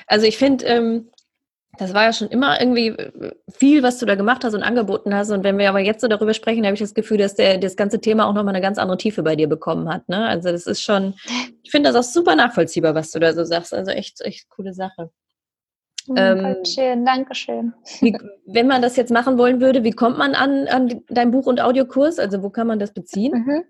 Also 0.07 0.25
ich 0.25 0.37
finde, 0.37 0.65
ähm, 0.65 1.11
das 1.77 1.93
war 1.93 2.03
ja 2.03 2.13
schon 2.13 2.29
immer 2.29 2.59
irgendwie 2.59 2.87
äh, 2.87 3.31
viel, 3.49 3.83
was 3.83 3.97
du 3.97 4.05
da 4.05 4.15
gemacht 4.15 4.43
hast 4.43 4.53
und 4.53 4.63
angeboten 4.63 5.13
hast. 5.13 5.31
Und 5.31 5.43
wenn 5.43 5.57
wir 5.57 5.69
aber 5.69 5.79
jetzt 5.79 6.01
so 6.01 6.07
darüber 6.07 6.33
sprechen, 6.33 6.65
habe 6.65 6.73
ich 6.73 6.79
das 6.79 6.93
Gefühl, 6.93 7.17
dass 7.17 7.35
der, 7.35 7.57
das 7.57 7.75
ganze 7.75 7.99
Thema 7.99 8.27
auch 8.27 8.33
nochmal 8.33 8.53
eine 8.53 8.61
ganz 8.61 8.77
andere 8.77 8.97
Tiefe 8.97 9.23
bei 9.23 9.35
dir 9.35 9.47
bekommen 9.47 9.89
hat. 9.89 10.07
Ne? 10.09 10.25
Also 10.25 10.51
das 10.51 10.67
ist 10.67 10.81
schon, 10.81 11.15
ich 11.63 11.71
finde 11.71 11.91
das 11.91 11.95
auch 11.95 12.09
super 12.09 12.35
nachvollziehbar, 12.35 12.95
was 12.95 13.11
du 13.11 13.19
da 13.19 13.33
so 13.33 13.43
sagst. 13.43 13.73
Also 13.73 13.91
echt, 13.91 14.21
echt 14.21 14.49
coole 14.49 14.73
Sache. 14.73 15.11
Mhm, 16.07 16.17
ähm, 16.17 16.65
schön, 16.65 17.05
Dankeschön. 17.05 17.73
Wie, 18.01 18.15
wenn 18.45 18.67
man 18.67 18.81
das 18.81 18.95
jetzt 18.95 19.11
machen 19.11 19.37
wollen 19.37 19.59
würde, 19.59 19.83
wie 19.83 19.91
kommt 19.91 20.17
man 20.17 20.35
an, 20.35 20.67
an 20.67 21.01
dein 21.09 21.31
Buch- 21.31 21.47
und 21.47 21.61
Audiokurs? 21.61 22.19
Also 22.19 22.43
wo 22.43 22.49
kann 22.49 22.67
man 22.67 22.79
das 22.79 22.93
beziehen? 22.93 23.33
Mhm. 23.33 23.63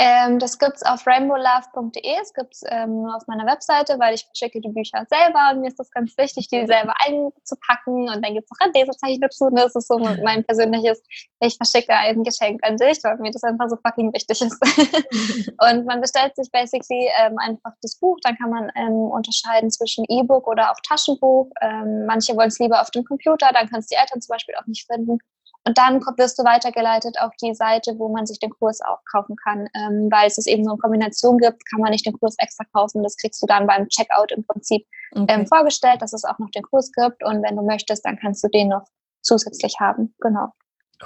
Ähm, 0.00 0.38
das 0.38 0.60
gibt 0.60 0.76
es 0.76 0.82
auf 0.84 1.04
rainbowlove.de, 1.08 2.18
es 2.22 2.32
gibt 2.32 2.54
es 2.54 2.62
ähm, 2.68 3.02
nur 3.02 3.16
auf 3.16 3.26
meiner 3.26 3.44
Webseite, 3.46 3.98
weil 3.98 4.14
ich 4.14 4.24
verschicke 4.26 4.60
die 4.60 4.68
Bücher 4.68 5.04
selber 5.10 5.50
und 5.52 5.60
mir 5.60 5.66
ist 5.66 5.80
das 5.80 5.90
ganz 5.90 6.16
wichtig, 6.16 6.46
die 6.46 6.66
selber 6.66 6.94
einzupacken 7.04 8.08
und 8.08 8.24
dann 8.24 8.34
gibt 8.34 8.44
es 8.44 8.50
noch 8.50 8.64
ein 8.64 8.72
Lesezeichen 8.72 9.20
dazu 9.20 9.46
und 9.46 9.56
das 9.56 9.74
ist 9.74 9.88
so 9.88 9.98
mein 9.98 10.44
persönliches, 10.44 11.02
ich 11.40 11.56
verschicke 11.56 11.92
ein 11.92 12.22
Geschenk 12.22 12.64
an 12.64 12.76
dich, 12.76 13.02
weil 13.02 13.16
mir 13.16 13.32
das 13.32 13.42
einfach 13.42 13.68
so 13.68 13.76
fucking 13.76 14.12
wichtig 14.14 14.40
ist. 14.40 14.62
und 15.68 15.84
man 15.86 16.00
bestellt 16.00 16.36
sich 16.36 16.48
basically 16.52 17.10
ähm, 17.20 17.36
einfach 17.38 17.72
das 17.82 17.98
Buch, 17.98 18.18
dann 18.22 18.36
kann 18.36 18.50
man 18.50 18.70
ähm, 18.76 18.92
unterscheiden 18.92 19.68
zwischen 19.68 20.04
E-Book 20.08 20.46
oder 20.46 20.70
auch 20.70 20.78
Taschenbuch. 20.86 21.50
Ähm, 21.60 22.06
manche 22.06 22.36
wollen 22.36 22.48
es 22.48 22.60
lieber 22.60 22.80
auf 22.80 22.92
dem 22.92 23.02
Computer, 23.02 23.50
dann 23.52 23.68
können 23.68 23.80
es 23.80 23.88
die 23.88 23.96
Eltern 23.96 24.20
zum 24.20 24.34
Beispiel 24.34 24.54
auch 24.54 24.66
nicht 24.66 24.86
finden. 24.86 25.18
Und 25.66 25.76
dann 25.76 26.00
wirst 26.16 26.38
du 26.38 26.44
weitergeleitet 26.44 27.20
auf 27.20 27.32
die 27.42 27.54
Seite, 27.54 27.94
wo 27.98 28.08
man 28.08 28.26
sich 28.26 28.38
den 28.38 28.50
Kurs 28.50 28.80
auch 28.80 29.00
kaufen 29.10 29.36
kann. 29.36 29.68
Ähm, 29.74 30.08
weil 30.10 30.26
es 30.26 30.38
es 30.38 30.46
eben 30.46 30.64
so 30.64 30.70
eine 30.70 30.78
Kombination 30.78 31.38
gibt, 31.38 31.68
kann 31.68 31.80
man 31.80 31.90
nicht 31.90 32.06
den 32.06 32.18
Kurs 32.18 32.36
extra 32.38 32.64
kaufen. 32.72 33.02
Das 33.02 33.16
kriegst 33.16 33.42
du 33.42 33.46
dann 33.46 33.66
beim 33.66 33.88
Checkout 33.88 34.32
im 34.32 34.46
Prinzip 34.46 34.86
okay. 35.12 35.26
ähm, 35.28 35.46
vorgestellt, 35.46 36.00
dass 36.00 36.12
es 36.12 36.24
auch 36.24 36.38
noch 36.38 36.50
den 36.50 36.62
Kurs 36.62 36.90
gibt. 36.92 37.22
Und 37.24 37.42
wenn 37.42 37.56
du 37.56 37.62
möchtest, 37.62 38.04
dann 38.04 38.18
kannst 38.18 38.42
du 38.42 38.48
den 38.48 38.68
noch 38.68 38.84
zusätzlich 39.22 39.74
haben. 39.78 40.14
Genau. 40.20 40.52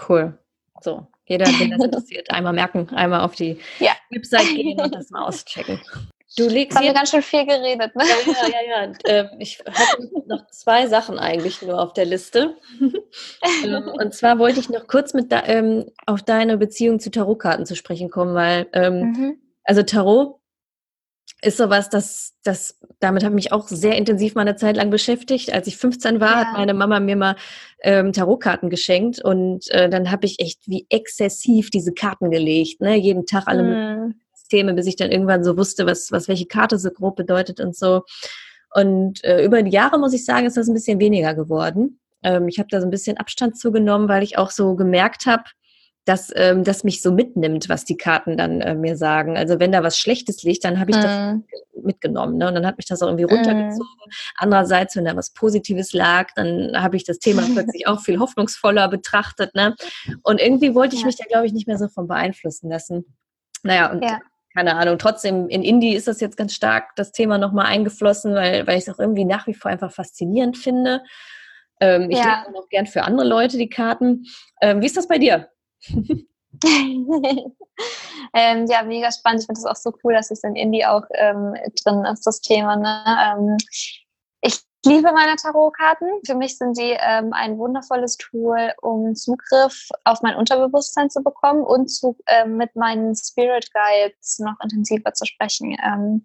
Cool. 0.08 0.38
So, 0.80 1.06
jeder, 1.26 1.44
den 1.44 1.70
das 1.70 1.80
interessiert, 1.84 2.30
einmal 2.30 2.52
merken, 2.52 2.88
einmal 2.90 3.20
auf 3.20 3.34
die 3.34 3.58
ja. 3.78 3.92
Website 4.10 4.48
gehen 4.48 4.80
und 4.80 4.94
das 4.94 5.10
mal 5.10 5.26
auschecken. 5.26 5.80
Du 6.36 6.48
legst 6.48 6.76
haben 6.76 6.84
wir 6.84 6.94
ganz 6.94 7.10
schön 7.10 7.22
viel 7.22 7.44
geredet, 7.44 7.94
ne? 7.94 8.04
Ja, 8.04 8.48
ja, 8.48 8.58
ja. 8.66 8.84
ja. 8.84 8.92
Ähm, 9.04 9.28
ich 9.38 9.58
habe 9.66 10.26
noch 10.26 10.46
zwei 10.50 10.86
Sachen 10.86 11.18
eigentlich 11.18 11.60
nur 11.62 11.80
auf 11.80 11.92
der 11.92 12.06
Liste. 12.06 12.56
Ähm, 13.64 13.88
und 13.88 14.14
zwar 14.14 14.38
wollte 14.38 14.60
ich 14.60 14.70
noch 14.70 14.86
kurz 14.86 15.14
mit 15.14 15.30
da, 15.30 15.42
ähm, 15.46 15.86
auf 16.06 16.22
deine 16.22 16.56
Beziehung 16.56 16.98
zu 16.98 17.10
Tarotkarten 17.10 17.66
zu 17.66 17.76
sprechen 17.76 18.10
kommen, 18.10 18.34
weil 18.34 18.66
mhm. 18.74 19.38
also 19.64 19.82
Tarot 19.82 20.40
ist 21.42 21.56
sowas, 21.56 21.90
das, 21.90 22.34
das, 22.44 22.78
damit 23.00 23.24
habe 23.24 23.32
ich 23.32 23.44
mich 23.44 23.52
auch 23.52 23.66
sehr 23.68 23.96
intensiv 23.96 24.34
mal 24.34 24.42
eine 24.42 24.56
Zeit 24.56 24.76
lang 24.76 24.90
beschäftigt. 24.90 25.52
Als 25.52 25.66
ich 25.66 25.76
15 25.76 26.20
war, 26.20 26.30
ja. 26.30 26.36
hat 26.46 26.56
meine 26.56 26.72
Mama 26.72 27.00
mir 27.00 27.16
mal 27.16 27.36
ähm, 27.82 28.12
Tarotkarten 28.12 28.70
geschenkt 28.70 29.22
und 29.22 29.68
äh, 29.70 29.88
dann 29.88 30.10
habe 30.10 30.26
ich 30.26 30.40
echt 30.40 30.68
wie 30.68 30.86
exzessiv 30.88 31.70
diese 31.70 31.92
Karten 31.92 32.30
gelegt, 32.30 32.80
ne? 32.80 32.96
Jeden 32.96 33.26
Tag 33.26 33.48
alle 33.48 33.62
mhm. 33.62 34.21
Systeme, 34.52 34.74
bis 34.74 34.86
ich 34.86 34.96
dann 34.96 35.10
irgendwann 35.10 35.44
so 35.44 35.56
wusste, 35.56 35.86
was, 35.86 36.12
was 36.12 36.28
welche 36.28 36.46
Karte 36.46 36.78
so 36.78 36.90
grob 36.90 37.16
bedeutet 37.16 37.60
und 37.60 37.76
so. 37.76 38.02
Und 38.74 39.24
äh, 39.24 39.44
über 39.44 39.62
die 39.62 39.70
Jahre, 39.70 39.98
muss 39.98 40.12
ich 40.12 40.24
sagen, 40.24 40.46
ist 40.46 40.56
das 40.56 40.68
ein 40.68 40.74
bisschen 40.74 41.00
weniger 41.00 41.34
geworden. 41.34 42.00
Ähm, 42.22 42.48
ich 42.48 42.58
habe 42.58 42.68
da 42.70 42.80
so 42.80 42.86
ein 42.86 42.90
bisschen 42.90 43.16
Abstand 43.16 43.58
zugenommen, 43.58 44.08
weil 44.08 44.22
ich 44.22 44.38
auch 44.38 44.50
so 44.50 44.74
gemerkt 44.74 45.26
habe, 45.26 45.44
dass 46.04 46.32
ähm, 46.34 46.64
das 46.64 46.82
mich 46.82 47.00
so 47.00 47.12
mitnimmt, 47.12 47.68
was 47.68 47.84
die 47.84 47.96
Karten 47.96 48.36
dann 48.36 48.60
äh, 48.60 48.74
mir 48.74 48.96
sagen. 48.96 49.36
Also 49.36 49.60
wenn 49.60 49.72
da 49.72 49.82
was 49.82 49.98
Schlechtes 49.98 50.42
liegt, 50.42 50.64
dann 50.64 50.80
habe 50.80 50.90
ich 50.90 50.96
mm. 50.96 51.00
das 51.00 51.34
mhm. 51.34 51.44
mitgenommen. 51.84 52.38
Ne? 52.38 52.48
Und 52.48 52.54
dann 52.54 52.66
hat 52.66 52.76
mich 52.76 52.86
das 52.86 53.02
auch 53.02 53.06
irgendwie 53.06 53.24
runtergezogen. 53.24 53.76
Mm. 53.78 54.10
Andererseits, 54.36 54.96
wenn 54.96 55.04
da 55.04 55.14
was 55.14 55.32
Positives 55.32 55.92
lag, 55.92 56.28
dann 56.34 56.72
habe 56.74 56.96
ich 56.96 57.04
das 57.04 57.18
Thema 57.18 57.42
plötzlich 57.52 57.86
auch 57.86 58.00
viel 58.00 58.18
hoffnungsvoller 58.18 58.88
betrachtet. 58.88 59.54
Ne? 59.54 59.76
Und 60.22 60.40
irgendwie 60.40 60.74
wollte 60.74 60.96
ich 60.96 61.02
ja. 61.02 61.06
mich 61.06 61.16
da, 61.16 61.24
glaube 61.24 61.46
ich, 61.46 61.52
nicht 61.52 61.68
mehr 61.68 61.78
so 61.78 61.86
von 61.88 62.08
beeinflussen 62.08 62.68
lassen. 62.68 63.04
Naja, 63.62 63.92
und 63.92 64.02
ja 64.02 64.18
keine 64.54 64.76
Ahnung, 64.76 64.98
trotzdem 64.98 65.48
in 65.48 65.62
Indie 65.62 65.94
ist 65.94 66.08
das 66.08 66.20
jetzt 66.20 66.36
ganz 66.36 66.54
stark 66.54 66.94
das 66.96 67.12
Thema 67.12 67.38
nochmal 67.38 67.66
eingeflossen, 67.66 68.34
weil, 68.34 68.66
weil 68.66 68.78
ich 68.78 68.86
es 68.86 68.94
auch 68.94 68.98
irgendwie 68.98 69.24
nach 69.24 69.46
wie 69.46 69.54
vor 69.54 69.70
einfach 69.70 69.92
faszinierend 69.92 70.58
finde. 70.58 71.02
Ähm, 71.80 72.10
ich 72.10 72.18
ja. 72.18 72.44
lese 72.46 72.58
auch 72.58 72.68
gern 72.68 72.86
für 72.86 73.02
andere 73.02 73.26
Leute 73.26 73.56
die 73.56 73.68
Karten. 73.68 74.26
Ähm, 74.60 74.82
wie 74.82 74.86
ist 74.86 74.96
das 74.96 75.08
bei 75.08 75.18
dir? 75.18 75.48
ähm, 76.64 78.66
ja, 78.68 78.82
mega 78.84 79.10
spannend. 79.10 79.40
Ich 79.40 79.46
finde 79.46 79.58
es 79.58 79.66
auch 79.66 79.76
so 79.76 79.92
cool, 80.04 80.14
dass 80.14 80.30
es 80.30 80.44
in 80.44 80.54
Indie 80.54 80.84
auch 80.84 81.02
ähm, 81.14 81.54
drin 81.82 82.04
ist, 82.04 82.26
das 82.26 82.40
Thema. 82.40 82.76
Ne? 82.76 83.56
Liebe 84.84 85.12
meine 85.12 85.36
Tarotkarten. 85.36 86.08
Für 86.26 86.34
mich 86.34 86.58
sind 86.58 86.76
die 86.76 86.96
ähm, 86.98 87.32
ein 87.32 87.56
wundervolles 87.56 88.16
Tool, 88.16 88.72
um 88.82 89.14
Zugriff 89.14 89.88
auf 90.02 90.22
mein 90.22 90.34
Unterbewusstsein 90.34 91.08
zu 91.08 91.22
bekommen 91.22 91.62
und 91.62 91.88
zu, 91.88 92.16
ähm, 92.26 92.56
mit 92.56 92.74
meinen 92.74 93.14
Spirit 93.14 93.70
Guides 93.72 94.40
noch 94.40 94.56
intensiver 94.60 95.14
zu 95.14 95.24
sprechen. 95.24 95.76
Ähm, 95.84 96.24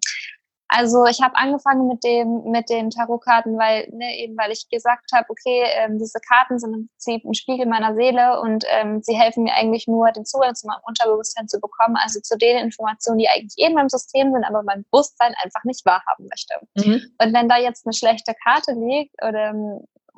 also 0.68 1.06
ich 1.06 1.20
habe 1.22 1.34
angefangen 1.36 1.88
mit 1.88 2.04
dem 2.04 2.44
mit 2.44 2.68
den 2.68 2.90
Tarotkarten, 2.90 3.58
weil 3.58 3.88
ne, 3.90 4.18
eben 4.18 4.36
weil 4.36 4.52
ich 4.52 4.68
gesagt 4.68 5.10
habe, 5.14 5.26
okay, 5.28 5.64
ähm, 5.78 5.98
diese 5.98 6.20
Karten 6.20 6.58
sind 6.58 6.74
im 6.74 6.88
Prinzip 6.88 7.24
ein 7.24 7.34
Spiegel 7.34 7.66
meiner 7.66 7.94
Seele 7.94 8.40
und 8.40 8.64
ähm, 8.68 9.02
sie 9.02 9.16
helfen 9.16 9.44
mir 9.44 9.54
eigentlich 9.54 9.86
nur, 9.86 10.12
den 10.12 10.26
Zugang 10.26 10.54
zu 10.54 10.66
meinem 10.66 10.80
Unterbewusstsein 10.86 11.48
zu 11.48 11.58
bekommen, 11.58 11.96
also 11.96 12.20
zu 12.20 12.36
den 12.36 12.58
Informationen, 12.58 13.18
die 13.18 13.28
eigentlich 13.28 13.54
eh 13.56 13.68
in 13.68 13.74
meinem 13.74 13.88
System 13.88 14.32
sind, 14.32 14.44
aber 14.44 14.62
mein 14.62 14.84
Bewusstsein 14.90 15.34
einfach 15.42 15.64
nicht 15.64 15.84
wahrhaben 15.86 16.28
möchte. 16.28 16.54
Mhm. 16.76 17.02
Und 17.18 17.34
wenn 17.34 17.48
da 17.48 17.56
jetzt 17.56 17.86
eine 17.86 17.94
schlechte 17.94 18.34
Karte 18.44 18.72
liegt 18.72 19.14
oder 19.26 19.54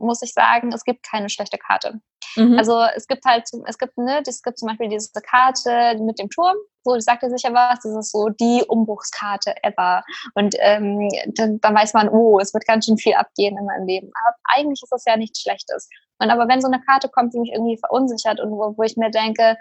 muss 0.01 0.23
ich 0.23 0.33
sagen, 0.33 0.73
es 0.73 0.85
gibt 0.85 1.05
keine 1.09 1.29
schlechte 1.29 1.59
Karte. 1.59 2.01
Mhm. 2.37 2.59
Also 2.59 2.81
es 2.95 3.07
gibt 3.07 3.25
halt, 3.25 3.49
es 3.67 3.79
gibt, 3.79 3.99
ne, 3.99 4.23
es 4.27 4.43
gibt 4.43 4.59
zum 4.59 4.69
Beispiel 4.69 4.89
diese 4.89 5.21
Karte 5.21 5.97
mit 6.01 6.19
dem 6.19 6.29
Turm, 6.31 6.57
so, 6.83 6.95
ich 6.95 7.05
sagte 7.05 7.29
sicher 7.29 7.53
was, 7.53 7.81
das 7.81 7.95
ist 7.95 8.13
so 8.13 8.29
die 8.29 8.65
Umbruchskarte 8.67 9.55
ever. 9.63 10.03
Und 10.35 10.55
ähm, 10.61 11.09
dann, 11.35 11.61
dann 11.61 11.75
weiß 11.75 11.93
man, 11.93 12.09
oh, 12.09 12.39
es 12.41 12.55
wird 12.55 12.67
ganz 12.67 12.87
schön 12.87 12.97
viel 12.97 13.15
abgehen 13.15 13.59
in 13.59 13.67
meinem 13.67 13.87
Leben. 13.87 14.11
Aber 14.23 14.37
eigentlich 14.45 14.83
ist 14.83 14.93
das 14.93 15.05
ja 15.07 15.17
nichts 15.17 15.43
Schlechtes. 15.43 15.89
Und 16.19 16.31
aber 16.31 16.49
wenn 16.49 16.61
so 16.61 16.69
eine 16.69 16.81
Karte 16.81 17.09
kommt, 17.09 17.35
die 17.35 17.41
mich 17.41 17.53
irgendwie 17.53 17.79
verunsichert 17.79 18.41
und 18.41 18.51
wo, 18.51 18.75
wo 18.77 18.83
ich 18.83 18.97
mir 18.97 19.11
denke, 19.11 19.57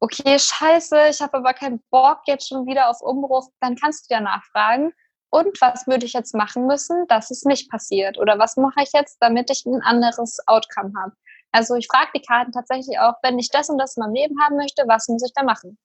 okay, 0.00 0.38
scheiße, 0.38 1.08
ich 1.10 1.20
habe 1.20 1.38
aber 1.38 1.54
keinen 1.54 1.82
Bock 1.90 2.20
jetzt 2.26 2.48
schon 2.48 2.66
wieder 2.66 2.90
auf 2.90 3.00
Umbruch, 3.00 3.48
dann 3.60 3.76
kannst 3.76 4.10
du 4.10 4.14
ja 4.14 4.20
nachfragen 4.20 4.92
und 5.30 5.60
was 5.60 5.86
würde 5.86 6.06
ich 6.06 6.12
jetzt 6.12 6.34
machen 6.34 6.66
müssen, 6.66 7.06
dass 7.08 7.30
es 7.30 7.44
nicht 7.44 7.70
passiert? 7.70 8.18
Oder 8.18 8.38
was 8.38 8.56
mache 8.56 8.82
ich 8.82 8.92
jetzt, 8.92 9.18
damit 9.20 9.50
ich 9.50 9.64
ein 9.64 9.80
anderes 9.82 10.38
Outcome 10.46 10.92
habe? 11.00 11.12
Also 11.52 11.74
ich 11.74 11.86
frage 11.86 12.10
die 12.14 12.22
Karten 12.22 12.52
tatsächlich 12.52 12.98
auch, 12.98 13.14
wenn 13.22 13.38
ich 13.38 13.50
das 13.50 13.68
und 13.68 13.78
das 13.78 13.96
in 13.96 14.02
meinem 14.02 14.14
Leben 14.14 14.40
haben 14.42 14.56
möchte, 14.56 14.84
was 14.86 15.08
muss 15.08 15.24
ich 15.24 15.32
da 15.34 15.42
machen? 15.42 15.78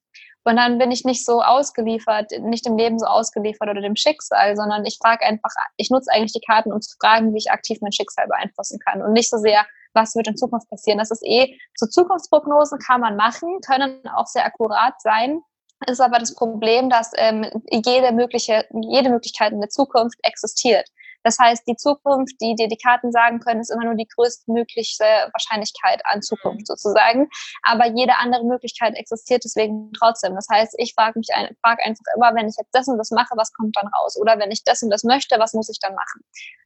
Und 0.43 0.57
dann 0.57 0.77
bin 0.77 0.91
ich 0.91 1.05
nicht 1.05 1.25
so 1.25 1.41
ausgeliefert, 1.41 2.31
nicht 2.41 2.67
dem 2.67 2.77
Leben 2.77 2.99
so 2.99 3.07
ausgeliefert 3.07 3.67
oder 3.67 3.81
dem 3.81 3.95
Schicksal, 3.95 4.55
sondern 4.55 4.85
ich 4.85 4.99
frage 5.01 5.25
einfach, 5.25 5.49
ich 5.77 5.89
nutze 5.89 6.11
eigentlich 6.11 6.33
die 6.33 6.45
Karten, 6.45 6.71
um 6.71 6.81
zu 6.81 6.95
fragen, 7.01 7.33
wie 7.33 7.39
ich 7.39 7.49
aktiv 7.49 7.79
mein 7.81 7.91
Schicksal 7.91 8.27
beeinflussen 8.27 8.79
kann 8.79 9.01
und 9.01 9.13
nicht 9.13 9.29
so 9.29 9.37
sehr, 9.37 9.65
was 9.93 10.15
wird 10.15 10.27
in 10.27 10.37
Zukunft 10.37 10.69
passieren. 10.69 10.99
Das 10.99 11.09
ist 11.09 11.23
eh, 11.25 11.57
so 11.75 11.87
Zukunftsprognosen 11.87 12.77
kann 12.77 13.01
man 13.01 13.15
machen, 13.15 13.59
können 13.65 14.07
auch 14.15 14.27
sehr 14.27 14.45
akkurat 14.45 14.93
sein, 15.01 15.41
ist 15.87 16.01
aber 16.01 16.19
das 16.19 16.35
Problem, 16.35 16.89
dass 16.89 17.11
ähm, 17.17 17.45
jede 17.69 18.11
mögliche, 18.11 18.65
jede 18.89 19.09
Möglichkeit 19.09 19.51
in 19.51 19.61
der 19.61 19.69
Zukunft 19.69 20.17
existiert. 20.23 20.87
Das 21.25 21.39
heißt, 21.39 21.67
die 21.67 21.75
Zukunft, 21.75 22.35
die 22.39 22.53
dir 22.53 22.67
die 22.67 22.77
Karten 22.77 23.11
sagen 23.11 23.39
können, 23.39 23.59
ist 23.59 23.71
immer 23.71 23.85
nur 23.85 23.95
die 23.95 24.07
größtmögliche 24.07 25.03
Wahrscheinlichkeit 25.33 25.99
an 26.05 26.21
Zukunft 26.21 26.61
mhm. 26.61 26.65
sozusagen. 26.65 27.29
Aber 27.63 27.87
jede 27.87 28.15
andere 28.17 28.45
Möglichkeit 28.45 28.95
existiert 28.95 29.43
deswegen 29.43 29.91
trotzdem. 29.93 30.35
Das 30.35 30.47
heißt, 30.51 30.75
ich 30.77 30.93
frage 30.93 31.17
mich 31.17 31.29
ein, 31.33 31.49
frage 31.63 31.83
einfach 31.83 32.05
immer, 32.15 32.35
wenn 32.35 32.47
ich 32.47 32.55
jetzt 32.57 32.69
das 32.73 32.87
und 32.87 32.99
das 32.99 33.09
mache, 33.09 33.33
was 33.35 33.51
kommt 33.53 33.75
dann 33.75 33.87
raus? 33.87 34.15
Oder 34.21 34.37
wenn 34.37 34.51
ich 34.51 34.63
das 34.63 34.83
und 34.83 34.91
das 34.91 35.03
möchte, 35.03 35.39
was 35.39 35.53
muss 35.53 35.69
ich 35.69 35.79
dann 35.79 35.95
machen? 35.95 36.21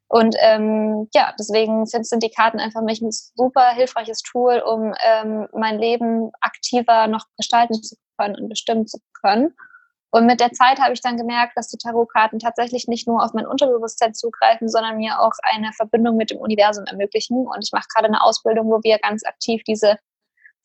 Und 0.10 0.36
ähm, 0.40 1.08
ja, 1.14 1.34
deswegen 1.40 1.86
sind 1.86 2.22
die 2.22 2.32
Karten 2.32 2.60
einfach 2.60 2.82
mich 2.82 3.00
ein 3.00 3.12
super 3.12 3.70
hilfreiches 3.70 4.24
Tool, 4.24 4.60
um 4.60 4.94
ähm, 5.06 5.48
mein 5.54 5.80
Leben 5.80 6.32
aktiver 6.42 7.08
noch 7.08 7.26
gestalten 7.38 7.76
zu 7.82 7.96
können 8.20 8.36
und 8.36 8.50
bestimmen 8.50 8.88
zu 8.88 9.00
können. 9.22 9.56
Und 10.12 10.26
mit 10.26 10.40
der 10.40 10.52
Zeit 10.52 10.80
habe 10.80 10.94
ich 10.94 11.02
dann 11.02 11.18
gemerkt, 11.18 11.56
dass 11.56 11.68
die 11.68 11.78
Tarotkarten 11.78 12.40
tatsächlich 12.40 12.88
nicht 12.88 13.08
nur 13.08 13.24
auf 13.24 13.34
mein 13.34 13.46
Unterbewusstsein 13.46 14.16
zugreifen, 14.16 14.68
sondern 14.68 14.98
mir 14.98 15.20
auch 15.20 15.34
eine 15.44 15.72
Verbindung 15.74 16.18
mit 16.18 16.32
dem 16.32 16.40
Universum 16.40 16.86
ermöglichen. 16.86 17.46
Und 17.46 17.64
ich 17.64 17.72
mache 17.72 17.88
gerade 17.94 18.08
eine 18.08 18.24
Ausbildung, 18.24 18.70
wo 18.72 18.80
wir 18.82 18.98
ganz 18.98 19.24
aktiv 19.24 19.62
diese 19.68 19.98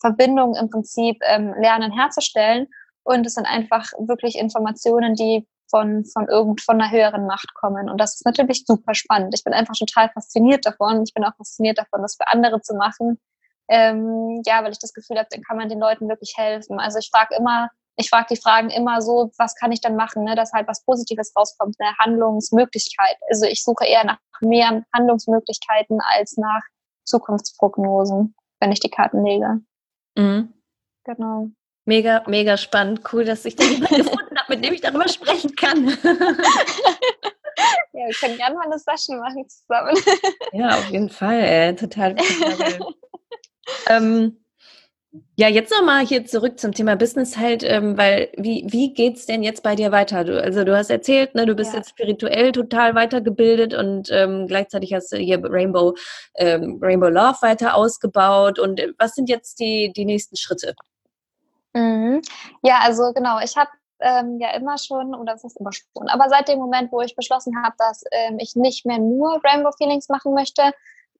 Verbindung 0.00 0.54
im 0.56 0.70
Prinzip 0.70 1.18
ähm, 1.22 1.54
lernen 1.60 1.92
herzustellen. 1.92 2.68
Und 3.02 3.26
es 3.26 3.34
sind 3.34 3.46
einfach 3.46 3.92
wirklich 3.98 4.38
Informationen, 4.38 5.14
die 5.14 5.46
von, 5.68 6.06
von 6.06 6.26
irgend, 6.28 6.62
von 6.62 6.80
einer 6.80 6.90
höheren 6.90 7.26
Macht 7.26 7.52
kommen. 7.54 7.90
Und 7.90 8.00
das 8.00 8.14
ist 8.14 8.24
natürlich 8.24 8.64
super 8.66 8.94
spannend. 8.94 9.34
Ich 9.34 9.44
bin 9.44 9.52
einfach 9.52 9.74
total 9.74 10.08
fasziniert 10.08 10.64
davon. 10.64 11.02
Ich 11.02 11.12
bin 11.12 11.24
auch 11.24 11.36
fasziniert 11.36 11.78
davon, 11.78 12.00
das 12.00 12.16
für 12.16 12.28
andere 12.28 12.62
zu 12.62 12.74
machen. 12.74 13.20
Ähm, 13.68 14.42
ja, 14.44 14.62
weil 14.62 14.72
ich 14.72 14.78
das 14.78 14.92
Gefühl 14.92 15.18
habe, 15.18 15.28
dann 15.30 15.42
kann 15.42 15.56
man 15.56 15.68
den 15.68 15.80
Leuten 15.80 16.08
wirklich 16.08 16.34
helfen. 16.36 16.78
Also 16.78 16.98
ich 16.98 17.08
frage 17.10 17.34
immer, 17.36 17.70
ich 17.96 18.10
frage 18.10 18.26
die 18.30 18.40
Fragen 18.40 18.70
immer 18.70 19.00
so, 19.00 19.30
was 19.38 19.54
kann 19.54 19.72
ich 19.72 19.80
denn 19.80 19.96
machen, 19.96 20.24
ne, 20.24 20.34
dass 20.34 20.52
halt 20.52 20.68
was 20.68 20.84
Positives 20.84 21.32
rauskommt, 21.36 21.76
eine 21.78 21.96
Handlungsmöglichkeit. 21.98 23.16
Also 23.30 23.46
ich 23.46 23.62
suche 23.62 23.86
eher 23.86 24.04
nach 24.04 24.18
mehr 24.40 24.84
Handlungsmöglichkeiten 24.92 26.00
als 26.00 26.36
nach 26.36 26.62
Zukunftsprognosen, 27.04 28.34
wenn 28.60 28.72
ich 28.72 28.80
die 28.80 28.90
Karten 28.90 29.24
lege. 29.24 29.60
Mhm. 30.16 30.52
Genau. 31.04 31.48
Mega, 31.86 32.24
mega 32.26 32.56
spannend. 32.56 33.02
Cool, 33.12 33.24
dass 33.24 33.44
ich 33.44 33.56
da 33.56 33.64
jemanden 33.64 33.96
gefunden 34.04 34.38
habe, 34.38 34.54
mit 34.54 34.64
dem 34.64 34.72
ich 34.72 34.80
darüber 34.80 35.06
sprechen 35.08 35.54
kann. 35.54 35.86
ja, 35.88 35.96
wir 37.92 38.14
können 38.18 38.38
gerne 38.38 38.56
mal 38.56 38.64
eine 38.64 38.78
Session 38.78 39.18
machen 39.18 39.46
zusammen. 39.48 39.96
ja, 40.52 40.70
auf 40.70 40.88
jeden 40.90 41.10
Fall, 41.10 41.40
ey. 41.40 41.76
total. 41.76 42.16
ähm, 43.88 44.44
ja, 45.36 45.48
jetzt 45.48 45.70
nochmal 45.70 46.04
hier 46.04 46.24
zurück 46.26 46.58
zum 46.58 46.72
Thema 46.72 46.96
Business 46.96 47.36
halt, 47.36 47.62
ähm, 47.62 47.96
weil 47.96 48.30
wie, 48.36 48.66
wie 48.68 48.94
geht's 48.94 49.26
denn 49.26 49.42
jetzt 49.42 49.62
bei 49.62 49.76
dir 49.76 49.92
weiter? 49.92 50.24
Du, 50.24 50.42
also 50.42 50.64
du 50.64 50.76
hast 50.76 50.90
erzählt, 50.90 51.34
ne, 51.34 51.46
du 51.46 51.54
bist 51.54 51.72
ja. 51.72 51.78
jetzt 51.78 51.90
spirituell 51.90 52.50
total 52.50 52.94
weitergebildet 52.94 53.74
und 53.74 54.08
ähm, 54.10 54.46
gleichzeitig 54.48 54.92
hast 54.92 55.12
du 55.12 55.16
hier 55.16 55.40
Rainbow, 55.42 55.94
ähm, 56.36 56.78
Rainbow 56.82 57.08
Love 57.08 57.38
weiter 57.42 57.76
ausgebaut. 57.76 58.58
Und 58.58 58.80
äh, 58.80 58.92
was 58.98 59.14
sind 59.14 59.28
jetzt 59.28 59.60
die, 59.60 59.92
die 59.94 60.04
nächsten 60.04 60.36
Schritte? 60.36 60.74
Mhm. 61.74 62.20
Ja, 62.62 62.80
also 62.82 63.12
genau, 63.12 63.38
ich 63.40 63.56
habe 63.56 63.70
ähm, 64.00 64.38
ja 64.40 64.54
immer 64.56 64.78
schon, 64.78 65.14
oder 65.14 65.34
was 65.34 65.44
ist 65.44 65.60
immer 65.60 65.72
schon, 65.72 66.08
aber 66.08 66.28
seit 66.28 66.48
dem 66.48 66.58
Moment, 66.58 66.90
wo 66.90 67.00
ich 67.00 67.14
beschlossen 67.14 67.54
habe, 67.62 67.74
dass 67.78 68.02
ähm, 68.10 68.38
ich 68.40 68.56
nicht 68.56 68.84
mehr 68.84 68.98
nur 68.98 69.40
Rainbow 69.44 69.70
Feelings 69.78 70.08
machen 70.08 70.34
möchte, 70.34 70.72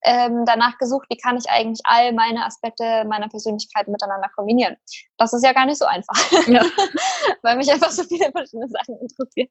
ähm, 0.05 0.45
danach 0.45 0.79
gesucht, 0.79 1.07
wie 1.11 1.17
kann 1.17 1.37
ich 1.37 1.49
eigentlich 1.49 1.81
all 1.85 2.13
meine 2.13 2.45
Aspekte 2.45 3.05
meiner 3.07 3.29
Persönlichkeit 3.29 3.89
miteinander 3.89 4.29
kombinieren. 4.35 4.77
Das 5.19 5.33
ist 5.33 5.45
ja 5.45 5.53
gar 5.53 5.67
nicht 5.67 5.79
so 5.79 5.87
einfach, 5.87 6.15
ja. 6.47 6.63
weil 7.43 7.57
mich 7.57 7.71
einfach 7.71 7.91
so 7.91 8.05
viele 8.05 8.31
verschiedene 8.31 8.69
Sachen 8.69 8.99
interessieren. 9.01 9.49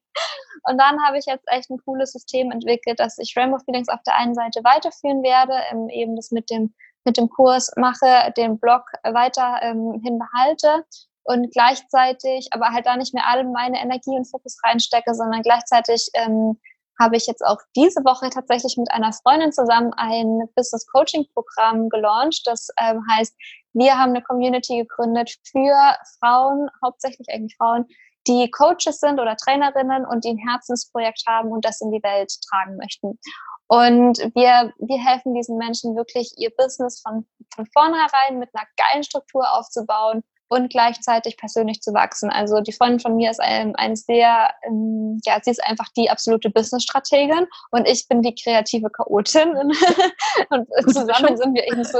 Und 0.64 0.78
dann 0.78 0.96
habe 1.04 1.18
ich 1.18 1.26
jetzt 1.26 1.44
echt 1.48 1.70
ein 1.70 1.78
cooles 1.84 2.12
System 2.12 2.50
entwickelt, 2.50 3.00
dass 3.00 3.18
ich 3.18 3.36
Rainbow 3.36 3.58
Feelings 3.64 3.88
auf 3.88 4.00
der 4.06 4.16
einen 4.16 4.34
Seite 4.34 4.60
weiterführen 4.64 5.22
werde, 5.22 5.54
ähm, 5.70 5.88
eben 5.88 6.16
das 6.16 6.30
mit 6.30 6.50
dem 6.50 6.74
mit 7.06 7.18
dem 7.18 7.28
Kurs 7.28 7.70
mache, 7.76 8.32
den 8.36 8.58
Blog 8.58 8.82
weiter 9.02 9.58
ähm, 9.60 10.00
hinbehalte 10.02 10.84
und 11.24 11.52
gleichzeitig 11.52 12.48
aber 12.52 12.68
halt 12.68 12.86
da 12.86 12.96
nicht 12.96 13.14
mehr 13.14 13.26
alle 13.26 13.44
meine 13.44 13.80
Energie 13.80 14.16
und 14.16 14.30
Fokus 14.30 14.58
reinstecke, 14.64 15.14
sondern 15.14 15.42
gleichzeitig 15.42 16.08
ähm, 16.14 16.58
habe 16.98 17.16
ich 17.16 17.26
jetzt 17.26 17.44
auch 17.44 17.58
diese 17.76 18.00
Woche 18.04 18.30
tatsächlich 18.30 18.76
mit 18.76 18.90
einer 18.90 19.12
Freundin 19.12 19.52
zusammen 19.52 19.92
ein 19.96 20.48
Business 20.54 20.86
Coaching 20.86 21.26
Programm 21.32 21.88
gelauncht. 21.88 22.42
Das 22.46 22.68
ähm, 22.80 23.02
heißt, 23.10 23.34
wir 23.72 23.98
haben 23.98 24.10
eine 24.10 24.22
Community 24.22 24.78
gegründet 24.78 25.34
für 25.50 25.74
Frauen, 26.18 26.68
hauptsächlich 26.84 27.28
eigentlich 27.28 27.56
Frauen, 27.56 27.86
die 28.26 28.50
Coaches 28.50 29.00
sind 29.00 29.20
oder 29.20 29.36
Trainerinnen 29.36 30.06
und 30.06 30.24
die 30.24 30.30
ein 30.30 30.38
Herzensprojekt 30.38 31.24
haben 31.26 31.50
und 31.50 31.64
das 31.64 31.80
in 31.80 31.90
die 31.90 32.02
Welt 32.02 32.32
tragen 32.48 32.76
möchten. 32.76 33.18
Und 33.66 34.18
wir, 34.34 34.72
wir 34.78 34.98
helfen 35.04 35.34
diesen 35.34 35.58
Menschen 35.58 35.96
wirklich, 35.96 36.32
ihr 36.36 36.50
Business 36.56 37.00
von, 37.00 37.26
von 37.54 37.66
vornherein 37.66 38.38
mit 38.38 38.50
einer 38.54 38.66
geilen 38.76 39.04
Struktur 39.04 39.50
aufzubauen 39.52 40.22
und 40.54 40.70
gleichzeitig 40.70 41.36
persönlich 41.36 41.80
zu 41.80 41.92
wachsen. 41.94 42.30
Also 42.30 42.60
die 42.60 42.72
Freundin 42.72 43.00
von 43.00 43.16
mir 43.16 43.30
ist 43.32 43.40
ein, 43.40 43.74
eine 43.74 43.96
sehr, 43.96 44.52
ähm, 44.62 45.20
ja, 45.24 45.38
sie 45.42 45.50
ist 45.50 45.62
einfach 45.64 45.88
die 45.96 46.08
absolute 46.08 46.48
Business-Strategin 46.48 47.46
und 47.72 47.88
ich 47.88 48.06
bin 48.06 48.22
die 48.22 48.34
kreative 48.34 48.88
Chaotin. 48.88 49.50
und 50.50 50.68
gute 50.68 50.86
zusammen 50.86 51.22
Mischung. 51.22 51.36
sind 51.36 51.54
wir 51.54 51.66
eben 51.66 51.84
so, 51.84 51.98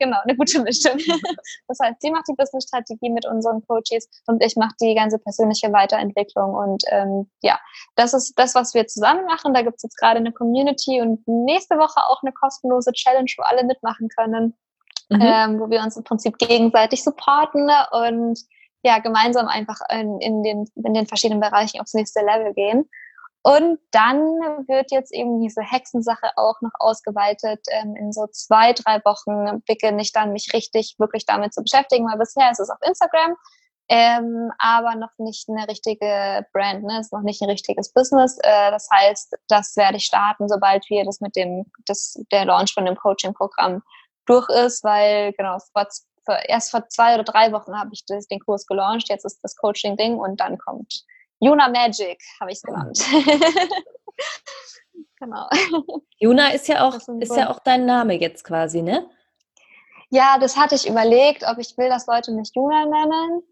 genau, 0.00 0.16
eine 0.24 0.36
gute 0.36 0.60
Mischung. 0.62 0.98
das 1.68 1.78
heißt, 1.80 2.00
sie 2.00 2.10
macht 2.10 2.24
die 2.28 2.34
Business-Strategie 2.34 3.10
mit 3.10 3.24
unseren 3.24 3.64
Coaches 3.66 4.08
und 4.26 4.44
ich 4.44 4.56
mache 4.56 4.74
die 4.80 4.94
ganze 4.96 5.18
persönliche 5.20 5.72
Weiterentwicklung. 5.72 6.54
Und 6.54 6.82
ähm, 6.90 7.30
ja, 7.42 7.60
das 7.94 8.14
ist 8.14 8.34
das, 8.36 8.56
was 8.56 8.74
wir 8.74 8.88
zusammen 8.88 9.24
machen. 9.26 9.54
Da 9.54 9.62
gibt 9.62 9.76
es 9.76 9.84
jetzt 9.84 9.96
gerade 9.96 10.18
eine 10.18 10.32
Community 10.32 11.00
und 11.00 11.22
nächste 11.28 11.76
Woche 11.76 12.00
auch 12.08 12.22
eine 12.22 12.32
kostenlose 12.32 12.90
Challenge, 12.92 13.30
wo 13.36 13.44
alle 13.44 13.64
mitmachen 13.64 14.08
können 14.08 14.54
mhm. 15.08 15.20
ähm, 15.20 15.60
wo 15.60 15.70
wir 15.70 15.82
uns 15.82 15.96
im 15.96 16.04
Prinzip 16.04 16.38
gegenseitig 16.38 17.02
supporten 17.02 17.70
und 17.90 18.38
ja, 18.82 18.98
gemeinsam 18.98 19.48
einfach 19.48 19.80
in, 19.90 20.20
in, 20.20 20.42
den, 20.42 20.70
in 20.76 20.94
den 20.94 21.06
verschiedenen 21.06 21.40
Bereichen 21.40 21.80
aufs 21.80 21.94
nächste 21.94 22.20
Level 22.20 22.54
gehen. 22.54 22.88
Und 23.42 23.78
dann 23.92 24.18
wird 24.66 24.90
jetzt 24.90 25.14
eben 25.14 25.40
diese 25.40 25.62
Hexensache 25.62 26.30
auch 26.34 26.60
noch 26.62 26.72
ausgeweitet. 26.80 27.60
Ähm, 27.70 27.94
in 27.94 28.12
so 28.12 28.26
zwei, 28.26 28.72
drei 28.72 29.00
Wochen 29.04 29.62
beginne 29.66 30.02
ich 30.02 30.12
dann 30.12 30.32
mich 30.32 30.52
richtig 30.52 30.96
wirklich 30.98 31.26
damit 31.26 31.54
zu 31.54 31.62
beschäftigen, 31.62 32.06
weil 32.08 32.18
bisher 32.18 32.50
ist 32.50 32.58
es 32.58 32.70
auf 32.70 32.78
Instagram, 32.82 33.36
ähm, 33.88 34.50
aber 34.58 34.96
noch 34.96 35.12
nicht 35.18 35.48
eine 35.48 35.68
richtige 35.68 36.44
Brand, 36.52 36.82
ne? 36.82 36.98
ist 36.98 37.12
noch 37.12 37.22
nicht 37.22 37.40
ein 37.40 37.48
richtiges 37.48 37.92
Business. 37.92 38.36
Äh, 38.42 38.72
das 38.72 38.88
heißt, 38.92 39.36
das 39.46 39.76
werde 39.76 39.98
ich 39.98 40.06
starten, 40.06 40.48
sobald 40.48 40.84
wir 40.90 41.04
das 41.04 41.20
mit 41.20 41.36
dem, 41.36 41.66
das, 41.86 42.20
der 42.32 42.46
Launch 42.46 42.74
von 42.74 42.84
dem 42.84 42.96
Coaching-Programm 42.96 43.80
durch 44.26 44.48
ist, 44.48 44.84
weil 44.84 45.32
genau, 45.32 45.58
vor, 45.72 45.86
erst 46.46 46.70
vor 46.70 46.88
zwei 46.88 47.14
oder 47.14 47.24
drei 47.24 47.52
Wochen 47.52 47.78
habe 47.78 47.90
ich 47.92 48.04
das, 48.06 48.26
den 48.26 48.40
Kurs 48.40 48.66
gelauncht, 48.66 49.08
jetzt 49.08 49.24
ist 49.24 49.40
das 49.42 49.56
Coaching-Ding 49.56 50.16
und 50.16 50.40
dann 50.40 50.58
kommt 50.58 51.04
Juna 51.40 51.68
Magic, 51.68 52.20
habe 52.40 52.50
ich 52.50 52.58
es 52.58 52.62
genannt. 52.62 52.98
genau. 55.20 55.48
Juna 56.18 56.48
ist 56.48 56.68
ja 56.68 56.86
auch, 56.86 56.96
ist 57.20 57.36
ja 57.36 57.50
auch 57.50 57.60
dein 57.60 57.86
Name 57.86 58.14
jetzt 58.14 58.44
quasi, 58.44 58.82
ne? 58.82 59.08
Ja, 60.10 60.38
das 60.38 60.56
hatte 60.56 60.76
ich 60.76 60.88
überlegt, 60.88 61.44
ob 61.46 61.58
ich 61.58 61.76
will, 61.76 61.88
dass 61.88 62.06
Leute 62.06 62.32
mich 62.32 62.50
Juna 62.54 62.86
nennen. 62.86 63.42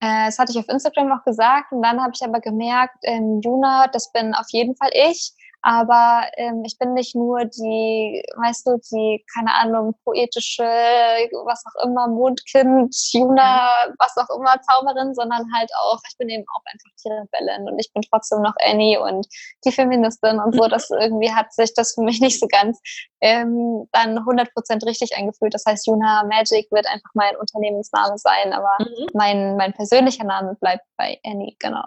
Äh, 0.00 0.26
das 0.26 0.38
hatte 0.38 0.52
ich 0.52 0.58
auf 0.58 0.68
Instagram 0.68 1.12
auch 1.12 1.24
gesagt 1.24 1.72
und 1.72 1.82
dann 1.82 2.00
habe 2.00 2.12
ich 2.14 2.22
aber 2.22 2.40
gemerkt, 2.40 2.96
ähm, 3.02 3.40
Juna, 3.42 3.88
das 3.88 4.12
bin 4.12 4.34
auf 4.34 4.46
jeden 4.50 4.76
Fall 4.76 4.90
ich. 4.92 5.32
Aber 5.66 6.28
ähm, 6.36 6.62
ich 6.66 6.76
bin 6.78 6.92
nicht 6.92 7.14
nur 7.14 7.46
die, 7.46 8.22
weißt 8.36 8.66
du, 8.66 8.76
die, 8.92 9.24
keine 9.34 9.54
Ahnung, 9.54 9.94
poetische, 10.04 10.62
was 10.62 11.64
auch 11.64 11.86
immer, 11.86 12.06
Mondkind, 12.06 12.94
Juna, 13.10 13.70
was 13.98 14.14
auch 14.18 14.28
immer, 14.36 14.60
Zauberin, 14.60 15.14
sondern 15.14 15.42
halt 15.56 15.70
auch, 15.80 15.98
ich 16.06 16.18
bin 16.18 16.28
eben 16.28 16.44
auch 16.54 16.60
einfach 16.66 16.90
die 17.02 17.08
Rebellin 17.08 17.66
und 17.66 17.78
ich 17.78 17.90
bin 17.94 18.02
trotzdem 18.02 18.42
noch 18.42 18.52
Annie 18.62 19.00
und 19.00 19.26
die 19.64 19.72
Feministin 19.72 20.38
und 20.38 20.54
so. 20.54 20.68
Das 20.68 20.90
irgendwie 20.90 21.32
hat 21.32 21.50
sich 21.54 21.72
das 21.72 21.94
für 21.94 22.02
mich 22.02 22.20
nicht 22.20 22.38
so 22.38 22.46
ganz 22.46 22.78
ähm, 23.22 23.88
dann 23.92 24.18
100% 24.18 24.84
richtig 24.84 25.16
angefühlt. 25.16 25.54
Das 25.54 25.64
heißt, 25.66 25.86
Juna 25.86 26.24
Magic 26.24 26.70
wird 26.72 26.86
einfach 26.86 27.10
mein 27.14 27.36
Unternehmensname 27.36 28.18
sein, 28.18 28.52
aber 28.52 28.76
mhm. 28.80 29.06
mein, 29.14 29.56
mein 29.56 29.72
persönlicher 29.72 30.24
Name 30.24 30.58
bleibt 30.60 30.84
bei 30.98 31.18
Annie, 31.24 31.56
genau. 31.58 31.84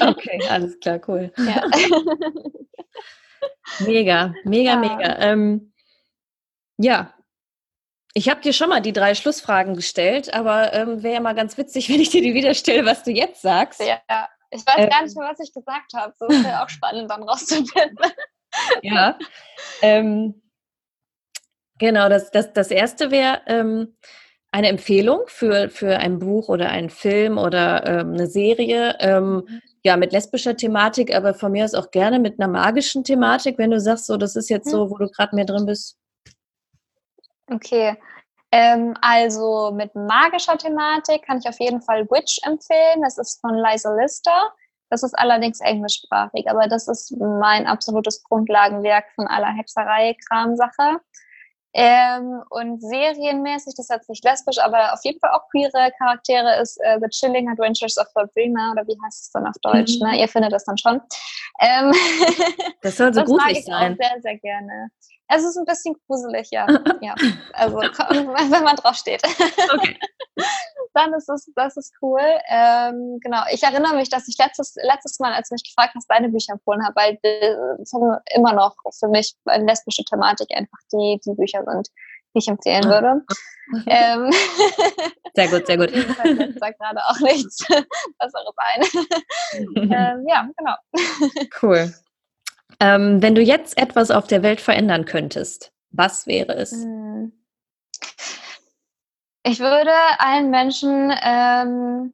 Okay, 0.00 0.40
alles 0.48 0.80
klar, 0.80 0.98
cool. 1.06 1.30
Ja. 1.36 1.62
Mega, 3.80 4.34
mega, 4.44 4.70
ja. 4.70 4.76
mega. 4.76 5.18
Ähm, 5.18 5.72
ja, 6.78 7.14
ich 8.14 8.28
habe 8.28 8.40
dir 8.40 8.52
schon 8.52 8.68
mal 8.68 8.80
die 8.80 8.92
drei 8.92 9.14
Schlussfragen 9.14 9.74
gestellt, 9.74 10.32
aber 10.34 10.72
ähm, 10.72 11.02
wäre 11.02 11.14
ja 11.14 11.20
mal 11.20 11.34
ganz 11.34 11.56
witzig, 11.58 11.88
wenn 11.92 12.00
ich 12.00 12.10
dir 12.10 12.22
die 12.22 12.34
wieder 12.34 12.54
stelle, 12.54 12.84
was 12.84 13.02
du 13.02 13.10
jetzt 13.10 13.42
sagst. 13.42 13.80
Ja, 13.80 14.00
ich 14.50 14.66
weiß 14.66 14.74
ähm, 14.78 14.88
gar 14.88 15.02
nicht 15.02 15.16
mehr, 15.16 15.28
was 15.30 15.40
ich 15.40 15.52
gesagt 15.52 15.92
habe. 15.94 16.14
So 16.18 16.26
ist 16.26 16.44
ja 16.44 16.64
auch 16.64 16.68
spannend, 16.68 17.10
dann 17.10 17.22
rauszufinden. 17.22 17.98
ja. 18.82 19.18
Ähm, 19.82 20.42
genau, 21.78 22.08
das, 22.08 22.30
das, 22.30 22.52
das 22.52 22.70
erste 22.70 23.10
wäre 23.10 23.42
ähm, 23.46 23.96
eine 24.50 24.68
Empfehlung 24.68 25.20
für, 25.26 25.68
für 25.68 25.98
ein 25.98 26.18
Buch 26.18 26.48
oder 26.48 26.70
einen 26.70 26.90
Film 26.90 27.36
oder 27.36 27.86
ähm, 27.86 28.14
eine 28.14 28.26
Serie, 28.26 28.96
ähm, 29.00 29.44
mhm 29.46 29.62
ja, 29.88 29.96
mit 29.96 30.12
lesbischer 30.12 30.54
Thematik, 30.54 31.14
aber 31.14 31.32
von 31.32 31.50
mir 31.50 31.64
aus 31.64 31.72
auch 31.72 31.90
gerne 31.90 32.18
mit 32.18 32.38
einer 32.38 32.52
magischen 32.52 33.04
Thematik, 33.04 33.56
wenn 33.56 33.70
du 33.70 33.80
sagst, 33.80 34.04
so, 34.04 34.18
das 34.18 34.36
ist 34.36 34.50
jetzt 34.50 34.66
mhm. 34.66 34.70
so, 34.70 34.90
wo 34.90 34.98
du 34.98 35.08
gerade 35.08 35.34
mehr 35.34 35.46
drin 35.46 35.64
bist. 35.64 35.96
Okay. 37.50 37.96
Ähm, 38.52 38.94
also 39.00 39.72
mit 39.74 39.94
magischer 39.94 40.58
Thematik 40.58 41.22
kann 41.22 41.38
ich 41.38 41.48
auf 41.48 41.58
jeden 41.58 41.80
Fall 41.80 42.06
Witch 42.10 42.38
empfehlen. 42.44 43.00
Das 43.02 43.16
ist 43.16 43.40
von 43.40 43.54
Liza 43.54 43.94
Lister. 43.94 44.52
Das 44.90 45.02
ist 45.02 45.18
allerdings 45.18 45.60
englischsprachig, 45.60 46.50
aber 46.50 46.68
das 46.68 46.86
ist 46.86 47.16
mein 47.18 47.66
absolutes 47.66 48.22
Grundlagenwerk 48.24 49.06
von 49.14 49.26
aller 49.26 49.54
Hexerei-Kram-Sache. 49.56 51.00
Ähm, 51.74 52.42
und 52.50 52.80
serienmäßig, 52.80 53.74
das 53.76 53.86
ist 53.86 53.90
jetzt 53.90 54.08
nicht 54.08 54.24
lesbisch, 54.24 54.58
aber 54.58 54.92
auf 54.92 55.00
jeden 55.04 55.20
Fall 55.20 55.30
auch 55.30 55.48
queere 55.50 55.92
Charaktere 55.98 56.60
ist 56.60 56.78
äh, 56.82 56.98
The 57.00 57.08
Chilling 57.08 57.48
Adventures 57.48 57.98
of 57.98 58.06
Sabrina 58.14 58.72
oder 58.72 58.86
wie 58.86 58.96
heißt 59.04 59.24
es 59.24 59.30
dann 59.32 59.46
auf 59.46 59.56
Deutsch? 59.62 59.98
Mhm. 60.00 60.08
Ne? 60.08 60.20
Ihr 60.20 60.28
findet 60.28 60.52
das 60.52 60.64
dann 60.64 60.78
schon. 60.78 61.00
Ähm, 61.60 61.92
das 62.82 62.96
soll 62.96 63.12
so 63.12 63.20
das 63.20 63.30
mag 63.30 63.50
ich 63.50 63.64
sein. 63.64 63.92
Auch 63.92 63.96
sehr, 63.96 64.20
sehr 64.22 64.38
gerne. 64.38 64.90
Es 65.28 65.44
ist 65.44 65.58
ein 65.58 65.66
bisschen 65.66 65.94
gruselig, 66.06 66.48
ja. 66.50 66.66
ja. 67.02 67.14
Also 67.52 67.76
wenn 67.76 68.64
man 68.64 68.76
drauf 68.76 68.96
steht. 68.96 69.22
Okay. 69.74 69.98
Dann 70.94 71.12
ist 71.14 71.28
es, 71.28 71.50
das 71.54 71.76
ist 71.76 71.92
cool. 72.02 72.20
Ähm, 72.48 73.18
genau. 73.22 73.42
Ich 73.52 73.62
erinnere 73.62 73.94
mich, 73.94 74.08
dass 74.08 74.28
ich 74.28 74.36
letztes, 74.38 74.74
letztes 74.82 75.18
Mal, 75.18 75.32
als 75.32 75.48
du 75.48 75.54
mich 75.54 75.64
gefragt 75.64 75.94
hast, 75.94 76.10
deine 76.10 76.28
Bücher 76.28 76.52
empfohlen 76.52 76.84
habe, 76.84 76.96
weil 76.96 77.18
es 77.80 77.92
immer 78.34 78.52
noch 78.52 78.74
für 78.98 79.08
mich 79.08 79.34
eine 79.44 79.66
lesbische 79.66 80.04
Thematik 80.04 80.48
einfach 80.54 80.78
die, 80.92 81.20
die 81.24 81.34
Bücher 81.34 81.62
sind, 81.64 81.88
die 82.34 82.38
ich 82.38 82.48
empfehlen 82.48 82.86
ah. 82.86 82.88
würde. 82.88 83.24
ähm, 83.86 84.30
sehr 85.34 85.48
gut, 85.48 85.66
sehr 85.66 85.76
gut. 85.76 85.92
Ich 85.94 86.58
sage 86.58 86.76
gerade 86.78 87.04
auch 87.06 87.20
nichts 87.20 87.58
Besseres 88.18 88.54
ein. 88.56 88.82
ähm, 89.76 90.26
ja, 90.28 90.48
genau. 90.56 90.74
Cool. 91.62 91.94
Ähm, 92.80 93.22
wenn 93.22 93.34
du 93.34 93.42
jetzt 93.42 93.76
etwas 93.76 94.10
auf 94.10 94.26
der 94.26 94.42
Welt 94.42 94.60
verändern 94.60 95.04
könntest, 95.04 95.72
was 95.90 96.26
wäre 96.26 96.54
es? 96.54 96.72
Hm. 96.72 97.32
Ich 99.48 99.60
würde 99.60 99.90
allen 100.18 100.50
Menschen 100.50 101.10
ähm, 101.22 102.12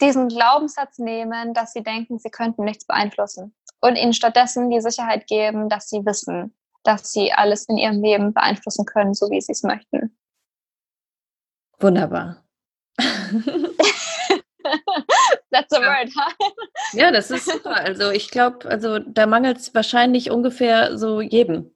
diesen 0.00 0.28
Glaubenssatz 0.28 0.98
nehmen, 0.98 1.52
dass 1.52 1.72
sie 1.72 1.82
denken, 1.82 2.20
sie 2.20 2.30
könnten 2.30 2.62
nichts 2.62 2.86
beeinflussen. 2.86 3.52
und 3.80 3.96
ihnen 3.96 4.12
stattdessen 4.12 4.70
die 4.70 4.80
Sicherheit 4.80 5.26
geben, 5.26 5.68
dass 5.68 5.90
sie 5.90 6.06
wissen, 6.06 6.54
dass 6.84 7.10
sie 7.10 7.32
alles 7.32 7.68
in 7.68 7.76
ihrem 7.76 8.00
Leben 8.00 8.32
beeinflussen 8.32 8.86
können, 8.86 9.14
so 9.14 9.30
wie 9.30 9.40
sie 9.40 9.50
es 9.50 9.64
möchten. 9.64 10.16
Wunderbar. 11.80 12.44
That's 15.50 15.72
a 15.72 15.80
word, 15.80 16.10
huh? 16.16 16.32
Ja, 16.92 17.10
das 17.10 17.32
ist 17.32 17.46
super. 17.46 17.74
Also 17.74 18.10
ich 18.10 18.30
glaube, 18.30 18.68
also 18.70 19.00
da 19.00 19.26
mangelt 19.26 19.58
es 19.58 19.74
wahrscheinlich 19.74 20.30
ungefähr 20.30 20.96
so 20.96 21.20
jedem 21.20 21.74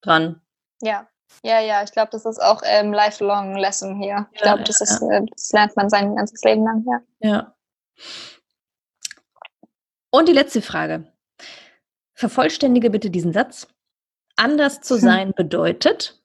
dran. 0.00 0.40
Ja, 0.80 1.06
ja, 1.42 1.60
ja. 1.60 1.82
Ich 1.82 1.92
glaube, 1.92 2.10
das 2.12 2.24
ist 2.24 2.40
auch 2.40 2.62
ähm, 2.64 2.92
lifelong 2.92 3.56
Lesson 3.56 4.00
hier. 4.00 4.28
Ich 4.32 4.40
glaube, 4.40 4.64
das, 4.64 4.80
ist, 4.80 5.00
ja. 5.02 5.18
Äh, 5.18 5.26
das 5.34 5.52
lernt 5.52 5.76
man 5.76 5.88
sein 5.88 6.14
ganzes 6.16 6.42
Leben 6.42 6.64
lang, 6.64 6.84
ja. 6.86 7.00
Ja. 7.20 7.54
Und 10.10 10.28
die 10.28 10.32
letzte 10.32 10.62
Frage. 10.62 11.12
Vervollständige 12.14 12.90
bitte 12.90 13.10
diesen 13.10 13.32
Satz. 13.32 13.68
Anders 14.36 14.80
zu 14.80 14.94
hm. 14.94 15.00
sein 15.00 15.32
bedeutet? 15.32 16.22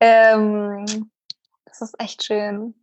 Ähm, 0.00 1.10
das 1.64 1.80
ist 1.80 1.94
echt 1.98 2.24
schön. 2.24 2.74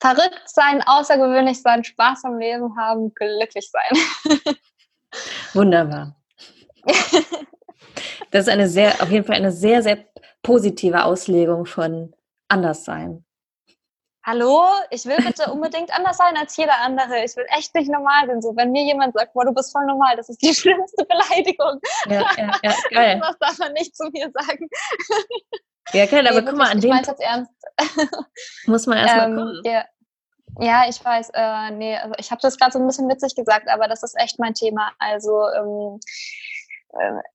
Verrückt 0.00 0.42
sein, 0.46 0.82
außergewöhnlich 0.82 1.62
sein, 1.62 1.84
Spaß 1.84 2.24
am 2.24 2.38
Leben 2.38 2.76
haben, 2.76 3.14
glücklich 3.14 3.70
sein. 3.70 4.56
Wunderbar. 5.54 6.16
Das 8.32 8.46
ist 8.46 8.52
eine 8.52 8.66
sehr, 8.66 9.00
auf 9.02 9.10
jeden 9.10 9.26
Fall 9.26 9.36
eine 9.36 9.52
sehr, 9.52 9.82
sehr 9.82 9.98
positive 10.42 11.04
Auslegung 11.04 11.66
von 11.66 12.14
Anderssein. 12.48 13.24
Hallo, 14.24 14.62
ich 14.90 15.04
will 15.04 15.16
bitte 15.16 15.52
unbedingt 15.52 15.94
anders 15.94 16.16
sein 16.16 16.36
als 16.36 16.56
jeder 16.56 16.80
andere. 16.80 17.24
Ich 17.24 17.36
will 17.36 17.44
echt 17.48 17.74
nicht 17.74 17.90
normal 17.90 18.26
sein. 18.26 18.40
So, 18.40 18.56
wenn 18.56 18.72
mir 18.72 18.84
jemand 18.84 19.14
sagt, 19.14 19.34
boah, 19.34 19.44
du 19.44 19.52
bist 19.52 19.72
voll 19.72 19.84
normal, 19.84 20.16
das 20.16 20.28
ist 20.30 20.40
die 20.40 20.54
schlimmste 20.54 21.04
Beleidigung. 21.04 21.78
Ja, 22.06 22.24
ja, 22.38 22.58
ja, 22.62 22.74
geil. 22.90 23.20
Das 23.20 23.38
darf 23.38 23.58
man 23.58 23.72
nicht 23.74 23.94
zu 23.94 24.08
mir 24.12 24.30
sagen. 24.32 24.68
Ja, 25.92 26.06
geil, 26.06 26.26
aber 26.26 26.40
nee, 26.40 26.46
guck 26.48 26.56
mal, 26.56 26.70
an 26.70 26.80
dem 26.80 26.94
jetzt 26.94 27.20
ernst. 27.20 27.52
muss 28.66 28.86
man 28.86 28.98
erstmal 28.98 29.28
ähm, 29.28 29.36
kommen. 29.36 29.62
Ja. 29.64 29.84
ja, 30.60 30.88
ich 30.88 31.04
weiß, 31.04 31.30
äh, 31.34 31.70
nee, 31.72 31.96
also 31.96 32.14
ich 32.16 32.30
habe 32.30 32.40
das 32.40 32.56
gerade 32.56 32.72
so 32.72 32.78
ein 32.78 32.86
bisschen 32.86 33.08
witzig 33.10 33.34
gesagt, 33.34 33.68
aber 33.68 33.88
das 33.88 34.02
ist 34.02 34.16
echt 34.18 34.38
mein 34.38 34.54
Thema. 34.54 34.92
Also 35.00 35.48
ähm, 35.50 35.98
äh, 35.98 35.98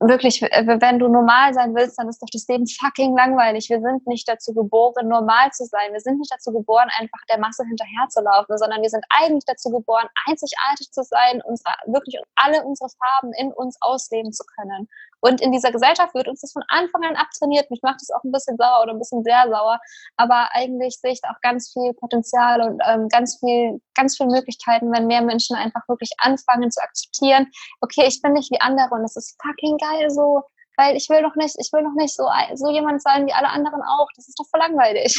wirklich, 0.00 0.40
wenn 0.40 0.98
du 0.98 1.08
normal 1.08 1.52
sein 1.52 1.74
willst, 1.74 1.98
dann 1.98 2.08
ist 2.08 2.22
doch 2.22 2.28
das 2.32 2.46
Leben 2.46 2.66
fucking 2.66 3.16
langweilig. 3.16 3.68
Wir 3.68 3.80
sind 3.80 4.06
nicht 4.06 4.28
dazu 4.28 4.54
geboren, 4.54 5.08
normal 5.08 5.50
zu 5.50 5.64
sein. 5.64 5.92
Wir 5.92 6.00
sind 6.00 6.18
nicht 6.18 6.32
dazu 6.32 6.52
geboren, 6.52 6.88
einfach 6.98 7.18
der 7.28 7.38
Masse 7.38 7.64
hinterherzulaufen, 7.64 8.56
sondern 8.56 8.82
wir 8.82 8.90
sind 8.90 9.04
eigentlich 9.10 9.44
dazu 9.46 9.70
geboren, 9.70 10.06
einzigartig 10.26 10.90
zu 10.92 11.02
sein, 11.02 11.42
unsere, 11.44 11.74
wirklich 11.86 12.20
alle 12.36 12.64
unsere 12.64 12.88
Farben 12.90 13.32
in 13.34 13.52
uns 13.52 13.76
ausleben 13.80 14.32
zu 14.32 14.44
können. 14.56 14.88
Und 15.20 15.40
in 15.40 15.52
dieser 15.52 15.72
Gesellschaft 15.72 16.14
wird 16.14 16.28
uns 16.28 16.40
das 16.40 16.52
von 16.52 16.62
Anfang 16.68 17.04
an 17.04 17.16
abtrainiert. 17.16 17.70
Mich 17.70 17.80
macht 17.82 18.00
das 18.00 18.10
auch 18.10 18.22
ein 18.24 18.32
bisschen 18.32 18.56
sauer 18.56 18.82
oder 18.82 18.92
ein 18.92 18.98
bisschen 18.98 19.24
sehr 19.24 19.44
sauer. 19.48 19.80
Aber 20.16 20.48
eigentlich 20.52 20.98
sehe 21.00 21.12
ich 21.12 21.20
da 21.20 21.30
auch 21.30 21.40
ganz 21.42 21.72
viel 21.72 21.92
Potenzial 21.94 22.62
und 22.62 22.80
ähm, 22.86 23.08
ganz 23.08 23.38
viel, 23.38 23.80
ganz 23.94 24.16
viele 24.16 24.30
Möglichkeiten, 24.30 24.92
wenn 24.92 25.06
mehr 25.06 25.22
Menschen 25.22 25.56
einfach 25.56 25.82
wirklich 25.88 26.10
anfangen 26.18 26.70
zu 26.70 26.80
akzeptieren, 26.82 27.50
okay, 27.80 28.04
ich 28.06 28.22
bin 28.22 28.32
nicht 28.32 28.50
wie 28.50 28.60
andere 28.60 28.94
und 28.94 29.02
das 29.02 29.16
ist 29.16 29.36
fucking 29.42 29.76
geil 29.78 30.10
so. 30.10 30.42
Weil 30.76 30.96
ich 30.96 31.08
will 31.08 31.22
doch 31.22 31.34
nicht, 31.34 31.56
ich 31.58 31.72
will 31.72 31.82
doch 31.82 31.94
nicht 31.96 32.14
so, 32.14 32.28
so 32.54 32.70
jemand 32.70 33.02
sein 33.02 33.26
wie 33.26 33.32
alle 33.32 33.48
anderen 33.48 33.82
auch. 33.82 34.06
Das 34.14 34.28
ist 34.28 34.38
doch 34.38 34.46
voll 34.48 34.60
langweilig. 34.60 35.18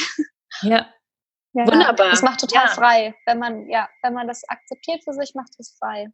Ja. 0.62 0.88
ja 1.54 1.68
Wunderbar. 1.68 2.10
Das 2.10 2.22
macht 2.22 2.40
total 2.40 2.66
ja. 2.66 2.72
frei. 2.72 3.16
Wenn 3.26 3.40
man, 3.40 3.70
ja, 3.70 3.90
wenn 4.02 4.14
man 4.14 4.28
das 4.28 4.48
akzeptiert 4.48 5.04
für 5.04 5.14
sich, 5.14 5.36
macht 5.36 5.52
es 5.60 5.76
frei. 5.78 6.08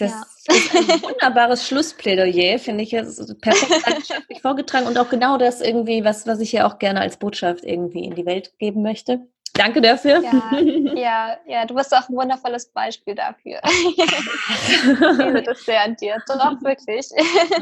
Das 0.00 0.12
ja. 0.48 0.54
ist 0.54 0.74
ein 0.74 1.02
wunderbares 1.02 1.68
Schlussplädoyer, 1.68 2.58
finde 2.58 2.82
ich. 2.84 2.94
Es 2.94 3.18
ist 3.18 3.40
perfekt 3.40 4.40
vorgetragen 4.42 4.86
und 4.86 4.96
auch 4.98 5.10
genau 5.10 5.36
das 5.36 5.60
irgendwie, 5.60 6.04
was, 6.04 6.26
was 6.26 6.40
ich 6.40 6.52
ja 6.52 6.66
auch 6.66 6.78
gerne 6.78 7.00
als 7.00 7.18
Botschaft 7.18 7.64
irgendwie 7.64 8.04
in 8.04 8.14
die 8.14 8.24
Welt 8.24 8.58
geben 8.58 8.82
möchte. 8.82 9.20
Danke 9.52 9.82
dafür. 9.82 10.22
Ja, 10.22 10.58
ja, 10.94 11.36
ja, 11.46 11.66
du 11.66 11.74
bist 11.74 11.94
auch 11.94 12.08
ein 12.08 12.16
wundervolles 12.16 12.72
Beispiel 12.72 13.14
dafür. 13.14 13.60
ich 13.64 15.18
liebe 15.18 15.42
das 15.42 15.64
sehr 15.64 15.82
an 15.82 15.96
dir. 15.96 16.16
Doch, 16.26 16.62
wirklich. 16.62 17.08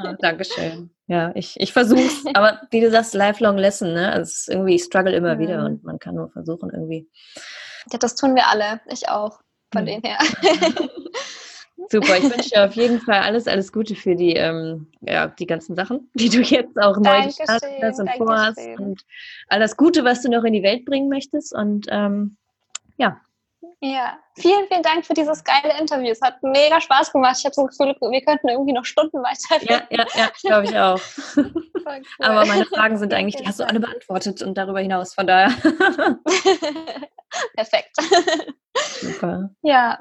Oh, 0.05 0.14
Dankeschön. 0.20 0.91
Ja, 1.09 1.32
ich, 1.34 1.59
ich 1.59 1.72
versuche 1.72 2.03
es. 2.03 2.24
Aber 2.34 2.61
wie 2.70 2.80
du 2.80 2.91
sagst, 2.91 3.14
lifelong 3.14 3.57
lesson, 3.57 3.95
ne? 3.95 4.12
Also 4.12 4.53
irgendwie, 4.53 4.76
ich 4.76 4.84
struggle 4.84 5.16
immer 5.16 5.34
mhm. 5.34 5.39
wieder 5.41 5.64
und 5.64 5.82
man 5.82 5.99
kann 5.99 6.14
nur 6.14 6.30
versuchen 6.30 6.70
irgendwie. 6.70 7.09
Ja, 7.91 7.99
das 7.99 8.14
tun 8.14 8.36
wir 8.36 8.47
alle. 8.47 8.80
Ich 8.86 9.09
auch. 9.09 9.41
Von 9.72 9.82
mhm. 9.82 9.86
dem 9.86 10.03
her. 10.03 10.18
Super, 11.91 12.18
ich 12.18 12.24
wünsche 12.24 12.51
dir 12.51 12.64
auf 12.64 12.74
jeden 12.74 13.01
Fall 13.01 13.20
alles, 13.20 13.47
alles 13.47 13.72
Gute 13.72 13.95
für 13.95 14.14
die, 14.14 14.34
ähm, 14.34 14.86
ja, 15.01 15.26
die 15.28 15.47
ganzen 15.47 15.74
Sachen, 15.74 16.11
die 16.14 16.28
du 16.28 16.41
jetzt 16.41 16.78
auch 16.78 16.99
neu 16.99 17.24
gestartet 17.24 17.70
hast 17.80 18.01
und 18.01 18.11
vorhast. 18.16 18.61
Und 18.78 19.03
alles 19.49 19.76
Gute, 19.76 20.05
was 20.05 20.22
du 20.22 20.30
noch 20.30 20.45
in 20.45 20.53
die 20.53 20.62
Welt 20.62 20.84
bringen 20.84 21.09
möchtest. 21.09 21.55
Und 21.55 21.86
ähm, 21.91 22.36
ja. 22.99 23.20
Ja, 23.80 24.18
vielen, 24.36 24.66
vielen 24.66 24.82
Dank 24.82 25.07
für 25.07 25.14
dieses 25.14 25.43
geile 25.45 25.78
Interview. 25.78 26.11
Es 26.11 26.20
hat 26.20 26.43
mega 26.43 26.80
Spaß 26.80 27.12
gemacht. 27.12 27.36
Ich 27.39 27.45
habe 27.45 27.55
so 27.55 27.66
das 27.66 27.78
Gefühl, 27.78 27.95
wir 28.11 28.24
könnten 28.24 28.49
irgendwie 28.49 28.72
noch 28.72 28.84
Stunden 28.84 29.18
weiterreden. 29.18 29.86
Ja, 29.91 30.05
ja, 30.05 30.07
ja 30.14 30.30
glaube 30.43 30.64
ich 30.66 30.76
auch. 30.76 31.01
Cool. 31.36 32.03
Aber 32.18 32.45
meine 32.45 32.66
Fragen 32.66 32.99
sind 32.99 33.14
eigentlich, 33.14 33.36
die 33.36 33.47
hast 33.47 33.61
du 33.61 33.66
alle 33.66 33.80
beantwortet 33.80 34.43
und 34.43 34.59
darüber 34.59 34.80
hinaus. 34.80 35.14
Von 35.14 35.26
daher. 35.26 35.51
Perfekt. 37.55 37.97
Super. 39.01 39.51
Ja. 39.62 40.01